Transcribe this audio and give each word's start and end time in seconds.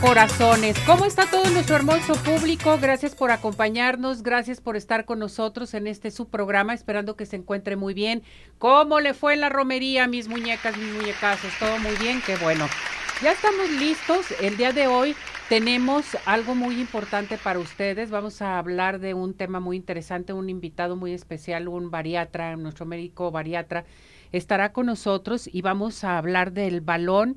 Corazones. 0.00 0.78
¿Cómo 0.86 1.04
está 1.04 1.26
todo 1.30 1.44
nuestro 1.50 1.76
hermoso 1.76 2.14
público? 2.14 2.78
Gracias 2.80 3.14
por 3.14 3.30
acompañarnos, 3.30 4.22
gracias 4.22 4.60
por 4.60 4.76
estar 4.76 5.04
con 5.04 5.18
nosotros 5.18 5.74
en 5.74 5.86
este 5.86 6.10
subprograma, 6.10 6.72
esperando 6.72 7.16
que 7.16 7.26
se 7.26 7.36
encuentre 7.36 7.76
muy 7.76 7.92
bien. 7.92 8.22
¿Cómo 8.58 9.00
le 9.00 9.12
fue 9.12 9.36
la 9.36 9.50
romería, 9.50 10.08
mis 10.08 10.28
muñecas, 10.28 10.76
mis 10.76 10.92
muñecazos? 10.92 11.52
Todo 11.58 11.78
muy 11.78 11.94
bien, 11.96 12.22
qué 12.24 12.36
bueno. 12.36 12.66
Ya 13.22 13.32
estamos 13.32 13.68
listos. 13.78 14.26
El 14.40 14.56
día 14.56 14.72
de 14.72 14.86
hoy 14.86 15.14
tenemos 15.50 16.16
algo 16.24 16.54
muy 16.54 16.80
importante 16.80 17.36
para 17.36 17.58
ustedes. 17.58 18.10
Vamos 18.10 18.40
a 18.40 18.58
hablar 18.58 19.00
de 19.00 19.12
un 19.12 19.34
tema 19.34 19.60
muy 19.60 19.76
interesante, 19.76 20.32
un 20.32 20.48
invitado 20.48 20.96
muy 20.96 21.12
especial, 21.12 21.68
un 21.68 21.90
bariatra, 21.90 22.56
nuestro 22.56 22.86
médico 22.86 23.30
bariatra 23.30 23.84
estará 24.32 24.72
con 24.72 24.86
nosotros 24.86 25.48
y 25.52 25.60
vamos 25.60 26.04
a 26.04 26.16
hablar 26.16 26.52
del 26.52 26.80
balón 26.80 27.36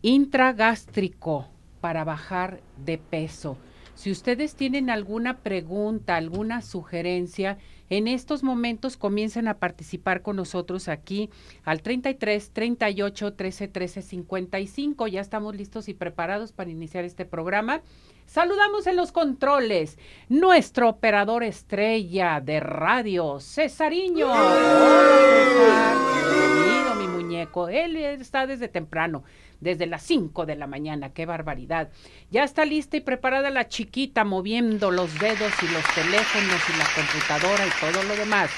intragástrico 0.00 1.51
para 1.82 2.04
bajar 2.04 2.60
de 2.78 2.96
peso. 2.96 3.58
Si 3.94 4.10
ustedes 4.10 4.54
tienen 4.54 4.88
alguna 4.88 5.38
pregunta, 5.38 6.16
alguna 6.16 6.62
sugerencia, 6.62 7.58
en 7.90 8.08
estos 8.08 8.42
momentos 8.42 8.96
comiencen 8.96 9.48
a 9.48 9.58
participar 9.58 10.22
con 10.22 10.36
nosotros 10.36 10.88
aquí 10.88 11.28
al 11.64 11.82
33 11.82 12.50
38 12.52 13.34
13 13.34 13.68
13 13.68 14.00
55. 14.00 15.08
Ya 15.08 15.20
estamos 15.20 15.54
listos 15.56 15.88
y 15.88 15.94
preparados 15.94 16.52
para 16.52 16.70
iniciar 16.70 17.04
este 17.04 17.26
programa. 17.26 17.82
Saludamos 18.24 18.86
en 18.86 18.96
los 18.96 19.12
controles 19.12 19.98
nuestro 20.30 20.88
operador 20.88 21.42
estrella 21.42 22.40
de 22.40 22.60
radio, 22.60 23.40
Cesariño. 23.40 24.30
Hola, 24.30 25.94
Bienvenido, 26.32 26.94
mi 26.94 27.08
muñeco. 27.08 27.68
Él 27.68 27.96
está 27.96 28.46
desde 28.46 28.68
temprano 28.68 29.22
desde 29.62 29.86
las 29.86 30.02
5 30.02 30.44
de 30.44 30.56
la 30.56 30.66
mañana. 30.66 31.14
¡Qué 31.14 31.24
barbaridad! 31.24 31.88
Ya 32.30 32.44
está 32.44 32.64
lista 32.64 32.96
y 32.96 33.00
preparada 33.00 33.48
la 33.50 33.68
chiquita 33.68 34.24
moviendo 34.24 34.90
los 34.90 35.18
dedos 35.18 35.52
y 35.62 35.68
los 35.68 35.84
teléfonos 35.94 36.60
y 36.68 36.78
la 36.78 36.86
computadora 36.94 37.66
y 37.66 37.70
todo 37.80 38.02
lo 38.02 38.16
demás. 38.16 38.50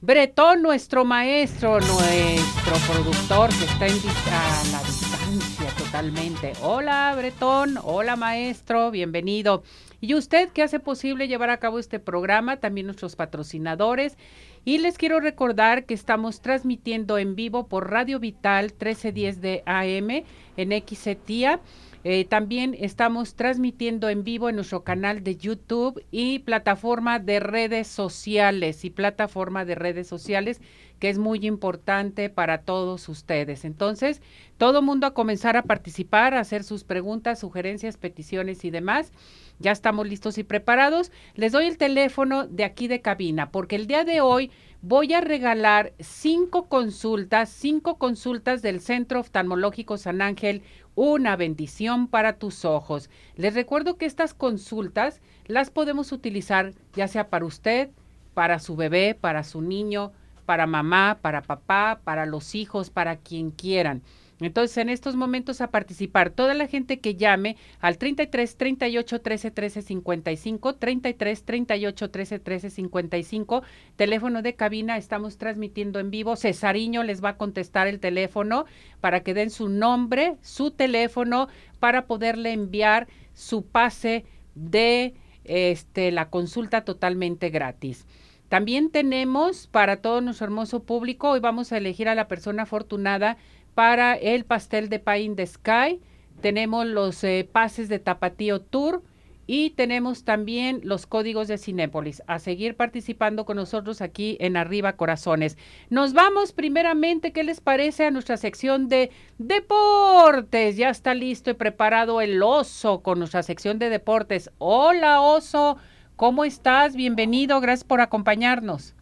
Bretón, 0.00 0.62
nuestro 0.62 1.04
maestro, 1.04 1.78
nuestro 1.78 2.74
productor 2.92 3.50
que 3.50 3.64
está 3.64 3.86
en 3.86 4.72
la 4.72 4.82
distancia 4.82 5.70
totalmente. 5.78 6.52
Hola, 6.60 7.14
Bretón. 7.16 7.78
Hola, 7.80 8.16
maestro. 8.16 8.90
Bienvenido. 8.90 9.62
Y 10.02 10.16
usted 10.16 10.48
que 10.48 10.64
hace 10.64 10.80
posible 10.80 11.28
llevar 11.28 11.50
a 11.50 11.58
cabo 11.58 11.78
este 11.78 12.00
programa, 12.00 12.56
también 12.56 12.88
nuestros 12.88 13.14
patrocinadores 13.14 14.18
y 14.64 14.78
les 14.78 14.98
quiero 14.98 15.20
recordar 15.20 15.86
que 15.86 15.94
estamos 15.94 16.40
transmitiendo 16.40 17.18
en 17.18 17.36
vivo 17.36 17.68
por 17.68 17.88
Radio 17.88 18.18
Vital 18.18 18.64
1310 18.64 19.40
de 19.40 19.62
AM 19.64 20.24
en 20.56 20.82
XETIA. 20.84 21.60
Eh, 22.02 22.24
también 22.24 22.74
estamos 22.80 23.36
transmitiendo 23.36 24.08
en 24.08 24.24
vivo 24.24 24.48
en 24.48 24.56
nuestro 24.56 24.82
canal 24.82 25.22
de 25.22 25.36
YouTube 25.36 26.04
y 26.10 26.40
plataforma 26.40 27.20
de 27.20 27.38
redes 27.38 27.86
sociales 27.86 28.84
y 28.84 28.90
plataforma 28.90 29.64
de 29.64 29.76
redes 29.76 30.08
sociales 30.08 30.60
que 30.98 31.10
es 31.10 31.18
muy 31.18 31.44
importante 31.44 32.30
para 32.30 32.58
todos 32.58 33.08
ustedes. 33.08 33.64
Entonces, 33.64 34.22
todo 34.56 34.82
mundo 34.82 35.08
a 35.08 35.14
comenzar 35.14 35.56
a 35.56 35.62
participar, 35.62 36.34
a 36.34 36.38
hacer 36.38 36.62
sus 36.62 36.84
preguntas, 36.84 37.40
sugerencias, 37.40 37.96
peticiones 37.96 38.64
y 38.64 38.70
demás. 38.70 39.12
Ya 39.62 39.70
estamos 39.70 40.08
listos 40.08 40.38
y 40.38 40.42
preparados. 40.42 41.12
Les 41.36 41.52
doy 41.52 41.66
el 41.66 41.78
teléfono 41.78 42.48
de 42.48 42.64
aquí 42.64 42.88
de 42.88 43.00
cabina, 43.00 43.52
porque 43.52 43.76
el 43.76 43.86
día 43.86 44.04
de 44.04 44.20
hoy 44.20 44.50
voy 44.82 45.14
a 45.14 45.20
regalar 45.20 45.92
cinco 46.00 46.68
consultas, 46.68 47.48
cinco 47.48 47.96
consultas 47.96 48.60
del 48.60 48.80
Centro 48.80 49.20
Oftalmológico 49.20 49.98
San 49.98 50.20
Ángel, 50.20 50.62
una 50.96 51.36
bendición 51.36 52.08
para 52.08 52.38
tus 52.38 52.64
ojos. 52.64 53.08
Les 53.36 53.54
recuerdo 53.54 53.96
que 53.96 54.06
estas 54.06 54.34
consultas 54.34 55.20
las 55.46 55.70
podemos 55.70 56.10
utilizar 56.10 56.72
ya 56.94 57.06
sea 57.06 57.30
para 57.30 57.44
usted, 57.44 57.90
para 58.34 58.58
su 58.58 58.74
bebé, 58.74 59.14
para 59.14 59.44
su 59.44 59.62
niño, 59.62 60.10
para 60.44 60.66
mamá, 60.66 61.18
para 61.22 61.42
papá, 61.42 62.00
para 62.02 62.26
los 62.26 62.56
hijos, 62.56 62.90
para 62.90 63.14
quien 63.14 63.52
quieran. 63.52 64.02
Entonces, 64.44 64.76
en 64.78 64.88
estos 64.88 65.16
momentos 65.16 65.60
a 65.60 65.70
participar 65.70 66.30
toda 66.30 66.54
la 66.54 66.66
gente 66.66 67.00
que 67.00 67.14
llame 67.14 67.56
al 67.80 67.98
33 67.98 68.56
38 68.56 69.20
13 69.20 69.50
13 69.50 69.82
55, 69.82 70.74
33 70.74 71.44
38 71.44 72.10
13 72.10 72.38
13 72.38 72.70
55, 72.70 73.62
teléfono 73.96 74.42
de 74.42 74.54
cabina, 74.54 74.96
estamos 74.96 75.38
transmitiendo 75.38 76.00
en 76.00 76.10
vivo. 76.10 76.36
Cesariño 76.36 77.02
les 77.02 77.22
va 77.22 77.30
a 77.30 77.36
contestar 77.36 77.86
el 77.86 78.00
teléfono 78.00 78.66
para 79.00 79.20
que 79.20 79.34
den 79.34 79.50
su 79.50 79.68
nombre, 79.68 80.36
su 80.42 80.70
teléfono, 80.70 81.48
para 81.80 82.06
poderle 82.06 82.52
enviar 82.52 83.08
su 83.34 83.64
pase 83.64 84.24
de 84.54 85.14
este, 85.44 86.12
la 86.12 86.30
consulta 86.30 86.84
totalmente 86.84 87.50
gratis. 87.50 88.06
También 88.48 88.90
tenemos 88.90 89.66
para 89.66 90.02
todo 90.02 90.20
nuestro 90.20 90.44
hermoso 90.44 90.82
público, 90.82 91.30
hoy 91.30 91.40
vamos 91.40 91.72
a 91.72 91.78
elegir 91.78 92.06
a 92.08 92.14
la 92.14 92.28
persona 92.28 92.64
afortunada 92.64 93.38
para 93.74 94.14
el 94.14 94.44
pastel 94.44 94.88
de 94.88 94.98
Pie 94.98 95.20
in 95.20 95.36
the 95.36 95.46
Sky. 95.46 96.00
Tenemos 96.40 96.86
los 96.86 97.22
eh, 97.24 97.48
pases 97.50 97.88
de 97.88 97.98
Tapatío 97.98 98.60
Tour 98.60 99.02
y 99.46 99.70
tenemos 99.70 100.24
también 100.24 100.80
los 100.84 101.06
códigos 101.06 101.48
de 101.48 101.58
Cinépolis. 101.58 102.22
A 102.26 102.38
seguir 102.38 102.76
participando 102.76 103.44
con 103.44 103.56
nosotros 103.56 104.00
aquí 104.00 104.36
en 104.40 104.56
Arriba 104.56 104.94
Corazones. 104.94 105.58
Nos 105.90 106.12
vamos 106.12 106.52
primeramente, 106.52 107.32
¿qué 107.32 107.42
les 107.42 107.60
parece 107.60 108.06
a 108.06 108.10
nuestra 108.10 108.36
sección 108.36 108.88
de 108.88 109.10
deportes? 109.38 110.76
Ya 110.76 110.90
está 110.90 111.14
listo 111.14 111.50
y 111.50 111.54
preparado 111.54 112.20
el 112.20 112.42
oso 112.42 113.02
con 113.02 113.18
nuestra 113.18 113.42
sección 113.42 113.78
de 113.78 113.90
deportes. 113.90 114.50
Hola 114.58 115.20
oso, 115.20 115.76
¿cómo 116.16 116.44
estás? 116.44 116.94
Bienvenido, 116.94 117.60
gracias 117.60 117.84
por 117.84 118.00
acompañarnos. 118.00 118.94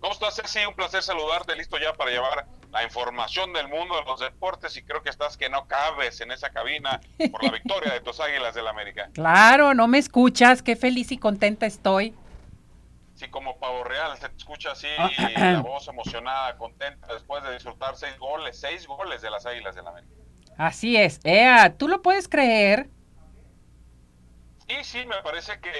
¿Cómo 0.00 0.12
estás, 0.12 0.36
Ceci? 0.36 0.66
Un 0.66 0.74
placer 0.74 1.02
saludarte, 1.02 1.56
listo 1.56 1.78
ya 1.78 1.92
para 1.94 2.10
llevar 2.10 2.46
la 2.72 2.82
información 2.82 3.52
del 3.52 3.68
mundo 3.68 3.96
de 3.96 4.04
los 4.04 4.18
deportes 4.18 4.76
y 4.76 4.82
creo 4.82 5.02
que 5.02 5.10
estás 5.10 5.36
que 5.36 5.50
no 5.50 5.66
cabes 5.66 6.20
en 6.22 6.32
esa 6.32 6.50
cabina 6.50 7.00
por 7.30 7.44
la 7.44 7.50
victoria 7.50 7.92
de 7.92 8.00
tus 8.00 8.18
Águilas 8.18 8.54
del 8.54 8.66
América. 8.66 9.10
Claro, 9.22 9.74
no 9.74 9.86
me 9.88 9.98
escuchas, 9.98 10.62
qué 10.62 10.74
feliz 10.74 11.12
y 11.12 11.18
contenta 11.18 11.66
estoy. 11.66 12.14
Sí, 13.14 13.28
como 13.28 13.58
pavo 13.58 13.84
real, 13.84 14.16
se 14.16 14.28
te 14.28 14.36
escucha 14.36 14.72
así, 14.72 14.88
ah, 14.98 15.10
la 15.36 15.60
voz 15.60 15.86
emocionada, 15.86 16.56
contenta, 16.56 17.06
después 17.12 17.44
de 17.44 17.52
disfrutar 17.52 17.94
seis 17.96 18.18
goles, 18.18 18.58
seis 18.58 18.86
goles 18.86 19.20
de 19.20 19.30
las 19.30 19.44
Águilas 19.44 19.74
del 19.74 19.86
América. 19.86 20.12
Así 20.56 20.96
es, 20.96 21.20
Ea, 21.24 21.74
¿tú 21.76 21.88
lo 21.88 22.02
puedes 22.02 22.26
creer? 22.26 22.88
Sí, 24.72 24.84
sí, 24.84 25.06
me 25.06 25.20
parece 25.22 25.60
que 25.60 25.70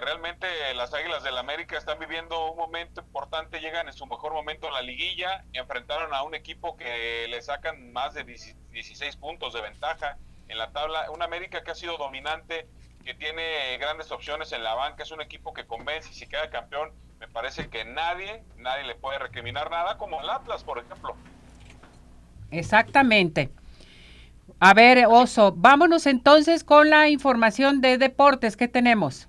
realmente 0.00 0.48
las 0.74 0.92
Águilas 0.92 1.22
del 1.22 1.38
América 1.38 1.78
están 1.78 2.00
viviendo 2.00 2.50
un 2.50 2.58
momento 2.58 3.00
importante, 3.00 3.60
llegan 3.60 3.86
en 3.86 3.92
su 3.92 4.06
mejor 4.06 4.32
momento 4.32 4.66
en 4.66 4.74
la 4.74 4.82
liguilla, 4.82 5.44
enfrentaron 5.52 6.12
a 6.12 6.24
un 6.24 6.34
equipo 6.34 6.76
que 6.76 7.28
le 7.28 7.40
sacan 7.42 7.92
más 7.92 8.12
de 8.14 8.24
16 8.24 9.16
puntos 9.18 9.52
de 9.52 9.60
ventaja 9.60 10.18
en 10.48 10.58
la 10.58 10.72
tabla, 10.72 11.12
un 11.12 11.22
América 11.22 11.62
que 11.62 11.70
ha 11.70 11.76
sido 11.76 11.96
dominante, 11.96 12.66
que 13.04 13.14
tiene 13.14 13.78
grandes 13.78 14.10
opciones 14.10 14.50
en 14.50 14.64
la 14.64 14.74
banca, 14.74 15.04
es 15.04 15.12
un 15.12 15.20
equipo 15.20 15.54
que 15.54 15.64
convence 15.64 16.10
y 16.10 16.14
si 16.14 16.26
queda 16.26 16.50
campeón, 16.50 16.90
me 17.20 17.28
parece 17.28 17.68
que 17.70 17.84
nadie, 17.84 18.42
nadie 18.56 18.82
le 18.82 18.96
puede 18.96 19.20
recriminar 19.20 19.70
nada, 19.70 19.96
como 19.96 20.20
el 20.20 20.28
Atlas, 20.28 20.64
por 20.64 20.78
ejemplo. 20.78 21.14
Exactamente. 22.50 23.50
A 24.58 24.74
ver, 24.74 25.06
Oso, 25.06 25.52
vámonos 25.56 26.06
entonces 26.06 26.64
con 26.64 26.90
la 26.90 27.08
información 27.08 27.80
de 27.80 27.98
deportes 27.98 28.56
que 28.56 28.68
tenemos. 28.68 29.28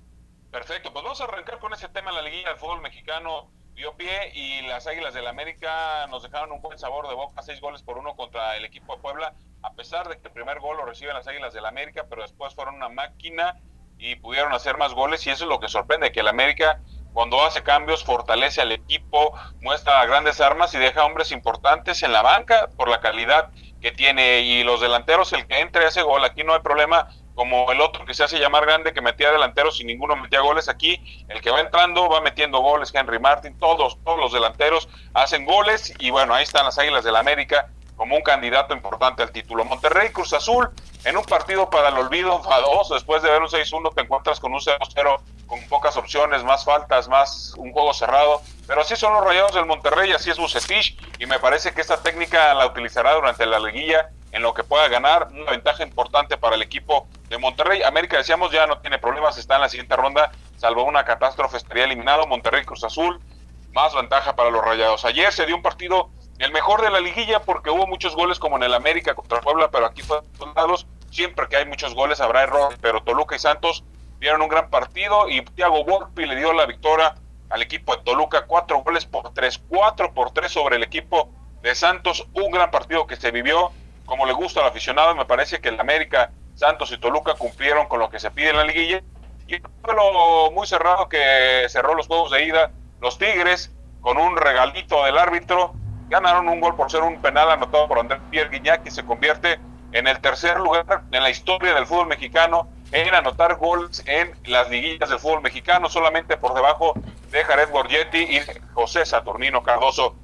Perfecto, 0.50 0.92
pues 0.92 1.04
vamos 1.04 1.20
a 1.20 1.24
arrancar 1.24 1.58
con 1.58 1.72
ese 1.72 1.88
tema. 1.88 2.12
La 2.12 2.22
liguilla 2.22 2.48
del 2.48 2.58
fútbol 2.58 2.82
mexicano 2.82 3.48
dio 3.74 3.94
pie 3.96 4.32
y 4.34 4.62
las 4.62 4.86
Águilas 4.86 5.14
del 5.14 5.26
América 5.26 6.06
nos 6.08 6.22
dejaron 6.22 6.52
un 6.52 6.60
buen 6.60 6.78
sabor 6.78 7.08
de 7.08 7.14
boca, 7.14 7.40
seis 7.42 7.60
goles 7.60 7.82
por 7.82 7.98
uno 7.98 8.14
contra 8.16 8.56
el 8.56 8.64
equipo 8.64 8.96
de 8.96 9.02
Puebla, 9.02 9.34
a 9.62 9.72
pesar 9.72 10.08
de 10.08 10.18
que 10.18 10.28
el 10.28 10.34
primer 10.34 10.60
gol 10.60 10.76
lo 10.76 10.84
reciben 10.84 11.14
las 11.14 11.26
Águilas 11.26 11.54
del 11.54 11.64
América, 11.64 12.06
pero 12.08 12.22
después 12.22 12.54
fueron 12.54 12.74
una 12.74 12.88
máquina 12.88 13.56
y 13.98 14.16
pudieron 14.16 14.52
hacer 14.52 14.76
más 14.76 14.94
goles 14.94 15.26
y 15.26 15.30
eso 15.30 15.44
es 15.44 15.48
lo 15.48 15.60
que 15.60 15.68
sorprende, 15.68 16.12
que 16.12 16.20
el 16.20 16.28
América 16.28 16.80
cuando 17.12 17.44
hace 17.44 17.62
cambios 17.62 18.04
fortalece 18.04 18.62
al 18.62 18.72
equipo, 18.72 19.34
muestra 19.60 20.04
grandes 20.06 20.40
armas 20.40 20.74
y 20.74 20.78
deja 20.78 21.04
hombres 21.04 21.30
importantes 21.30 22.02
en 22.02 22.12
la 22.12 22.22
banca 22.22 22.70
por 22.76 22.88
la 22.88 23.00
calidad 23.00 23.50
que 23.82 23.92
tiene 23.92 24.40
y 24.40 24.62
los 24.62 24.80
delanteros, 24.80 25.32
el 25.32 25.46
que 25.46 25.58
entre 25.58 25.86
ese 25.86 26.02
gol, 26.02 26.24
aquí 26.24 26.44
no 26.44 26.54
hay 26.54 26.60
problema 26.60 27.08
como 27.34 27.72
el 27.72 27.80
otro 27.80 28.04
que 28.04 28.14
se 28.14 28.22
hace 28.22 28.38
llamar 28.38 28.64
grande 28.64 28.92
que 28.92 29.00
metía 29.00 29.32
delanteros 29.32 29.80
y 29.80 29.84
ninguno 29.84 30.16
metía 30.16 30.40
goles 30.40 30.68
aquí, 30.68 31.02
el 31.28 31.40
que 31.40 31.50
va 31.50 31.60
entrando 31.60 32.08
va 32.08 32.20
metiendo 32.20 32.60
goles, 32.60 32.92
Henry 32.94 33.18
Martin, 33.18 33.58
todos, 33.58 33.98
todos 34.04 34.18
los 34.18 34.32
delanteros 34.32 34.88
hacen 35.14 35.44
goles 35.44 35.92
y 35.98 36.10
bueno, 36.10 36.34
ahí 36.34 36.44
están 36.44 36.64
las 36.64 36.78
Águilas 36.78 37.04
del 37.04 37.14
la 37.14 37.20
América 37.20 37.68
como 37.96 38.16
un 38.16 38.22
candidato 38.22 38.74
importante 38.74 39.22
al 39.22 39.32
título. 39.32 39.64
Monterrey 39.64 40.10
Cruz 40.10 40.32
Azul, 40.32 40.70
en 41.04 41.16
un 41.16 41.24
partido 41.24 41.68
para 41.70 41.88
el 41.88 41.98
olvido 41.98 42.36
enfadoso, 42.38 42.94
después 42.94 43.22
de 43.22 43.30
ver 43.30 43.42
un 43.42 43.48
6-1 43.48 43.94
te 43.94 44.02
encuentras 44.02 44.40
con 44.40 44.52
un 44.52 44.60
0-0 44.60 45.20
con 45.52 45.60
pocas 45.68 45.98
opciones, 45.98 46.42
más 46.44 46.64
faltas, 46.64 47.10
más 47.10 47.52
un 47.58 47.72
juego 47.72 47.92
cerrado, 47.92 48.40
pero 48.66 48.80
así 48.80 48.96
son 48.96 49.12
los 49.12 49.22
rayados 49.22 49.52
del 49.52 49.66
Monterrey, 49.66 50.10
así 50.10 50.30
es 50.30 50.38
Bucetich, 50.38 50.98
y 51.18 51.26
me 51.26 51.38
parece 51.38 51.74
que 51.74 51.82
esta 51.82 51.98
técnica 51.98 52.54
la 52.54 52.64
utilizará 52.64 53.12
durante 53.12 53.44
la 53.44 53.58
liguilla 53.58 54.08
en 54.30 54.40
lo 54.40 54.54
que 54.54 54.64
pueda 54.64 54.88
ganar, 54.88 55.28
una 55.30 55.50
ventaja 55.50 55.82
importante 55.82 56.38
para 56.38 56.56
el 56.56 56.62
equipo 56.62 57.06
de 57.28 57.36
Monterrey. 57.36 57.82
América, 57.82 58.16
decíamos, 58.16 58.50
ya 58.50 58.66
no 58.66 58.78
tiene 58.78 58.98
problemas, 58.98 59.36
está 59.36 59.56
en 59.56 59.60
la 59.60 59.68
siguiente 59.68 59.94
ronda, 59.94 60.32
salvo 60.56 60.84
una 60.84 61.04
catástrofe, 61.04 61.58
estaría 61.58 61.84
eliminado. 61.84 62.26
Monterrey 62.26 62.64
Cruz 62.64 62.82
Azul, 62.82 63.20
más 63.74 63.94
ventaja 63.94 64.34
para 64.34 64.48
los 64.48 64.64
rayados. 64.64 65.04
Ayer 65.04 65.34
se 65.34 65.44
dio 65.44 65.54
un 65.54 65.60
partido 65.60 66.08
el 66.38 66.50
mejor 66.50 66.80
de 66.80 66.88
la 66.88 67.00
liguilla 67.00 67.40
porque 67.42 67.68
hubo 67.68 67.86
muchos 67.86 68.16
goles 68.16 68.38
como 68.38 68.56
en 68.56 68.62
el 68.62 68.72
América 68.72 69.14
contra 69.14 69.42
Puebla, 69.42 69.70
pero 69.70 69.84
aquí 69.84 70.00
fue 70.00 70.22
lados. 70.56 70.86
Siempre 71.10 71.46
que 71.48 71.56
hay 71.56 71.66
muchos 71.66 71.94
goles 71.94 72.22
habrá 72.22 72.44
errores, 72.44 72.78
pero 72.80 73.02
Toluca 73.02 73.36
y 73.36 73.38
Santos 73.38 73.84
dieron 74.22 74.40
un 74.40 74.48
gran 74.48 74.70
partido 74.70 75.28
y 75.28 75.42
Thiago 75.42 75.84
Volpi 75.84 76.24
le 76.26 76.36
dio 76.36 76.52
la 76.52 76.64
victoria 76.64 77.16
al 77.50 77.60
equipo 77.60 77.96
de 77.96 78.02
Toluca, 78.04 78.46
cuatro 78.46 78.80
goles 78.84 79.04
por 79.04 79.34
tres, 79.34 79.60
cuatro 79.68 80.14
por 80.14 80.30
tres 80.30 80.52
sobre 80.52 80.76
el 80.76 80.84
equipo 80.84 81.28
de 81.60 81.74
Santos, 81.74 82.24
un 82.32 82.52
gran 82.52 82.70
partido 82.70 83.04
que 83.08 83.16
se 83.16 83.32
vivió 83.32 83.72
como 84.06 84.24
le 84.24 84.32
gusta 84.32 84.60
al 84.60 84.66
aficionado, 84.66 85.16
me 85.16 85.24
parece 85.24 85.60
que 85.60 85.70
el 85.70 85.80
América, 85.80 86.30
Santos 86.54 86.92
y 86.92 86.98
Toluca 86.98 87.34
cumplieron 87.34 87.88
con 87.88 87.98
lo 87.98 88.10
que 88.10 88.20
se 88.20 88.30
pide 88.30 88.50
en 88.50 88.56
la 88.58 88.64
liguilla, 88.64 89.02
y 89.48 89.58
lo 89.58 90.50
muy 90.52 90.68
cerrado 90.68 91.08
que 91.08 91.66
cerró 91.68 91.94
los 91.94 92.06
juegos 92.06 92.30
de 92.30 92.44
ida, 92.44 92.70
los 93.00 93.18
Tigres, 93.18 93.72
con 94.02 94.18
un 94.18 94.36
regalito 94.36 95.04
del 95.04 95.18
árbitro, 95.18 95.74
ganaron 96.08 96.48
un 96.48 96.60
gol 96.60 96.76
por 96.76 96.92
ser 96.92 97.02
un 97.02 97.20
penal 97.20 97.50
anotado 97.50 97.88
por 97.88 97.98
Andrés 97.98 98.20
Pierre 98.30 98.50
Guignac, 98.50 98.84
que 98.84 98.90
se 98.92 99.04
convierte 99.04 99.58
en 99.90 100.06
el 100.06 100.20
tercer 100.20 100.60
lugar 100.60 101.02
en 101.10 101.22
la 101.22 101.30
historia 101.30 101.74
del 101.74 101.86
fútbol 101.86 102.06
mexicano 102.06 102.68
en 102.92 103.14
anotar 103.14 103.56
goles 103.56 104.02
en 104.06 104.34
las 104.44 104.68
liguillas 104.68 105.08
del 105.08 105.18
fútbol 105.18 105.42
mexicano, 105.42 105.88
solamente 105.88 106.36
por 106.36 106.54
debajo 106.54 106.92
de 107.30 107.42
Jared 107.42 107.70
Borgetti 107.70 108.18
y 108.18 108.40
José 108.74 109.04
Saturnino 109.06 109.62
Cardoso. 109.62 110.14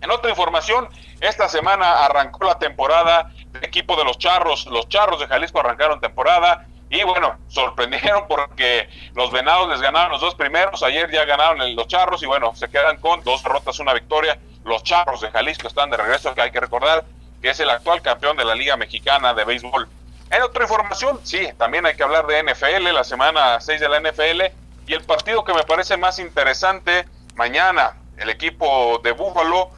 En 0.00 0.10
otra 0.12 0.30
información, 0.30 0.88
esta 1.20 1.48
semana 1.48 2.04
arrancó 2.04 2.44
la 2.44 2.58
temporada 2.58 3.32
del 3.52 3.64
equipo 3.64 3.96
de 3.96 4.04
los 4.04 4.16
Charros. 4.18 4.66
Los 4.66 4.88
Charros 4.88 5.18
de 5.18 5.26
Jalisco 5.26 5.58
arrancaron 5.58 6.00
temporada 6.00 6.66
y 6.88 7.02
bueno, 7.02 7.36
sorprendieron 7.48 8.28
porque 8.28 8.88
los 9.14 9.32
Venados 9.32 9.68
les 9.68 9.80
ganaron 9.80 10.12
los 10.12 10.20
dos 10.20 10.36
primeros. 10.36 10.84
Ayer 10.84 11.10
ya 11.10 11.24
ganaron 11.24 11.74
los 11.74 11.88
Charros 11.88 12.22
y 12.22 12.26
bueno, 12.26 12.54
se 12.54 12.68
quedan 12.68 12.98
con 12.98 13.24
dos 13.24 13.42
derrotas, 13.42 13.80
una 13.80 13.92
victoria. 13.92 14.38
Los 14.64 14.84
Charros 14.84 15.20
de 15.20 15.30
Jalisco 15.32 15.66
están 15.66 15.90
de 15.90 15.96
regreso, 15.96 16.32
que 16.32 16.42
hay 16.42 16.52
que 16.52 16.60
recordar 16.60 17.04
que 17.42 17.50
es 17.50 17.60
el 17.60 17.70
actual 17.70 18.02
campeón 18.02 18.36
de 18.36 18.44
la 18.44 18.54
Liga 18.54 18.76
Mexicana 18.76 19.34
de 19.34 19.44
Béisbol. 19.44 19.88
En 20.30 20.42
otra 20.42 20.64
información, 20.64 21.20
sí, 21.24 21.48
también 21.56 21.86
hay 21.86 21.96
que 21.96 22.02
hablar 22.02 22.26
de 22.26 22.42
NFL, 22.42 22.92
la 22.92 23.04
semana 23.04 23.60
6 23.60 23.80
de 23.80 23.88
la 23.88 24.00
NFL, 24.00 24.42
y 24.86 24.94
el 24.94 25.02
partido 25.04 25.44
que 25.44 25.54
me 25.54 25.62
parece 25.62 25.96
más 25.96 26.18
interesante, 26.18 27.06
mañana 27.34 27.96
el 28.18 28.28
equipo 28.30 29.00
de 29.02 29.12
Buffalo 29.12 29.70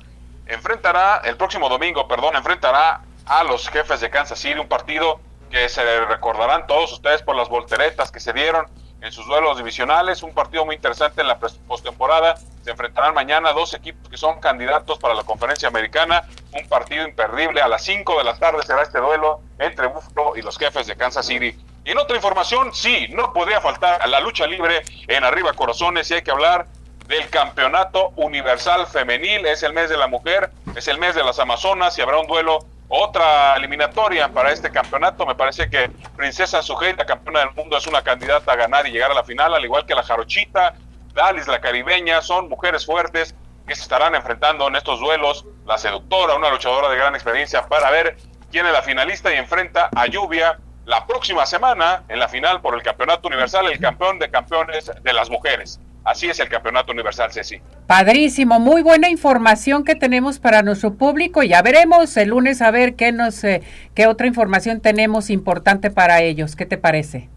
enfrentará, 0.47 1.21
el 1.25 1.37
próximo 1.37 1.69
domingo, 1.69 2.09
perdón, 2.09 2.35
enfrentará 2.37 3.03
a 3.27 3.45
los 3.45 3.69
jefes 3.69 4.01
de 4.01 4.11
Kansas 4.11 4.39
City, 4.39 4.59
un 4.59 4.69
partido 4.69 5.21
que 5.51 5.69
se 5.69 6.05
recordarán 6.07 6.67
todos 6.67 6.93
ustedes 6.93 7.23
por 7.23 7.37
las 7.37 7.49
volteretas 7.49 8.11
que 8.11 8.21
se 8.21 8.33
dieron 8.33 8.67
en 9.01 9.13
sus 9.13 9.27
duelos 9.27 9.57
divisionales, 9.57 10.23
un 10.23 10.33
partido 10.33 10.65
muy 10.65 10.75
interesante 10.75 11.21
en 11.21 11.29
la 11.29 11.39
postemporada. 11.39 12.35
Se 12.63 12.71
enfrentarán 12.71 13.15
mañana 13.15 13.53
dos 13.53 13.73
equipos 13.75 14.09
que 14.09 14.17
son 14.17 14.39
candidatos 14.41 14.99
para 14.99 15.15
la 15.15 15.23
conferencia 15.23 15.69
americana, 15.69 16.25
un 16.53 16.69
partido 16.69 17.07
imperdible. 17.07 17.63
A 17.63 17.69
las 17.69 17.83
5 17.85 18.19
de 18.19 18.25
la 18.25 18.37
tarde 18.39 18.63
será 18.63 18.83
este 18.83 18.99
duelo 18.99 19.41
entre 19.59 19.87
Buffalo 19.87 20.37
y 20.37 20.43
los 20.43 20.59
jefes 20.59 20.87
de 20.87 20.97
Kansas 20.97 21.27
City. 21.27 21.57
Y 21.85 21.91
en 21.91 21.99
otra 21.99 22.17
información, 22.17 22.75
sí, 22.75 23.09
no 23.11 23.33
podría 23.33 23.61
faltar 23.61 24.03
a 24.03 24.07
la 24.07 24.21
lucha 24.21 24.47
libre 24.47 24.83
en 25.09 25.25
Arriba 25.25 25.55
Corazones 25.55 26.11
y 26.11 26.15
hay 26.15 26.23
que 26.23 26.31
hablar 26.31 26.67
del 27.07 27.29
campeonato 27.31 28.11
universal 28.17 28.87
femenil. 28.87 29.47
Es 29.47 29.63
el 29.63 29.73
mes 29.73 29.89
de 29.89 29.97
la 29.97 30.07
mujer, 30.07 30.51
es 30.77 30.87
el 30.89 30.99
mes 30.99 31.15
de 31.15 31.25
las 31.25 31.39
Amazonas 31.39 31.97
y 31.99 32.03
habrá 32.03 32.19
un 32.19 32.27
duelo 32.27 32.59
otra 32.89 33.57
eliminatoria 33.57 34.29
para 34.29 34.53
este 34.53 34.71
campeonato. 34.71 35.25
Me 35.25 35.35
parece 35.35 35.71
que 35.71 35.91
Princesa 36.17 36.61
Sujeita, 36.61 37.07
campeona 37.07 37.41
del 37.41 37.53
mundo, 37.53 37.77
es 37.77 37.87
una 37.87 38.03
candidata 38.03 38.53
a 38.53 38.57
ganar 38.57 38.87
y 38.87 38.91
llegar 38.91 39.11
a 39.13 39.15
la 39.15 39.25
final, 39.25 39.55
al 39.55 39.65
igual 39.65 39.87
que 39.87 39.95
la 39.95 40.03
Jarochita, 40.03 40.75
Dalis, 41.15 41.47
la 41.49 41.61
caribeña, 41.61 42.23
son 42.23 42.49
mujeres 42.49 42.87
fuertes 42.87 43.35
que 43.67 43.75
se 43.75 43.83
estarán 43.83 44.15
enfrentando 44.15 44.69
en 44.69 44.77
estos 44.77 45.01
duelos. 45.01 45.47
La 45.67 45.79
seductora, 45.79 46.35
una 46.35 46.51
luchadora 46.51 46.89
de 46.89 46.97
gran 46.97 47.15
experiencia, 47.15 47.67
para 47.67 47.91
ver 47.91 48.17
quién 48.51 48.67
es 48.67 48.73
la 48.73 48.83
finalista 48.83 49.33
y 49.33 49.37
enfrenta 49.37 49.91
a 49.95 50.07
Lluvia 50.07 50.59
la 50.87 51.07
próxima 51.07 51.47
semana 51.47 52.03
en 52.09 52.19
la 52.19 52.29
final 52.29 52.61
por 52.61 52.75
el 52.75 52.83
campeonato 52.83 53.29
universal, 53.29 53.67
el 53.71 53.79
campeón 53.79 54.19
de 54.19 54.31
campeones 54.31 54.91
de 55.03 55.13
las 55.13 55.31
mujeres. 55.31 55.79
Así 56.03 56.29
es 56.29 56.41
el 56.41 56.49
campeonato 56.49 56.93
universal, 56.93 57.31
Ceci. 57.31 57.61
Padrísimo, 57.87 58.59
muy 58.59 58.83
buena 58.83 59.11
información 59.11 59.85
que 59.85 59.95
tenemos 59.95 60.39
para 60.39 60.63
nuestro 60.63 60.95
público. 60.95 61.43
Ya 61.43 61.61
veremos 61.63 62.17
el 62.17 62.31
lunes 62.31 62.63
a 62.63 62.71
ver 62.71 62.97
qué 62.97 63.13
nos, 63.13 63.45
eh, 63.45 63.63
qué 63.95 64.07
otra 64.07 64.27
información 64.27 64.81
tenemos 64.81 65.29
importante 65.29 65.91
para 65.91 66.23
ellos. 66.23 66.57
¿Qué 66.57 66.65
te 66.65 66.79
parece? 66.79 67.29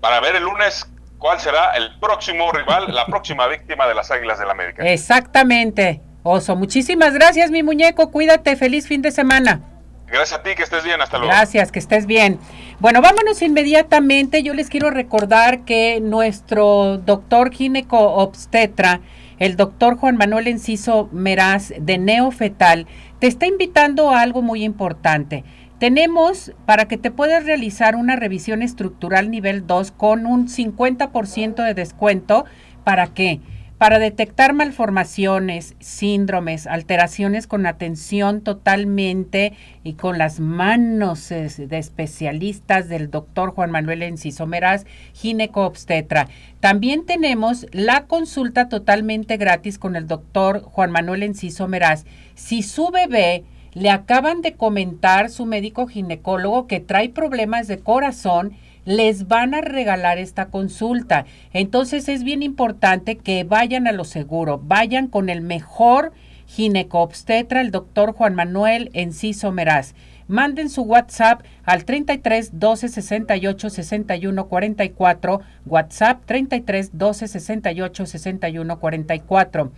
Para 0.00 0.20
ver 0.20 0.36
el 0.36 0.44
lunes 0.44 0.86
cuál 1.22 1.38
será 1.38 1.70
el 1.76 1.94
próximo 2.00 2.50
rival, 2.50 2.92
la 2.92 3.06
próxima 3.06 3.46
víctima 3.46 3.86
de 3.86 3.94
las 3.94 4.10
Águilas 4.10 4.38
del 4.38 4.48
la 4.48 4.54
América. 4.54 4.82
Exactamente. 4.84 6.02
Oso, 6.24 6.56
muchísimas 6.56 7.14
gracias, 7.14 7.52
mi 7.52 7.62
muñeco. 7.62 8.10
Cuídate, 8.10 8.56
feliz 8.56 8.88
fin 8.88 9.02
de 9.02 9.12
semana. 9.12 9.60
Gracias 10.08 10.40
a 10.40 10.42
ti, 10.42 10.56
que 10.56 10.64
estés 10.64 10.82
bien, 10.82 11.00
hasta 11.00 11.18
luego. 11.18 11.32
Gracias, 11.32 11.70
que 11.70 11.78
estés 11.78 12.06
bien. 12.06 12.40
Bueno, 12.80 13.00
vámonos 13.00 13.40
inmediatamente. 13.40 14.42
Yo 14.42 14.52
les 14.52 14.68
quiero 14.68 14.90
recordar 14.90 15.60
que 15.64 16.00
nuestro 16.00 16.98
doctor 16.98 17.52
gineco 17.52 17.98
obstetra, 17.98 19.00
el 19.38 19.56
doctor 19.56 19.96
Juan 19.96 20.16
Manuel 20.16 20.48
Enciso 20.48 21.08
Meraz 21.12 21.72
de 21.78 21.98
Neofetal, 21.98 22.88
te 23.20 23.28
está 23.28 23.46
invitando 23.46 24.10
a 24.10 24.20
algo 24.20 24.42
muy 24.42 24.64
importante. 24.64 25.44
Tenemos 25.82 26.52
para 26.64 26.86
que 26.86 26.96
te 26.96 27.10
puedas 27.10 27.44
realizar 27.44 27.96
una 27.96 28.14
revisión 28.14 28.62
estructural 28.62 29.32
nivel 29.32 29.66
2 29.66 29.90
con 29.90 30.26
un 30.26 30.46
50% 30.46 31.56
de 31.56 31.74
descuento. 31.74 32.44
¿Para 32.84 33.08
qué? 33.08 33.40
para 33.78 33.98
detectar 33.98 34.52
malformaciones, 34.52 35.74
síndromes, 35.80 36.68
alteraciones 36.68 37.48
con 37.48 37.66
atención 37.66 38.42
totalmente 38.42 39.54
y 39.82 39.94
con 39.94 40.18
las 40.18 40.38
manos 40.38 41.30
de 41.30 41.78
especialistas 41.78 42.88
del 42.88 43.10
doctor 43.10 43.50
Juan 43.50 43.72
Manuel 43.72 44.04
Enciso 44.04 44.46
Meraz, 44.46 44.86
gineco-obstetra. 45.14 46.28
También 46.60 47.06
tenemos 47.06 47.66
la 47.72 48.06
consulta 48.06 48.68
totalmente 48.68 49.36
gratis 49.36 49.80
con 49.80 49.96
el 49.96 50.06
doctor 50.06 50.62
Juan 50.62 50.92
Manuel 50.92 51.24
Enciso 51.24 51.66
Meraz. 51.66 52.04
Si 52.36 52.62
su 52.62 52.92
bebé 52.92 53.42
le 53.74 53.90
acaban 53.90 54.42
de 54.42 54.54
comentar 54.54 55.30
su 55.30 55.46
médico 55.46 55.86
ginecólogo 55.86 56.66
que 56.66 56.80
trae 56.80 57.08
problemas 57.08 57.68
de 57.68 57.78
corazón, 57.78 58.52
les 58.84 59.28
van 59.28 59.54
a 59.54 59.60
regalar 59.60 60.18
esta 60.18 60.46
consulta. 60.46 61.24
Entonces 61.52 62.08
es 62.08 62.24
bien 62.24 62.42
importante 62.42 63.16
que 63.16 63.44
vayan 63.44 63.86
a 63.86 63.92
lo 63.92 64.04
seguro, 64.04 64.60
vayan 64.62 65.06
con 65.06 65.28
el 65.28 65.40
mejor 65.40 66.12
ginecobstetra, 66.46 67.60
el 67.60 67.70
doctor 67.70 68.12
Juan 68.12 68.34
Manuel 68.34 68.90
Enciso 68.92 69.52
Meraz. 69.52 69.94
Manden 70.28 70.70
su 70.70 70.82
WhatsApp 70.82 71.42
al 71.64 71.84
33 71.84 72.58
12 72.58 72.88
68 72.88 73.70
61 73.70 74.46
44, 74.48 75.40
WhatsApp 75.66 76.22
33 76.26 76.90
12 76.96 77.28
68 77.28 78.06
61 78.06 78.78
44. 78.78 79.72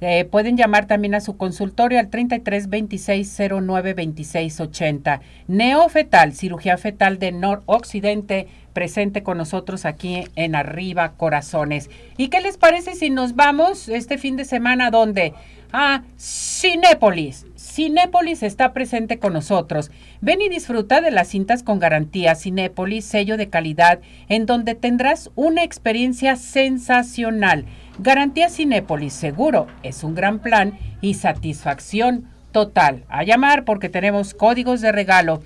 Eh, 0.00 0.26
pueden 0.26 0.56
llamar 0.56 0.86
también 0.86 1.14
a 1.14 1.20
su 1.20 1.36
consultorio 1.36 1.98
al 1.98 2.10
33 2.10 2.68
26 2.68 3.40
09 3.62 3.94
26 3.94 4.60
80. 4.60 5.20
Neofetal, 5.48 6.34
cirugía 6.34 6.76
fetal 6.76 7.18
de 7.18 7.32
noroccidente, 7.32 8.48
presente 8.72 9.22
con 9.22 9.38
nosotros 9.38 9.86
aquí 9.86 10.24
en 10.36 10.54
Arriba 10.54 11.12
Corazones. 11.16 11.88
¿Y 12.18 12.28
qué 12.28 12.40
les 12.40 12.58
parece 12.58 12.94
si 12.94 13.08
nos 13.08 13.34
vamos 13.34 13.88
este 13.88 14.18
fin 14.18 14.36
de 14.36 14.44
semana 14.44 14.90
donde? 14.90 15.32
a 15.72 16.02
Cinépolis. 16.18 17.46
Cinépolis 17.56 18.42
está 18.42 18.72
presente 18.72 19.18
con 19.18 19.32
nosotros. 19.32 19.90
Ven 20.20 20.40
y 20.40 20.48
disfruta 20.48 21.00
de 21.00 21.10
las 21.10 21.28
cintas 21.28 21.62
con 21.62 21.78
garantía 21.78 22.34
Cinépolis, 22.34 23.04
sello 23.04 23.36
de 23.36 23.48
calidad, 23.48 24.00
en 24.28 24.46
donde 24.46 24.74
tendrás 24.74 25.30
una 25.34 25.62
experiencia 25.62 26.36
sensacional. 26.36 27.66
Garantía 27.98 28.50
Cinépolis, 28.50 29.14
seguro, 29.14 29.68
es 29.82 30.04
un 30.04 30.14
gran 30.14 30.40
plan 30.40 30.78
y 31.00 31.14
satisfacción 31.14 32.28
total. 32.52 33.04
A 33.08 33.24
llamar 33.24 33.64
porque 33.64 33.88
tenemos 33.88 34.34
códigos 34.34 34.82
de 34.82 34.92
regalo. 34.92 35.40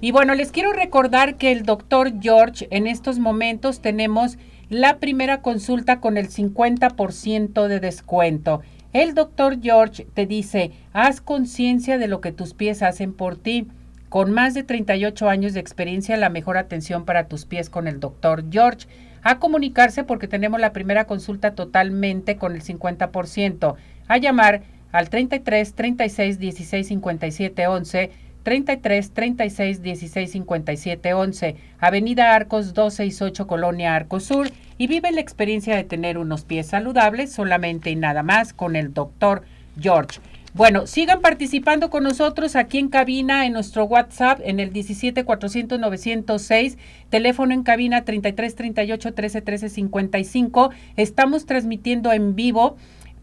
Y 0.00 0.10
bueno, 0.12 0.34
les 0.34 0.50
quiero 0.50 0.72
recordar 0.72 1.36
que 1.36 1.52
el 1.52 1.64
doctor 1.64 2.12
George, 2.20 2.68
en 2.70 2.86
estos 2.86 3.18
momentos 3.18 3.82
tenemos 3.82 4.38
la 4.70 4.98
primera 4.98 5.42
consulta 5.42 6.00
con 6.00 6.16
el 6.16 6.30
50% 6.30 7.66
de 7.66 7.80
descuento. 7.80 8.62
El 8.94 9.14
doctor 9.14 9.60
George 9.60 10.06
te 10.14 10.24
dice, 10.24 10.72
haz 10.94 11.20
conciencia 11.20 11.98
de 11.98 12.08
lo 12.08 12.22
que 12.22 12.32
tus 12.32 12.54
pies 12.54 12.82
hacen 12.82 13.12
por 13.12 13.36
ti. 13.36 13.68
Con 14.08 14.32
más 14.32 14.54
de 14.54 14.62
38 14.62 15.28
años 15.28 15.52
de 15.52 15.60
experiencia, 15.60 16.16
la 16.16 16.30
mejor 16.30 16.56
atención 16.56 17.04
para 17.04 17.28
tus 17.28 17.44
pies 17.44 17.68
con 17.68 17.86
el 17.86 18.00
doctor 18.00 18.44
George. 18.50 18.88
A 19.22 19.38
comunicarse 19.38 20.04
porque 20.04 20.28
tenemos 20.28 20.60
la 20.60 20.72
primera 20.72 21.04
consulta 21.04 21.54
totalmente 21.54 22.36
con 22.36 22.54
el 22.54 22.62
50%. 22.62 23.74
A 24.08 24.16
llamar 24.18 24.62
al 24.92 25.08
33 25.08 25.74
36 25.74 26.38
16 26.38 26.86
57 26.86 27.66
11 27.66 28.10
33 28.42 29.10
36 29.12 29.82
16 29.82 30.32
57 30.32 31.14
11, 31.14 31.56
Avenida 31.78 32.34
Arcos 32.34 32.74
268, 32.74 33.46
Colonia 33.46 33.94
Arcos 33.94 34.24
Sur, 34.24 34.50
y 34.78 34.86
vive 34.86 35.12
la 35.12 35.20
experiencia 35.20 35.76
de 35.76 35.84
tener 35.84 36.16
unos 36.16 36.44
pies 36.44 36.68
saludables 36.68 37.32
solamente 37.32 37.90
y 37.90 37.96
nada 37.96 38.22
más 38.22 38.52
con 38.54 38.76
el 38.76 38.94
doctor 38.94 39.42
George. 39.78 40.20
Bueno, 40.52 40.88
sigan 40.88 41.20
participando 41.20 41.90
con 41.90 42.02
nosotros 42.02 42.56
aquí 42.56 42.78
en 42.78 42.88
cabina 42.88 43.46
en 43.46 43.52
nuestro 43.52 43.84
WhatsApp 43.84 44.40
en 44.42 44.58
el 44.58 44.72
17 44.72 45.24
400 45.24 45.78
906, 45.78 46.76
teléfono 47.08 47.54
en 47.54 47.62
cabina 47.62 48.04
33 48.04 48.56
38 48.56 49.14
13 49.14 49.42
13 49.42 49.68
55. 49.68 50.70
Estamos 50.96 51.46
transmitiendo 51.46 52.12
en 52.12 52.34
vivo 52.34 52.76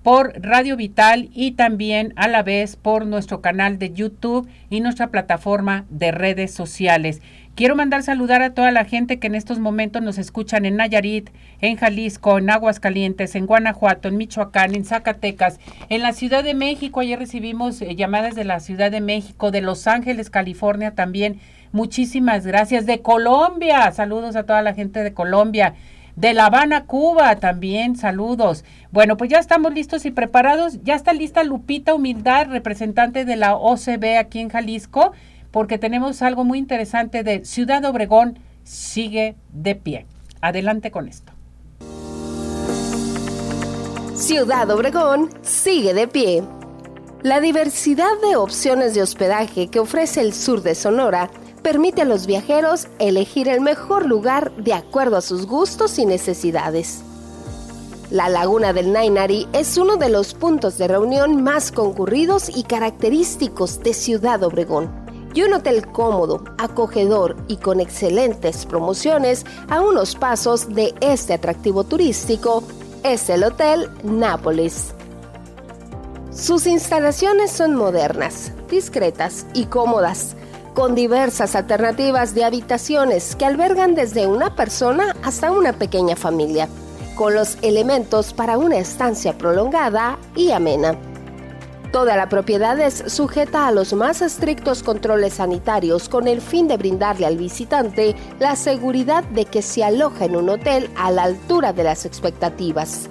por 0.04 0.34
Radio 0.42 0.78
Vital 0.78 1.30
y 1.34 1.52
también 1.52 2.14
a 2.16 2.28
la 2.28 2.44
vez 2.44 2.76
por 2.76 3.06
nuestro 3.06 3.42
canal 3.42 3.78
de 3.80 3.92
YouTube 3.94 4.48
y 4.70 4.82
nuestra 4.82 5.08
plataforma 5.08 5.86
de 5.90 6.12
redes 6.12 6.54
sociales. 6.54 7.22
Quiero 7.58 7.76
mandar 7.76 8.04
saludar 8.04 8.44
a 8.44 8.54
toda 8.54 8.70
la 8.70 8.86
gente 8.86 9.18
que 9.18 9.26
en 9.26 9.34
estos 9.34 9.58
momentos 9.58 10.04
nos 10.04 10.20
escuchan 10.20 10.64
en 10.66 10.76
Nayarit, 10.76 11.32
en 11.60 11.76
Jalisco, 11.76 12.38
en 12.38 12.52
Aguascalientes, 12.52 13.34
en 13.34 13.48
Guanajuato, 13.48 14.08
en 14.08 14.18
Michoacán, 14.18 14.76
en 14.76 14.86
Zacatecas, 14.86 15.60
en 15.90 16.04
la 16.04 16.14
Ciudad 16.14 16.44
de 16.44 16.54
México. 16.54 17.00
Ayer 17.00 17.18
recibimos 17.18 17.82
eh, 17.82 17.96
llamadas 17.96 18.36
de 18.36 18.44
la 18.44 18.60
Ciudad 18.60 18.92
de 18.92 19.02
México, 19.02 19.50
de 19.50 19.62
Los 19.62 19.88
Ángeles, 19.88 20.30
California 20.30 20.92
también. 20.92 21.40
Muchísimas 21.72 22.46
gracias. 22.46 22.86
De 22.86 23.02
Colombia, 23.02 23.92
saludos 23.92 24.36
a 24.36 24.44
toda 24.44 24.62
la 24.62 24.76
gente 24.76 25.04
de 25.04 25.16
Colombia 25.16 25.74
de 26.18 26.34
La 26.34 26.48
Habana, 26.48 26.86
Cuba, 26.86 27.36
también 27.38 27.96
saludos. 27.96 28.66
Bueno, 28.92 29.18
pues 29.18 29.30
ya 29.30 29.38
estamos 29.38 29.74
listos 29.74 30.04
y 30.06 30.12
preparados. 30.12 30.84
Ya 30.84 30.96
está 30.96 31.14
lista 31.14 31.44
Lupita 31.44 31.94
Humildad, 31.94 32.48
representante 32.48 33.24
de 33.24 33.36
la 33.36 33.56
OCB 33.56 34.18
aquí 34.20 34.40
en 34.40 34.50
Jalisco, 34.50 35.14
porque 35.52 35.78
tenemos 35.78 36.24
algo 36.24 36.44
muy 36.44 36.58
interesante 36.58 37.24
de 37.24 37.46
Ciudad 37.46 37.86
Obregón 37.86 38.40
sigue 38.64 39.36
de 39.54 39.76
pie. 39.76 40.06
Adelante 40.42 40.90
con 40.90 41.08
esto. 41.08 41.32
Ciudad 44.16 44.70
Obregón 44.72 45.30
sigue 45.44 45.94
de 45.94 46.08
pie. 46.08 46.44
La 47.22 47.40
diversidad 47.40 48.10
de 48.28 48.38
opciones 48.38 48.96
de 48.96 49.04
hospedaje 49.04 49.68
que 49.68 49.80
ofrece 49.80 50.22
el 50.22 50.34
sur 50.34 50.64
de 50.64 50.74
Sonora 50.74 51.30
permite 51.68 52.04
a 52.04 52.06
los 52.06 52.28
viajeros 52.28 52.88
elegir 52.98 53.50
el 53.50 53.60
mejor 53.60 54.06
lugar 54.06 54.56
de 54.56 54.74
acuerdo 54.74 55.18
a 55.18 55.22
sus 55.22 55.46
gustos 55.46 56.00
y 56.00 56.06
necesidades. 56.06 57.02
La 58.10 58.30
Laguna 58.30 58.72
del 58.72 58.94
Nainari 58.94 59.50
es 59.52 59.76
uno 59.76 59.98
de 59.98 60.08
los 60.08 60.34
puntos 60.34 60.78
de 60.78 60.88
reunión 60.88 61.44
más 61.44 61.74
concurridos 61.74 62.48
y 62.56 62.64
característicos 62.64 63.84
de 63.84 63.94
Ciudad 63.94 64.42
Obregón. 64.44 64.90
Y 65.34 65.44
un 65.44 65.52
hotel 65.52 65.86
cómodo, 65.86 66.46
acogedor 66.58 67.36
y 67.50 67.58
con 67.58 67.82
excelentes 67.82 68.66
promociones 68.66 69.46
a 69.68 69.82
unos 69.82 70.16
pasos 70.16 70.74
de 70.74 70.96
este 71.02 71.34
atractivo 71.34 71.84
turístico 71.84 72.64
es 73.04 73.30
el 73.30 73.44
Hotel 73.44 73.90
Nápoles. 74.04 74.94
Sus 76.32 76.66
instalaciones 76.66 77.52
son 77.52 77.76
modernas, 77.76 78.54
discretas 78.70 79.46
y 79.54 79.66
cómodas 79.66 80.38
con 80.78 80.94
diversas 80.94 81.56
alternativas 81.56 82.36
de 82.36 82.44
habitaciones 82.44 83.36
que 83.36 83.46
albergan 83.46 83.96
desde 83.96 84.28
una 84.28 84.56
persona 84.56 85.16
hasta 85.24 85.52
una 85.52 85.74
pequeña 85.74 86.16
familia, 86.16 86.70
con 87.16 87.34
los 87.34 87.58
elementos 87.64 88.32
para 88.32 88.60
una 88.60 88.78
estancia 88.78 89.36
prolongada 89.36 90.20
y 90.36 90.52
amena. 90.52 90.96
Toda 91.92 92.16
la 92.16 92.30
propiedad 92.30 92.80
es 92.80 93.04
sujeta 93.08 93.66
a 93.66 93.72
los 93.72 93.92
más 93.94 94.22
estrictos 94.22 94.84
controles 94.84 95.34
sanitarios 95.34 96.10
con 96.10 96.28
el 96.28 96.42
fin 96.42 96.68
de 96.68 96.78
brindarle 96.78 97.26
al 97.26 97.38
visitante 97.38 98.16
la 98.38 98.56
seguridad 98.56 99.24
de 99.24 99.46
que 99.46 99.64
se 99.64 99.84
aloja 99.84 100.26
en 100.26 100.36
un 100.36 100.48
hotel 100.48 100.92
a 100.96 101.10
la 101.10 101.24
altura 101.24 101.74
de 101.74 101.86
las 101.86 102.06
expectativas. 102.06 103.10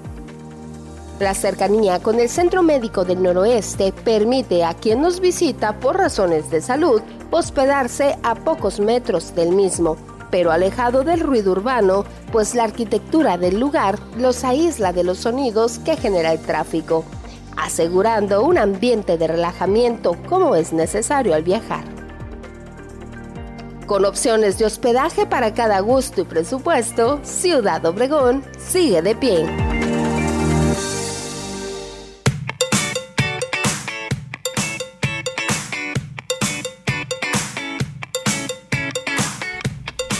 La 1.18 1.32
cercanía 1.32 1.98
con 2.02 2.20
el 2.20 2.28
Centro 2.28 2.62
Médico 2.62 3.04
del 3.04 3.22
Noroeste 3.22 3.90
permite 3.92 4.64
a 4.64 4.74
quien 4.74 5.00
nos 5.00 5.20
visita 5.20 5.80
por 5.80 5.96
razones 5.96 6.50
de 6.50 6.60
salud 6.60 7.00
hospedarse 7.30 8.18
a 8.22 8.34
pocos 8.34 8.80
metros 8.80 9.34
del 9.34 9.50
mismo, 9.50 9.96
pero 10.30 10.52
alejado 10.52 11.04
del 11.04 11.20
ruido 11.20 11.52
urbano, 11.52 12.04
pues 12.32 12.54
la 12.54 12.64
arquitectura 12.64 13.38
del 13.38 13.58
lugar 13.58 13.98
los 14.18 14.44
aísla 14.44 14.92
de 14.92 15.04
los 15.04 15.18
sonidos 15.18 15.78
que 15.78 15.96
genera 15.96 16.34
el 16.34 16.40
tráfico, 16.40 17.02
asegurando 17.56 18.44
un 18.44 18.58
ambiente 18.58 19.16
de 19.16 19.26
relajamiento 19.26 20.16
como 20.28 20.54
es 20.54 20.74
necesario 20.74 21.34
al 21.34 21.44
viajar. 21.44 21.84
Con 23.86 24.04
opciones 24.04 24.58
de 24.58 24.66
hospedaje 24.66 25.24
para 25.24 25.54
cada 25.54 25.80
gusto 25.80 26.20
y 26.20 26.24
presupuesto, 26.24 27.20
Ciudad 27.22 27.86
Obregón 27.86 28.44
sigue 28.58 29.00
de 29.00 29.14
pie. 29.14 29.65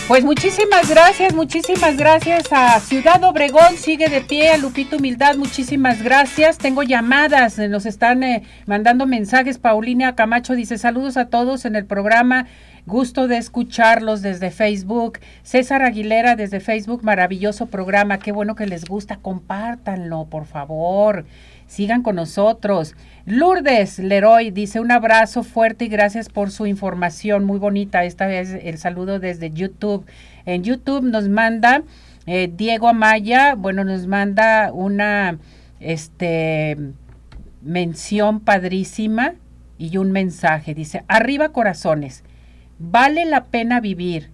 Pues 0.09 0.23
muchísimas 0.23 0.89
gracias, 0.89 1.35
muchísimas 1.35 1.97
gracias 1.97 2.45
a 2.53 2.79
Ciudad 2.79 3.25
Obregón, 3.25 3.77
sigue 3.77 4.09
de 4.09 4.21
pie, 4.21 4.51
a 4.51 4.57
Lupito 4.57 4.99
Humildad, 4.99 5.35
muchísimas 5.35 6.01
gracias. 6.01 6.59
Tengo 6.59 6.85
llamadas, 6.85 7.59
eh, 7.59 7.67
nos 7.67 7.87
están 7.87 8.23
eh, 8.23 8.45
mandando 8.67 9.07
mensajes. 9.07 9.59
Paulina 9.59 10.15
Camacho 10.15 10.55
dice 10.55 10.79
saludos 10.79 11.17
a 11.17 11.27
todos 11.27 11.65
en 11.65 11.75
el 11.75 11.87
programa. 11.87 12.47
Gusto 12.87 13.27
de 13.27 13.37
escucharlos 13.39 14.23
desde 14.23 14.53
Facebook. 14.53 15.19
César 15.43 15.83
Aguilera 15.83 16.37
desde 16.37 16.61
Facebook, 16.61 17.03
maravilloso 17.03 17.67
programa. 17.67 18.21
Qué 18.21 18.31
bueno 18.31 18.55
que 18.55 18.67
les 18.67 18.85
gusta. 18.85 19.17
Compártanlo, 19.17 20.27
por 20.27 20.47
favor. 20.47 21.27
Sigan 21.67 22.03
con 22.03 22.17
nosotros. 22.17 22.95
Lourdes 23.25 23.99
Leroy 23.99 24.51
dice 24.51 24.79
un 24.79 24.93
abrazo 24.93 25.43
fuerte 25.43 25.87
y 25.87 25.89
gracias 25.89 26.29
por 26.29 26.51
su 26.51 26.67
información 26.67 27.45
muy 27.45 27.59
bonita. 27.59 28.05
Esta 28.05 28.27
vez 28.27 28.51
el 28.63 28.79
saludo 28.79 29.19
desde 29.19 29.51
YouTube. 29.51 30.07
En 30.45 30.63
YouTube 30.63 31.03
nos 31.03 31.29
manda 31.29 31.83
eh, 32.27 32.51
Diego 32.55 32.89
Amaya, 32.89 33.55
bueno, 33.57 33.85
nos 33.85 34.07
manda 34.07 34.73
una 34.73 35.39
este, 35.81 36.77
mención 37.63 38.41
padrísima 38.41 39.35
y 39.79 39.97
un 39.97 40.13
mensaje. 40.13 40.75
Dice, 40.75 41.05
arriba 41.09 41.51
corazones, 41.51 42.25
vale 42.79 43.25
la 43.25 43.45
pena 43.45 43.81
vivir. 43.81 44.31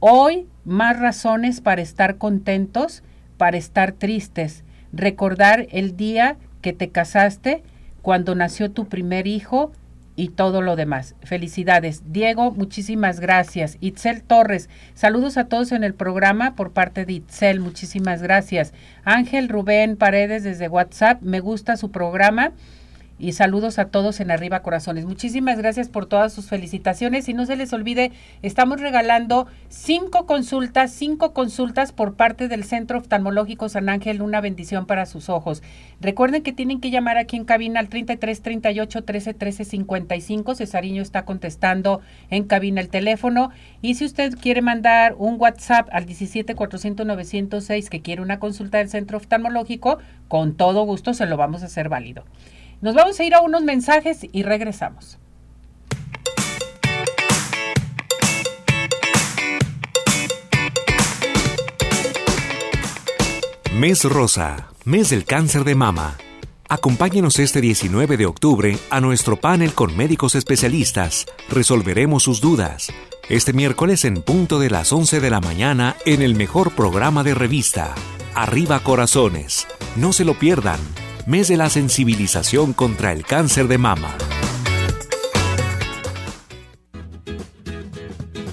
Hoy 0.00 0.48
más 0.64 0.98
razones 0.98 1.60
para 1.60 1.82
estar 1.82 2.18
contentos, 2.18 3.02
para 3.36 3.56
estar 3.56 3.92
tristes. 3.92 4.64
Recordar 4.92 5.66
el 5.70 5.96
día 5.96 6.36
que 6.62 6.72
te 6.72 6.88
casaste, 6.88 7.62
cuando 8.00 8.34
nació 8.34 8.70
tu 8.70 8.88
primer 8.88 9.26
hijo 9.26 9.72
y 10.16 10.28
todo 10.28 10.60
lo 10.60 10.76
demás. 10.76 11.14
Felicidades. 11.22 12.02
Diego, 12.12 12.50
muchísimas 12.50 13.20
gracias. 13.20 13.78
Itzel 13.80 14.22
Torres, 14.22 14.68
saludos 14.94 15.36
a 15.36 15.44
todos 15.44 15.72
en 15.72 15.84
el 15.84 15.94
programa 15.94 16.54
por 16.54 16.72
parte 16.72 17.04
de 17.04 17.14
Itzel, 17.14 17.60
muchísimas 17.60 18.22
gracias. 18.22 18.72
Ángel 19.04 19.48
Rubén 19.48 19.96
Paredes 19.96 20.44
desde 20.44 20.68
WhatsApp, 20.68 21.22
me 21.22 21.40
gusta 21.40 21.76
su 21.76 21.90
programa 21.90 22.52
y 23.18 23.32
saludos 23.32 23.78
a 23.78 23.86
todos 23.86 24.20
en 24.20 24.30
Arriba 24.30 24.62
Corazones. 24.62 25.04
Muchísimas 25.04 25.58
gracias 25.58 25.88
por 25.88 26.06
todas 26.06 26.32
sus 26.32 26.48
felicitaciones 26.48 27.28
y 27.28 27.34
no 27.34 27.46
se 27.46 27.56
les 27.56 27.72
olvide, 27.72 28.12
estamos 28.42 28.80
regalando 28.80 29.46
cinco 29.68 30.26
consultas, 30.26 30.92
cinco 30.92 31.32
consultas 31.32 31.92
por 31.92 32.14
parte 32.14 32.48
del 32.48 32.64
Centro 32.64 32.98
Oftalmológico 32.98 33.68
San 33.68 33.88
Ángel, 33.88 34.22
una 34.22 34.40
bendición 34.40 34.86
para 34.86 35.06
sus 35.06 35.28
ojos. 35.28 35.62
Recuerden 36.00 36.42
que 36.42 36.52
tienen 36.52 36.80
que 36.80 36.90
llamar 36.90 37.18
aquí 37.18 37.36
en 37.36 37.44
cabina 37.44 37.80
al 37.80 37.88
33 37.88 38.42
38 38.42 39.04
13 39.04 39.34
13 39.34 39.64
55. 39.64 40.54
Cesariño 40.54 41.02
está 41.02 41.24
contestando 41.24 42.00
en 42.30 42.44
cabina 42.44 42.80
el 42.80 42.88
teléfono 42.88 43.50
y 43.80 43.94
si 43.94 44.04
usted 44.04 44.34
quiere 44.38 44.62
mandar 44.62 45.14
un 45.18 45.36
WhatsApp 45.40 45.88
al 45.92 46.06
17 46.06 46.54
400 46.54 47.06
906 47.06 47.90
que 47.90 48.02
quiere 48.02 48.22
una 48.22 48.38
consulta 48.38 48.78
del 48.78 48.88
Centro 48.88 49.18
Oftalmológico, 49.18 49.98
con 50.28 50.54
todo 50.54 50.84
gusto 50.84 51.14
se 51.14 51.26
lo 51.26 51.36
vamos 51.36 51.62
a 51.62 51.66
hacer 51.66 51.88
válido. 51.88 52.24
Nos 52.82 52.96
vamos 52.96 53.20
a 53.20 53.24
ir 53.24 53.32
a 53.32 53.40
unos 53.40 53.62
mensajes 53.62 54.26
y 54.32 54.42
regresamos. 54.42 55.16
Mes 63.72 64.02
Rosa, 64.04 64.68
mes 64.84 65.10
del 65.10 65.24
cáncer 65.24 65.62
de 65.62 65.76
mama. 65.76 66.16
Acompáñenos 66.68 67.38
este 67.38 67.60
19 67.60 68.16
de 68.16 68.26
octubre 68.26 68.76
a 68.90 69.00
nuestro 69.00 69.36
panel 69.36 69.74
con 69.74 69.96
médicos 69.96 70.34
especialistas. 70.34 71.26
Resolveremos 71.50 72.24
sus 72.24 72.40
dudas. 72.40 72.92
Este 73.28 73.52
miércoles 73.52 74.04
en 74.04 74.22
punto 74.22 74.58
de 74.58 74.70
las 74.70 74.92
11 74.92 75.20
de 75.20 75.30
la 75.30 75.40
mañana 75.40 75.94
en 76.04 76.20
el 76.20 76.34
mejor 76.34 76.72
programa 76.74 77.22
de 77.22 77.34
revista. 77.34 77.94
Arriba 78.34 78.80
Corazones. 78.80 79.68
No 79.94 80.12
se 80.12 80.24
lo 80.24 80.34
pierdan 80.34 80.80
mes 81.26 81.48
de 81.48 81.56
la 81.56 81.70
sensibilización 81.70 82.72
contra 82.72 83.12
el 83.12 83.24
cáncer 83.24 83.68
de 83.68 83.78
mama. 83.78 84.16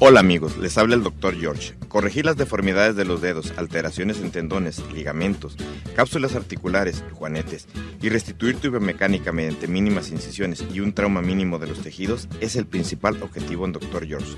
Hola 0.01 0.21
amigos, 0.21 0.57
les 0.57 0.77
habla 0.77 0.95
el 0.95 1.03
Dr. 1.03 1.35
George. 1.35 1.75
Corregir 1.89 2.25
las 2.25 2.37
deformidades 2.37 2.95
de 2.95 3.03
los 3.03 3.21
dedos, 3.21 3.51
alteraciones 3.57 4.21
en 4.21 4.31
tendones, 4.31 4.81
ligamentos, 4.93 5.57
cápsulas 5.95 6.35
articulares, 6.35 7.03
juanetes 7.13 7.67
y 8.01 8.09
restituir 8.09 8.55
tu 8.57 8.69
biomecánica 8.71 9.31
mediante 9.31 9.67
mínimas 9.67 10.11
incisiones 10.11 10.63
y 10.73 10.79
un 10.79 10.93
trauma 10.93 11.21
mínimo 11.21 11.59
de 11.59 11.67
los 11.67 11.79
tejidos 11.79 12.29
es 12.39 12.55
el 12.55 12.65
principal 12.65 13.21
objetivo 13.21 13.65
en 13.65 13.73
Dr. 13.73 14.07
George. 14.07 14.37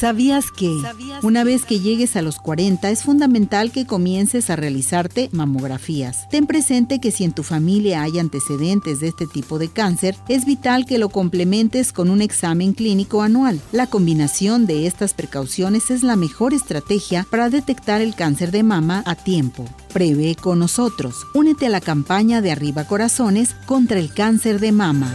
¿Sabías 0.00 0.50
que 0.50 0.74
una 1.22 1.44
vez 1.44 1.66
que 1.66 1.78
llegues 1.78 2.16
a 2.16 2.22
los 2.22 2.38
40 2.38 2.88
es 2.88 3.02
fundamental 3.02 3.70
que 3.70 3.84
comiences 3.84 4.48
a 4.48 4.56
realizarte 4.56 5.28
mamografías? 5.30 6.26
Ten 6.30 6.46
presente 6.46 7.00
que 7.00 7.10
si 7.10 7.24
en 7.24 7.32
tu 7.32 7.42
familia 7.42 8.00
hay 8.00 8.18
antecedentes 8.18 9.00
de 9.00 9.08
este 9.08 9.26
tipo 9.26 9.58
de 9.58 9.68
cáncer, 9.68 10.16
es 10.26 10.46
vital 10.46 10.86
que 10.86 10.96
lo 10.96 11.10
complementes 11.10 11.92
con 11.92 12.08
un 12.08 12.22
examen 12.22 12.72
clínico 12.72 13.20
anual. 13.20 13.60
La 13.72 13.88
combinación 13.88 14.64
de 14.64 14.86
estas 14.86 15.12
precauciones 15.12 15.90
es 15.90 16.02
la 16.02 16.16
mejor 16.16 16.54
estrategia 16.54 17.26
para 17.30 17.50
detectar 17.50 18.00
el 18.00 18.14
cáncer 18.14 18.52
de 18.52 18.62
mama 18.62 19.02
a 19.04 19.14
tiempo. 19.16 19.66
Prevé 19.92 20.34
con 20.34 20.60
nosotros. 20.60 21.26
Únete 21.34 21.66
a 21.66 21.68
la 21.68 21.82
campaña 21.82 22.40
de 22.40 22.52
Arriba 22.52 22.86
Corazones 22.86 23.54
contra 23.66 23.98
el 23.98 24.14
cáncer 24.14 24.60
de 24.60 24.72
mama. 24.72 25.14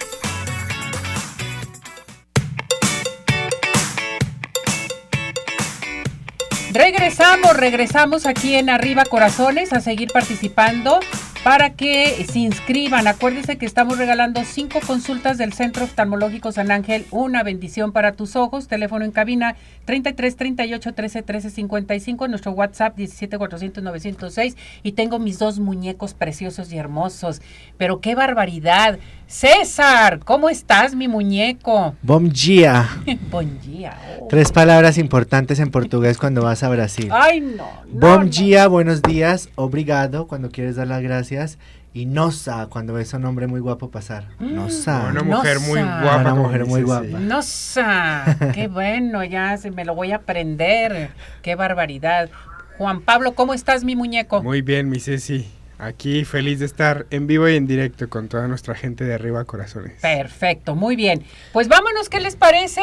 Regresamos, 6.73 7.57
regresamos 7.57 8.25
aquí 8.25 8.55
en 8.55 8.69
Arriba 8.69 9.03
Corazones 9.03 9.73
a 9.73 9.81
seguir 9.81 10.09
participando 10.13 11.01
para 11.43 11.73
que 11.73 12.25
se 12.31 12.39
inscriban. 12.39 13.07
Acuérdense 13.07 13.57
que 13.57 13.65
estamos 13.65 13.97
regalando 13.97 14.41
cinco 14.45 14.79
consultas 14.79 15.37
del 15.37 15.51
Centro 15.51 15.83
Oftalmológico 15.83 16.53
San 16.53 16.71
Ángel, 16.71 17.05
una 17.11 17.43
bendición 17.43 17.91
para 17.91 18.13
tus 18.13 18.37
ojos. 18.37 18.69
Teléfono 18.69 19.03
en 19.03 19.11
cabina 19.11 19.57
33 19.83 20.35
38 20.37 20.93
13 20.93 21.23
13 21.23 21.49
55, 21.49 22.27
nuestro 22.29 22.53
WhatsApp 22.53 22.95
17 22.95 23.37
400 23.37 23.83
906 23.83 24.55
y 24.81 24.93
tengo 24.93 25.19
mis 25.19 25.39
dos 25.39 25.59
muñecos 25.59 26.13
preciosos 26.13 26.71
y 26.71 26.77
hermosos. 26.77 27.41
Pero 27.77 27.99
qué 27.99 28.15
barbaridad. 28.15 28.97
César, 29.31 30.19
¿cómo 30.25 30.49
estás, 30.49 30.93
mi 30.93 31.07
muñeco? 31.07 31.95
Bom 32.01 32.27
dia. 32.27 32.89
Bom 33.31 33.47
dia. 33.61 33.97
Oh. 34.19 34.27
Tres 34.29 34.51
palabras 34.51 34.97
importantes 34.97 35.59
en 35.59 35.71
portugués 35.71 36.17
cuando 36.17 36.43
vas 36.43 36.63
a 36.63 36.69
Brasil. 36.69 37.07
Ay, 37.13 37.39
no. 37.39 37.65
no 37.87 37.99
Bom 38.07 38.25
no. 38.25 38.29
dia, 38.29 38.67
buenos 38.67 39.01
días, 39.01 39.47
obrigado 39.55 40.27
cuando 40.27 40.51
quieres 40.51 40.75
dar 40.75 40.87
las 40.87 41.01
gracias 41.01 41.59
y 41.93 42.07
nosa 42.07 42.67
cuando 42.67 42.93
ves 42.93 43.13
a 43.13 43.17
un 43.17 43.25
hombre 43.25 43.47
muy 43.47 43.61
guapo 43.61 43.89
pasar. 43.89 44.27
Nosa. 44.39 45.07
Una 45.09 45.23
mujer 45.23 45.61
muy 45.61 45.79
guapa. 45.79 46.19
Una 46.19 46.35
mujer 46.35 46.65
muy 46.65 46.81
guapa. 46.81 47.05
sí. 47.07 47.13
Nosa, 47.13 48.37
qué 48.53 48.67
bueno, 48.67 49.23
ya 49.23 49.55
se 49.55 49.71
me 49.71 49.85
lo 49.85 49.95
voy 49.95 50.11
a 50.11 50.17
aprender. 50.17 51.09
Qué 51.41 51.55
barbaridad. 51.55 52.29
Juan 52.77 52.99
Pablo, 52.99 53.33
¿cómo 53.33 53.53
estás, 53.53 53.85
mi 53.85 53.95
muñeco? 53.95 54.43
Muy 54.43 54.61
bien, 54.61 54.89
mi 54.89 54.99
Ceci. 54.99 55.47
Aquí 55.81 56.25
feliz 56.25 56.59
de 56.59 56.67
estar 56.67 57.07
en 57.09 57.25
vivo 57.25 57.49
y 57.49 57.55
en 57.55 57.65
directo 57.65 58.07
con 58.07 58.27
toda 58.27 58.47
nuestra 58.47 58.75
gente 58.75 59.03
de 59.03 59.15
Arriba 59.15 59.45
Corazones. 59.45 59.99
Perfecto, 59.99 60.75
muy 60.75 60.95
bien. 60.95 61.23
Pues 61.53 61.69
vámonos, 61.69 62.07
¿qué 62.07 62.19
les 62.19 62.35
parece? 62.35 62.81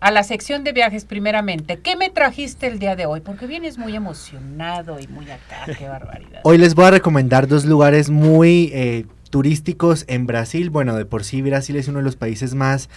a 0.00 0.12
la 0.12 0.22
sección 0.22 0.62
de 0.62 0.72
viajes 0.72 1.04
primeramente. 1.04 1.78
¿Qué 1.78 1.96
me 1.96 2.08
trajiste 2.08 2.68
el 2.68 2.78
día 2.78 2.94
de 2.94 3.04
hoy? 3.04 3.20
Porque 3.20 3.48
vienes 3.48 3.78
muy 3.78 3.96
emocionado 3.96 5.00
y 5.00 5.08
muy 5.08 5.28
acá, 5.28 5.66
qué 5.76 5.88
barbaridad. 5.88 6.40
Hoy 6.44 6.56
les 6.56 6.76
voy 6.76 6.84
a 6.84 6.92
recomendar 6.92 7.48
dos 7.48 7.64
lugares 7.64 8.08
muy 8.08 8.70
eh, 8.72 9.06
turísticos 9.30 10.04
en 10.06 10.26
Brasil. 10.26 10.70
Bueno, 10.70 10.94
de 10.94 11.04
por 11.04 11.24
sí 11.24 11.42
Brasil 11.42 11.74
es 11.74 11.88
uno 11.88 11.98
de 11.98 12.04
los 12.04 12.14
países 12.14 12.54
más 12.54 12.88